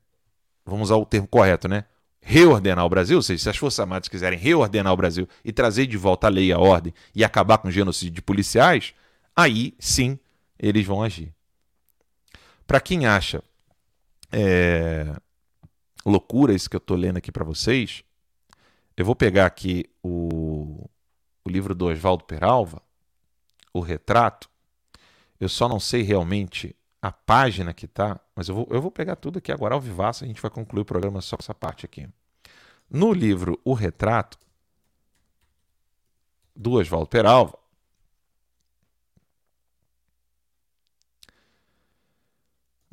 vamos 0.64 0.88
usar 0.88 0.96
o 0.96 1.06
termo 1.06 1.28
correto, 1.28 1.68
né? 1.68 1.84
Reordenar 2.24 2.86
o 2.86 2.88
Brasil, 2.88 3.16
ou 3.16 3.22
seja, 3.22 3.42
se 3.42 3.50
as 3.50 3.56
Forças 3.56 3.80
Armadas 3.80 4.08
quiserem 4.08 4.38
reordenar 4.38 4.92
o 4.92 4.96
Brasil 4.96 5.28
e 5.44 5.52
trazer 5.52 5.86
de 5.86 5.96
volta 5.96 6.28
a 6.28 6.30
lei 6.30 6.46
e 6.46 6.52
a 6.52 6.58
ordem 6.58 6.94
e 7.14 7.24
acabar 7.24 7.58
com 7.58 7.66
o 7.66 7.70
genocídio 7.70 8.14
de 8.14 8.22
policiais, 8.22 8.94
aí 9.34 9.74
sim 9.78 10.18
eles 10.58 10.86
vão 10.86 11.02
agir. 11.02 11.34
Para 12.64 12.80
quem 12.80 13.06
acha 13.06 13.42
é, 14.30 15.14
loucura 16.06 16.54
isso 16.54 16.70
que 16.70 16.76
eu 16.76 16.78
estou 16.78 16.96
lendo 16.96 17.16
aqui 17.16 17.32
para 17.32 17.44
vocês, 17.44 18.04
eu 18.96 19.04
vou 19.04 19.16
pegar 19.16 19.46
aqui 19.46 19.84
o, 20.02 20.88
o 21.44 21.50
livro 21.50 21.74
do 21.74 21.86
Oswaldo 21.86 22.24
Peralva, 22.24 22.80
o 23.72 23.80
retrato. 23.80 24.48
Eu 25.40 25.48
só 25.48 25.68
não 25.68 25.80
sei 25.80 26.02
realmente 26.02 26.76
a 27.02 27.10
página 27.10 27.74
que 27.74 27.88
tá, 27.88 28.18
mas 28.34 28.48
eu 28.48 28.54
vou, 28.54 28.68
eu 28.70 28.80
vou 28.80 28.90
pegar 28.90 29.16
tudo 29.16 29.38
aqui 29.38 29.50
agora 29.50 29.74
ao 29.74 29.80
vivaço, 29.80 30.24
a 30.24 30.26
gente 30.26 30.40
vai 30.40 30.50
concluir 30.50 30.82
o 30.82 30.86
programa 30.86 31.20
só 31.20 31.36
com 31.36 31.42
essa 31.42 31.54
parte 31.54 31.84
aqui. 31.84 32.08
No 32.88 33.12
livro 33.12 33.60
O 33.64 33.74
Retrato, 33.74 34.38
do 36.54 36.72
Oswaldo 36.72 37.08
Peralva, 37.08 37.58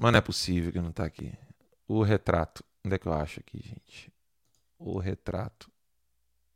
Mas 0.02 0.14
não 0.14 0.20
é 0.20 0.22
possível 0.22 0.72
que 0.72 0.80
não 0.80 0.92
está 0.92 1.04
aqui. 1.04 1.38
O 1.86 2.02
retrato. 2.02 2.64
Onde 2.86 2.96
é 2.96 2.98
que 2.98 3.06
eu 3.06 3.12
acho 3.12 3.42
aqui, 3.42 3.60
gente? 3.62 4.10
O 4.78 4.98
retrato. 4.98 5.70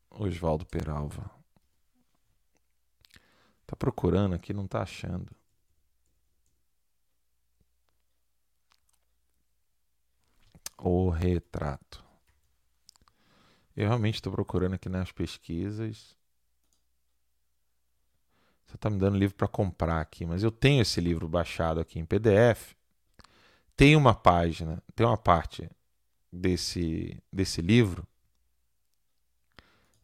Oswaldo 0.10 0.66
Peralva. 0.66 1.30
Tá 3.68 3.76
procurando 3.76 4.34
aqui, 4.34 4.54
não 4.54 4.66
tá 4.66 4.84
achando. 4.84 5.30
O 10.86 11.10
retrato. 11.10 12.04
Eu 13.76 13.88
realmente 13.88 14.16
estou 14.16 14.32
procurando 14.32 14.74
aqui 14.74 14.90
nas 14.90 15.12
pesquisas. 15.12 16.16
Você 18.66 18.76
está 18.76 18.90
me 18.90 18.98
dando 18.98 19.18
livro 19.18 19.36
para 19.36 19.48
comprar 19.48 20.02
aqui, 20.02 20.26
mas 20.26 20.44
eu 20.44 20.52
tenho 20.52 20.82
esse 20.82 21.00
livro 21.00 21.28
baixado 21.28 21.80
aqui 21.80 22.00
em 22.00 22.06
PDF 22.06 22.76
tem 23.76 23.96
uma 23.96 24.14
página, 24.14 24.82
tem 24.96 25.06
uma 25.06 25.18
parte 25.18 25.70
desse, 26.32 27.22
desse 27.32 27.62
livro. 27.62 28.08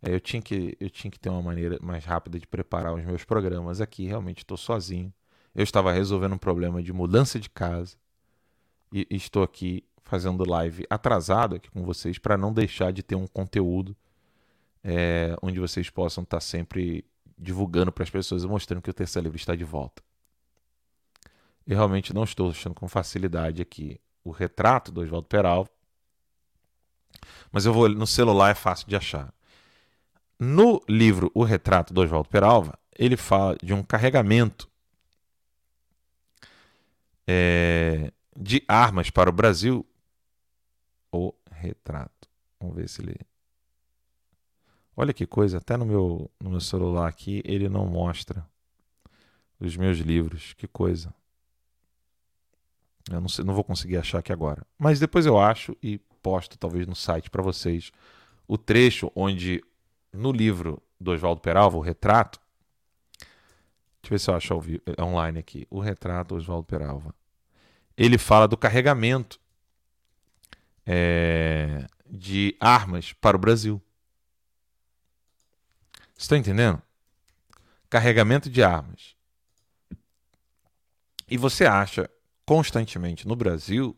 É, 0.01 0.13
eu, 0.13 0.19
tinha 0.19 0.41
que, 0.41 0.75
eu 0.79 0.89
tinha 0.89 1.11
que 1.11 1.19
ter 1.19 1.29
uma 1.29 1.41
maneira 1.41 1.77
mais 1.81 2.05
rápida 2.05 2.39
de 2.39 2.47
preparar 2.47 2.93
os 2.93 3.03
meus 3.03 3.23
programas 3.23 3.81
aqui. 3.81 4.05
Realmente 4.05 4.39
estou 4.39 4.57
sozinho. 4.57 5.13
Eu 5.53 5.63
estava 5.63 5.91
resolvendo 5.91 6.33
um 6.33 6.37
problema 6.37 6.81
de 6.81 6.93
mudança 6.93 7.39
de 7.39 7.49
casa 7.49 7.97
e, 8.91 9.05
e 9.09 9.15
estou 9.15 9.43
aqui 9.43 9.83
fazendo 10.09 10.49
live 10.49 10.85
atrasado 10.89 11.55
aqui 11.55 11.69
com 11.69 11.83
vocês 11.83 12.17
para 12.17 12.37
não 12.37 12.51
deixar 12.51 12.91
de 12.91 13.03
ter 13.03 13.15
um 13.15 13.27
conteúdo 13.27 13.95
é, 14.83 15.35
onde 15.41 15.59
vocês 15.59 15.89
possam 15.89 16.23
estar 16.23 16.39
sempre 16.39 17.05
divulgando 17.37 17.91
para 17.91 18.03
as 18.03 18.09
pessoas 18.09 18.43
e 18.43 18.47
mostrando 18.47 18.81
que 18.81 18.89
o 18.89 18.93
Terceiro 18.93 19.25
Livro 19.25 19.37
está 19.37 19.55
de 19.55 19.63
volta. 19.63 20.03
Eu 21.65 21.75
realmente 21.75 22.13
não 22.13 22.23
estou 22.23 22.49
achando 22.49 22.73
com 22.73 22.87
facilidade 22.87 23.61
aqui 23.61 23.99
o 24.23 24.31
retrato 24.31 24.91
do 24.91 25.01
Oswaldo 25.01 25.27
Peral. 25.27 25.67
Mas 27.51 27.65
eu 27.65 27.73
vou 27.73 27.87
no 27.89 28.07
celular 28.07 28.49
é 28.49 28.55
fácil 28.55 28.87
de 28.87 28.95
achar. 28.95 29.33
No 30.39 30.81
livro 30.87 31.29
O 31.33 31.43
Retrato 31.43 31.93
do 31.93 32.01
Oswaldo 32.01 32.29
Peralva, 32.29 32.79
ele 32.97 33.17
fala 33.17 33.57
de 33.61 33.73
um 33.73 33.83
carregamento 33.83 34.69
é, 37.27 38.11
de 38.35 38.63
armas 38.67 39.09
para 39.09 39.29
o 39.29 39.33
Brasil. 39.33 39.85
O 41.11 41.33
retrato. 41.51 42.29
Vamos 42.59 42.75
ver 42.75 42.89
se 42.89 43.01
ele. 43.01 43.19
Olha 44.95 45.13
que 45.13 45.25
coisa, 45.25 45.57
até 45.57 45.77
no 45.77 45.85
meu, 45.85 46.29
no 46.39 46.49
meu 46.49 46.59
celular 46.59 47.07
aqui 47.07 47.41
ele 47.45 47.69
não 47.69 47.85
mostra 47.85 48.45
os 49.59 49.75
meus 49.77 49.99
livros. 49.99 50.53
Que 50.53 50.67
coisa. 50.67 51.13
Eu 53.09 53.21
não, 53.21 53.29
sei, 53.29 53.43
não 53.43 53.53
vou 53.53 53.63
conseguir 53.63 53.97
achar 53.97 54.19
aqui 54.19 54.31
agora. 54.31 54.65
Mas 54.77 54.99
depois 54.99 55.25
eu 55.25 55.39
acho 55.39 55.75
e 55.81 55.97
posto 56.21 56.57
talvez 56.57 56.85
no 56.85 56.95
site 56.95 57.29
para 57.29 57.41
vocês 57.41 57.91
o 58.47 58.57
trecho 58.57 59.11
onde 59.15 59.63
no 60.11 60.31
livro 60.31 60.81
do 60.99 61.11
Oswaldo 61.11 61.41
Peralva, 61.41 61.77
o 61.77 61.81
retrato. 61.81 62.39
Deixa 64.01 64.05
eu 64.05 64.09
ver 64.09 64.19
se 64.19 64.29
eu 64.29 64.35
acho 64.35 64.53
é 64.97 65.01
online 65.01 65.39
aqui. 65.39 65.67
O 65.69 65.79
retrato 65.79 66.29
do 66.29 66.35
Oswaldo 66.35 66.65
Peralva. 66.65 67.13
Ele 67.97 68.17
fala 68.17 68.47
do 68.47 68.57
carregamento 68.57 69.39
é, 70.91 71.85
de 72.09 72.57
armas 72.59 73.13
para 73.13 73.37
o 73.37 73.39
Brasil. 73.39 73.79
Estão 76.17 76.35
entendendo? 76.35 76.81
Carregamento 77.87 78.49
de 78.49 78.63
armas. 78.63 79.15
E 81.29 81.37
você 81.37 81.67
acha 81.67 82.09
constantemente 82.43 83.27
no 83.27 83.35
Brasil. 83.35 83.95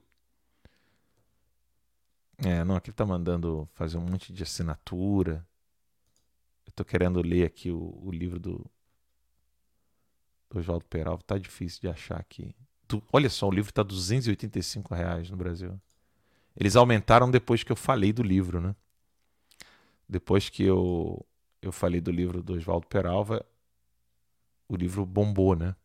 É, 2.40 2.62
não, 2.66 2.76
aqui 2.76 2.90
está 2.90 3.06
mandando 3.06 3.70
fazer 3.74 3.98
um 3.98 4.02
monte 4.02 4.34
de 4.34 4.44
assinatura. 4.44 5.48
Eu 6.76 6.84
querendo 6.84 7.22
ler 7.22 7.46
aqui 7.46 7.72
o, 7.72 8.02
o 8.04 8.12
livro 8.12 8.40
do, 8.40 8.70
do 10.50 10.60
Oswaldo 10.60 10.84
Peralva. 10.86 11.24
Tá 11.24 11.38
difícil 11.38 11.80
de 11.80 11.88
achar 11.88 12.20
aqui. 12.20 12.54
Tu, 12.86 13.02
olha 13.14 13.30
só, 13.30 13.48
o 13.48 13.52
livro 13.52 13.70
está 13.70 13.82
285 13.82 14.94
reais 14.94 15.30
no 15.30 15.38
Brasil. 15.38 15.80
Eles 16.56 16.76
aumentaram 16.76 17.32
depois 17.32 17.64
que 17.64 17.72
eu 17.72 17.76
falei 17.76 18.12
do 18.12 18.24
livro, 18.24 18.60
né? 18.60 18.76
Depois 20.08 20.50
que 20.50 20.64
eu, 20.64 21.26
eu 21.62 21.72
falei 21.72 22.02
do 22.02 22.12
livro 22.12 22.44
do 22.44 22.54
Oswaldo 22.54 22.88
Peralva, 22.88 23.46
o 24.68 24.76
livro 24.76 25.06
bombou, 25.06 25.56
né? 25.56 25.76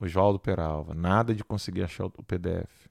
Oswaldo 0.00 0.38
Peralva. 0.38 0.94
Nada 0.94 1.34
de 1.34 1.44
conseguir 1.44 1.82
achar 1.82 2.06
o 2.06 2.10
PDF. 2.10 2.88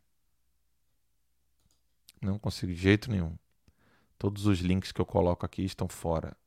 Não 2.21 2.39
consigo 2.39 2.71
de 2.71 2.79
jeito 2.79 3.11
nenhum. 3.11 3.35
Todos 4.17 4.45
os 4.45 4.59
links 4.59 4.91
que 4.91 5.01
eu 5.01 5.05
coloco 5.05 5.45
aqui 5.45 5.63
estão 5.63 5.87
fora. 5.87 6.37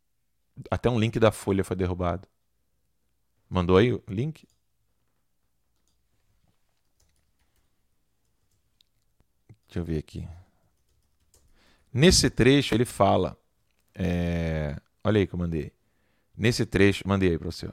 Até 0.71 0.89
um 0.89 0.99
link 0.99 1.19
da 1.19 1.33
Folha 1.33 1.65
foi 1.65 1.77
derrubado. 1.77 2.29
Mandou 3.51 3.77
aí 3.77 3.93
o 3.93 4.03
link? 4.09 4.47
Deixa 9.75 9.81
eu 9.81 9.85
ver 9.93 9.99
aqui. 9.99 10.29
Nesse 11.93 12.31
trecho 12.31 12.77
ele 12.77 12.85
fala. 12.85 13.37
É... 13.93 14.81
Olha 15.03 15.19
aí 15.19 15.27
que 15.27 15.35
eu 15.35 15.39
mandei. 15.39 15.73
Nesse 16.37 16.65
trecho, 16.65 17.03
mandei 17.09 17.31
aí 17.31 17.39
para 17.39 17.51
você. 17.51 17.69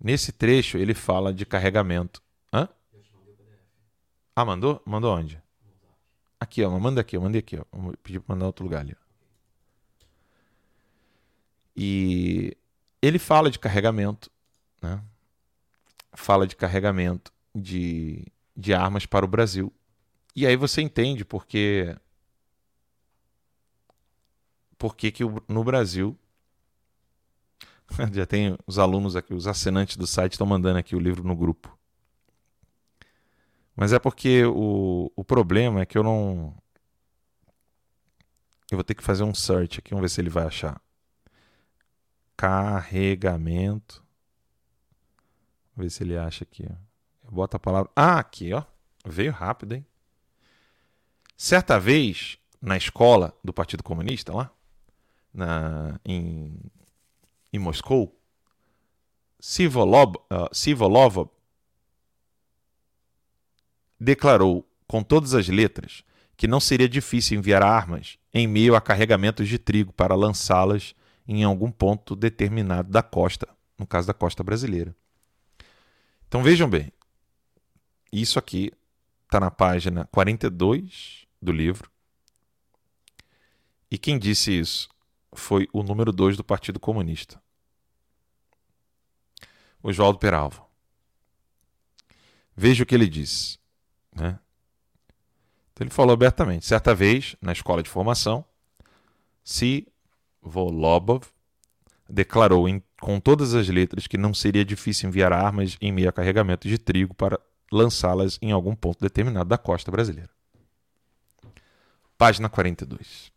Nesse 0.00 0.32
trecho 0.32 0.76
ele 0.76 0.92
fala 0.92 1.32
de 1.32 1.46
carregamento. 1.46 2.20
Hã? 2.52 2.68
Ah, 4.34 4.44
mandou? 4.44 4.82
Mandou 4.84 5.16
onde? 5.16 5.40
Aqui, 6.40 6.64
ó. 6.64 6.80
Manda 6.80 7.00
aqui, 7.00 7.16
eu 7.16 7.20
mandei 7.20 7.38
aqui, 7.38 7.56
ó. 7.56 7.64
Vou 7.70 7.96
pedir 7.98 8.18
para 8.18 8.34
mandar 8.34 8.46
outro 8.46 8.64
lugar 8.64 8.80
ali. 8.80 8.96
Ó. 9.00 9.04
E 11.76 12.56
ele 13.00 13.20
fala 13.20 13.52
de 13.52 13.60
carregamento, 13.60 14.28
né? 14.82 15.00
Fala 16.12 16.44
de 16.44 16.56
carregamento 16.56 17.32
de, 17.54 18.26
de 18.56 18.74
armas 18.74 19.06
para 19.06 19.24
o 19.24 19.28
Brasil. 19.28 19.72
E 20.34 20.46
aí 20.46 20.56
você 20.56 20.82
entende 20.82 21.24
porque 21.24 21.96
por 24.76 24.96
que, 24.96 25.12
no 25.48 25.62
Brasil 25.64 26.18
Já 28.12 28.26
tem 28.26 28.56
os 28.66 28.78
alunos 28.78 29.16
aqui, 29.16 29.34
os 29.34 29.46
assinantes 29.46 29.96
do 29.96 30.06
site 30.06 30.32
estão 30.32 30.46
mandando 30.46 30.78
aqui 30.78 30.96
o 30.96 31.00
livro 31.00 31.24
no 31.24 31.36
grupo. 31.36 31.76
Mas 33.76 33.92
é 33.92 33.98
porque 33.98 34.44
o, 34.44 35.10
o 35.16 35.24
problema 35.24 35.80
é 35.80 35.86
que 35.86 35.98
eu 35.98 36.02
não. 36.02 36.54
Eu 38.70 38.78
vou 38.78 38.84
ter 38.84 38.94
que 38.94 39.02
fazer 39.02 39.24
um 39.24 39.34
search 39.34 39.78
aqui, 39.78 39.90
vamos 39.90 40.02
ver 40.02 40.08
se 40.08 40.20
ele 40.20 40.30
vai 40.30 40.46
achar. 40.46 40.80
Carregamento. 42.36 44.02
Vamos 45.74 45.92
ver 45.92 45.96
se 45.96 46.02
ele 46.02 46.16
acha 46.16 46.44
aqui. 46.44 46.64
Eu 46.64 47.30
boto 47.30 47.56
a 47.56 47.60
palavra. 47.60 47.90
Ah, 47.94 48.18
aqui, 48.18 48.52
ó. 48.52 48.62
Veio 49.04 49.32
rápido, 49.32 49.74
hein? 49.74 49.86
Certa 51.36 51.78
vez, 51.78 52.38
na 52.60 52.76
escola 52.76 53.36
do 53.42 53.52
Partido 53.52 53.82
Comunista, 53.82 54.32
lá, 54.32 54.50
na, 55.32 55.98
em 56.04 56.58
em 57.54 57.58
Moscou, 57.60 58.20
Sivolov, 59.38 60.16
uh, 60.28 61.30
declarou 64.00 64.68
com 64.88 65.04
todas 65.04 65.34
as 65.34 65.46
letras 65.46 66.02
que 66.36 66.48
não 66.48 66.58
seria 66.58 66.88
difícil 66.88 67.38
enviar 67.38 67.62
armas 67.62 68.18
em 68.32 68.48
meio 68.48 68.74
a 68.74 68.80
carregamentos 68.80 69.48
de 69.48 69.56
trigo 69.56 69.92
para 69.92 70.16
lançá-las 70.16 70.96
em 71.28 71.44
algum 71.44 71.70
ponto 71.70 72.16
determinado 72.16 72.90
da 72.90 73.04
costa, 73.04 73.48
no 73.78 73.86
caso 73.86 74.08
da 74.08 74.14
costa 74.14 74.42
brasileira. 74.42 74.92
Então 76.26 76.42
vejam 76.42 76.68
bem, 76.68 76.92
isso 78.12 78.36
aqui 78.36 78.72
está 79.34 79.40
na 79.40 79.50
página 79.50 80.04
42 80.12 81.26
do 81.42 81.50
livro. 81.50 81.90
E 83.90 83.98
quem 83.98 84.16
disse 84.16 84.56
isso 84.56 84.88
foi 85.32 85.68
o 85.72 85.82
número 85.82 86.12
2 86.12 86.36
do 86.36 86.44
Partido 86.44 86.78
Comunista, 86.78 87.42
Oswaldo 89.82 90.20
Peralva. 90.20 90.64
Veja 92.56 92.84
o 92.84 92.86
que 92.86 92.94
ele 92.94 93.08
disse. 93.08 93.58
Né? 94.14 94.38
Então 95.72 95.84
ele 95.84 95.90
falou 95.90 96.14
abertamente. 96.14 96.64
Certa 96.64 96.94
vez, 96.94 97.34
na 97.42 97.50
escola 97.50 97.82
de 97.82 97.90
formação, 97.90 98.44
se 99.42 99.88
Volobov 100.40 101.24
declarou 102.08 102.68
em, 102.68 102.80
com 103.00 103.18
todas 103.18 103.52
as 103.54 103.68
letras 103.68 104.06
que 104.06 104.16
não 104.16 104.32
seria 104.32 104.64
difícil 104.64 105.08
enviar 105.08 105.32
armas 105.32 105.76
em 105.80 105.90
meio 105.90 106.08
a 106.08 106.12
carregamento 106.12 106.68
de 106.68 106.78
trigo 106.78 107.12
para 107.14 107.40
lançá-las 107.74 108.38
em 108.40 108.52
algum 108.52 108.74
ponto 108.74 109.00
determinado 109.00 109.48
da 109.48 109.58
costa 109.58 109.90
brasileira. 109.90 110.30
Página 112.16 112.48
42. 112.48 113.32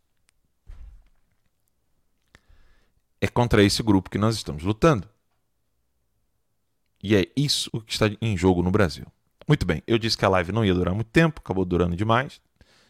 É 3.20 3.26
contra 3.26 3.64
esse 3.64 3.82
grupo 3.82 4.08
que 4.08 4.16
nós 4.16 4.36
estamos 4.36 4.62
lutando. 4.62 5.08
E 7.02 7.16
é 7.16 7.26
isso 7.36 7.70
que 7.82 7.92
está 7.92 8.06
em 8.22 8.36
jogo 8.36 8.62
no 8.62 8.70
Brasil. 8.70 9.06
Muito 9.46 9.66
bem, 9.66 9.82
eu 9.86 9.98
disse 9.98 10.16
que 10.16 10.24
a 10.24 10.28
live 10.28 10.52
não 10.52 10.64
ia 10.64 10.74
durar 10.74 10.94
muito 10.94 11.08
tempo, 11.08 11.40
acabou 11.40 11.64
durando 11.64 11.96
demais. 11.96 12.40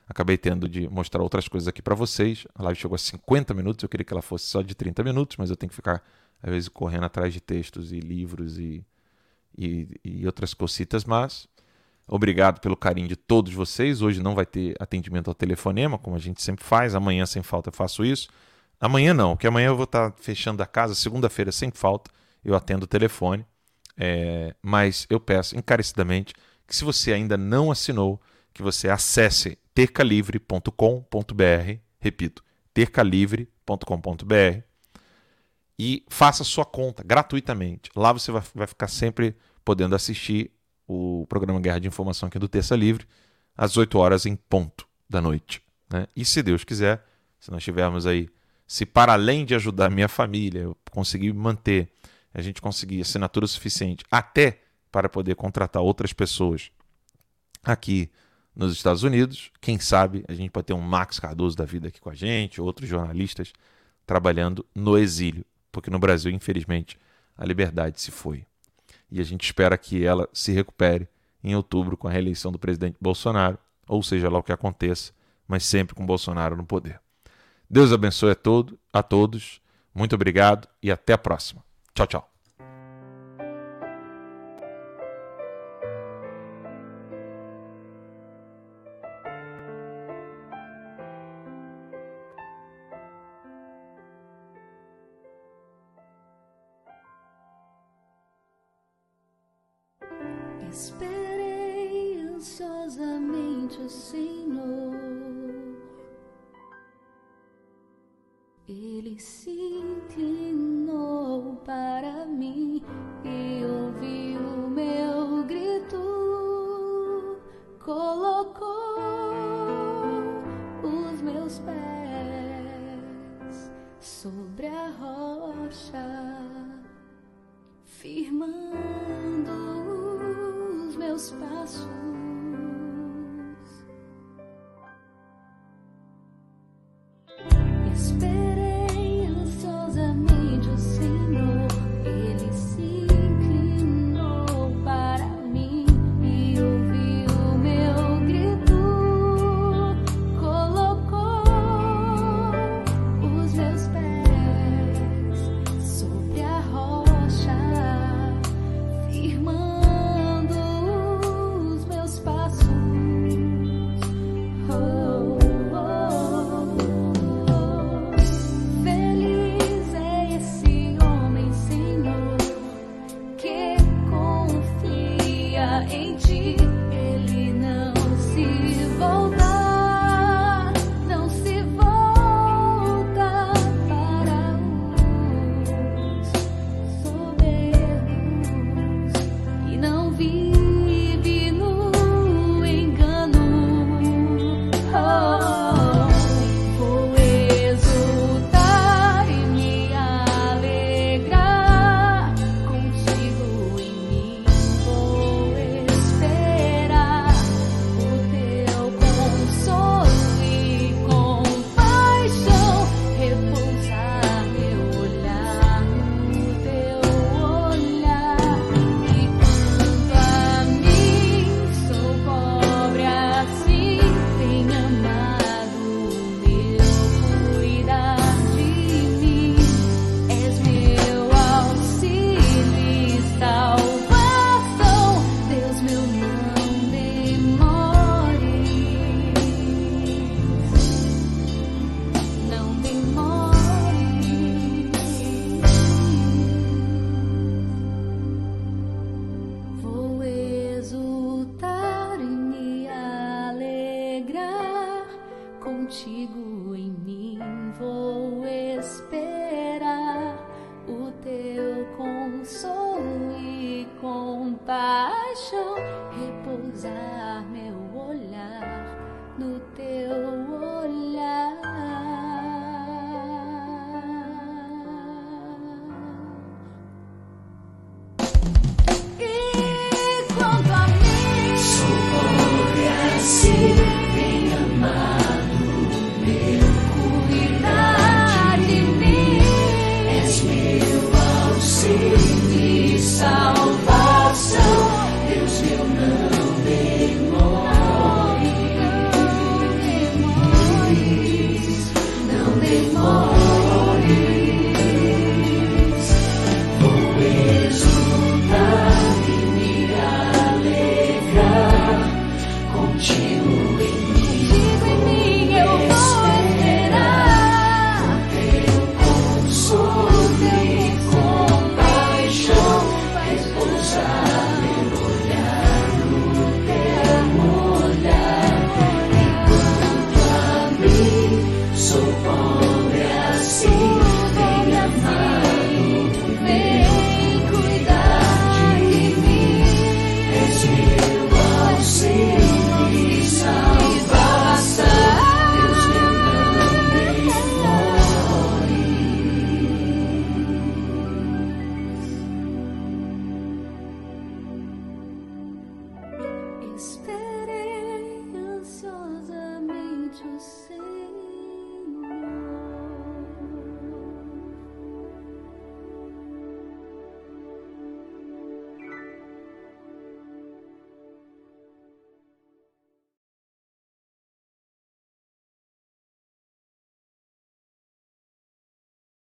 Acabei 0.06 0.36
tendo 0.36 0.68
de 0.68 0.88
mostrar 0.88 1.22
outras 1.22 1.48
coisas 1.48 1.68
aqui 1.68 1.80
para 1.80 1.94
vocês. 1.94 2.46
A 2.54 2.62
live 2.64 2.78
chegou 2.78 2.94
a 2.94 2.98
50 2.98 3.54
minutos, 3.54 3.82
eu 3.82 3.88
queria 3.88 4.04
que 4.04 4.12
ela 4.12 4.22
fosse 4.22 4.46
só 4.46 4.60
de 4.60 4.74
30 4.74 5.02
minutos, 5.02 5.36
mas 5.38 5.48
eu 5.50 5.56
tenho 5.56 5.70
que 5.70 5.76
ficar, 5.76 6.02
às 6.42 6.50
vezes, 6.50 6.68
correndo 6.68 7.04
atrás 7.04 7.32
de 7.32 7.40
textos 7.40 7.92
e 7.92 8.00
livros 8.00 8.58
e, 8.58 8.84
e, 9.58 9.88
e 10.04 10.26
outras 10.26 10.54
cositas, 10.54 11.04
mas 11.04 11.48
obrigado 12.06 12.60
pelo 12.60 12.76
carinho 12.76 13.08
de 13.08 13.16
todos 13.16 13.52
vocês. 13.52 14.00
Hoje 14.00 14.22
não 14.22 14.34
vai 14.34 14.46
ter 14.46 14.76
atendimento 14.78 15.28
ao 15.28 15.34
telefonema, 15.34 15.98
como 15.98 16.16
a 16.16 16.20
gente 16.20 16.40
sempre 16.40 16.64
faz. 16.64 16.94
Amanhã, 16.94 17.26
sem 17.26 17.42
falta, 17.42 17.70
eu 17.70 17.74
faço 17.74 18.04
isso. 18.04 18.28
Amanhã 18.80 19.12
não, 19.12 19.34
porque 19.34 19.48
amanhã 19.48 19.68
eu 19.68 19.76
vou 19.76 19.84
estar 19.84 20.14
fechando 20.20 20.62
a 20.62 20.66
casa. 20.66 20.94
Segunda-feira, 20.94 21.50
sem 21.50 21.70
falta, 21.72 22.10
eu 22.44 22.54
atendo 22.54 22.84
o 22.84 22.88
telefone. 22.88 23.44
É, 23.96 24.54
mas 24.62 25.06
eu 25.10 25.18
peço 25.18 25.58
encarecidamente 25.58 26.32
que 26.66 26.76
se 26.76 26.84
você 26.84 27.12
ainda 27.12 27.36
não 27.36 27.70
assinou, 27.70 28.20
que 28.54 28.62
você 28.62 28.88
acesse 28.88 29.58
tercalivre.com.br, 29.74 31.80
repito, 31.98 32.44
tercalivre.com.br 32.72 34.62
e 35.78 36.04
faça 36.08 36.44
sua 36.44 36.64
conta 36.64 37.02
gratuitamente. 37.04 37.90
Lá 37.94 38.12
você 38.12 38.32
vai, 38.32 38.42
vai 38.54 38.66
ficar 38.66 38.88
sempre 38.88 39.36
podendo 39.68 39.94
assistir 39.94 40.50
o 40.86 41.26
programa 41.28 41.60
Guerra 41.60 41.78
de 41.78 41.86
Informação 41.86 42.26
aqui 42.26 42.38
do 42.38 42.48
Terça 42.48 42.74
Livre 42.74 43.06
às 43.54 43.76
8 43.76 43.98
horas 43.98 44.24
em 44.24 44.34
ponto 44.34 44.88
da 45.06 45.20
noite. 45.20 45.62
Né? 45.92 46.06
E 46.16 46.24
se 46.24 46.42
Deus 46.42 46.64
quiser, 46.64 47.04
se 47.38 47.50
nós 47.50 47.62
tivermos 47.62 48.06
aí, 48.06 48.30
se 48.66 48.86
para 48.86 49.12
além 49.12 49.44
de 49.44 49.54
ajudar 49.54 49.90
minha 49.90 50.08
família, 50.08 50.60
eu 50.60 50.76
conseguir 50.90 51.34
manter, 51.34 51.92
a 52.32 52.40
gente 52.40 52.62
conseguir 52.62 53.02
assinatura 53.02 53.46
suficiente 53.46 54.06
até 54.10 54.58
para 54.90 55.06
poder 55.06 55.34
contratar 55.34 55.82
outras 55.82 56.14
pessoas 56.14 56.70
aqui 57.62 58.10
nos 58.56 58.72
Estados 58.72 59.02
Unidos. 59.02 59.50
Quem 59.60 59.78
sabe 59.78 60.24
a 60.28 60.32
gente 60.32 60.48
pode 60.48 60.68
ter 60.68 60.72
um 60.72 60.80
Max 60.80 61.20
Cardoso 61.20 61.54
da 61.54 61.66
vida 61.66 61.88
aqui 61.88 62.00
com 62.00 62.08
a 62.08 62.14
gente, 62.14 62.58
outros 62.58 62.88
jornalistas 62.88 63.52
trabalhando 64.06 64.64
no 64.74 64.96
exílio, 64.96 65.44
porque 65.70 65.90
no 65.90 65.98
Brasil, 65.98 66.32
infelizmente, 66.32 66.98
a 67.36 67.44
liberdade 67.44 68.00
se 68.00 68.10
foi. 68.10 68.46
E 69.10 69.20
a 69.20 69.24
gente 69.24 69.44
espera 69.44 69.76
que 69.78 70.04
ela 70.04 70.28
se 70.32 70.52
recupere 70.52 71.08
em 71.42 71.54
outubro 71.54 71.96
com 71.96 72.08
a 72.08 72.10
reeleição 72.10 72.52
do 72.52 72.58
presidente 72.58 72.96
Bolsonaro, 73.00 73.58
ou 73.86 74.02
seja 74.02 74.28
lá 74.28 74.38
o 74.38 74.42
que 74.42 74.52
aconteça, 74.52 75.12
mas 75.46 75.64
sempre 75.64 75.94
com 75.94 76.04
Bolsonaro 76.04 76.56
no 76.56 76.64
poder. 76.64 77.00
Deus 77.70 77.92
abençoe 77.92 78.32
a, 78.32 78.34
todo, 78.34 78.78
a 78.92 79.02
todos, 79.02 79.60
muito 79.94 80.14
obrigado 80.14 80.68
e 80.82 80.90
até 80.90 81.12
a 81.12 81.18
próxima. 81.18 81.62
Tchau, 81.94 82.06
tchau. 82.06 82.37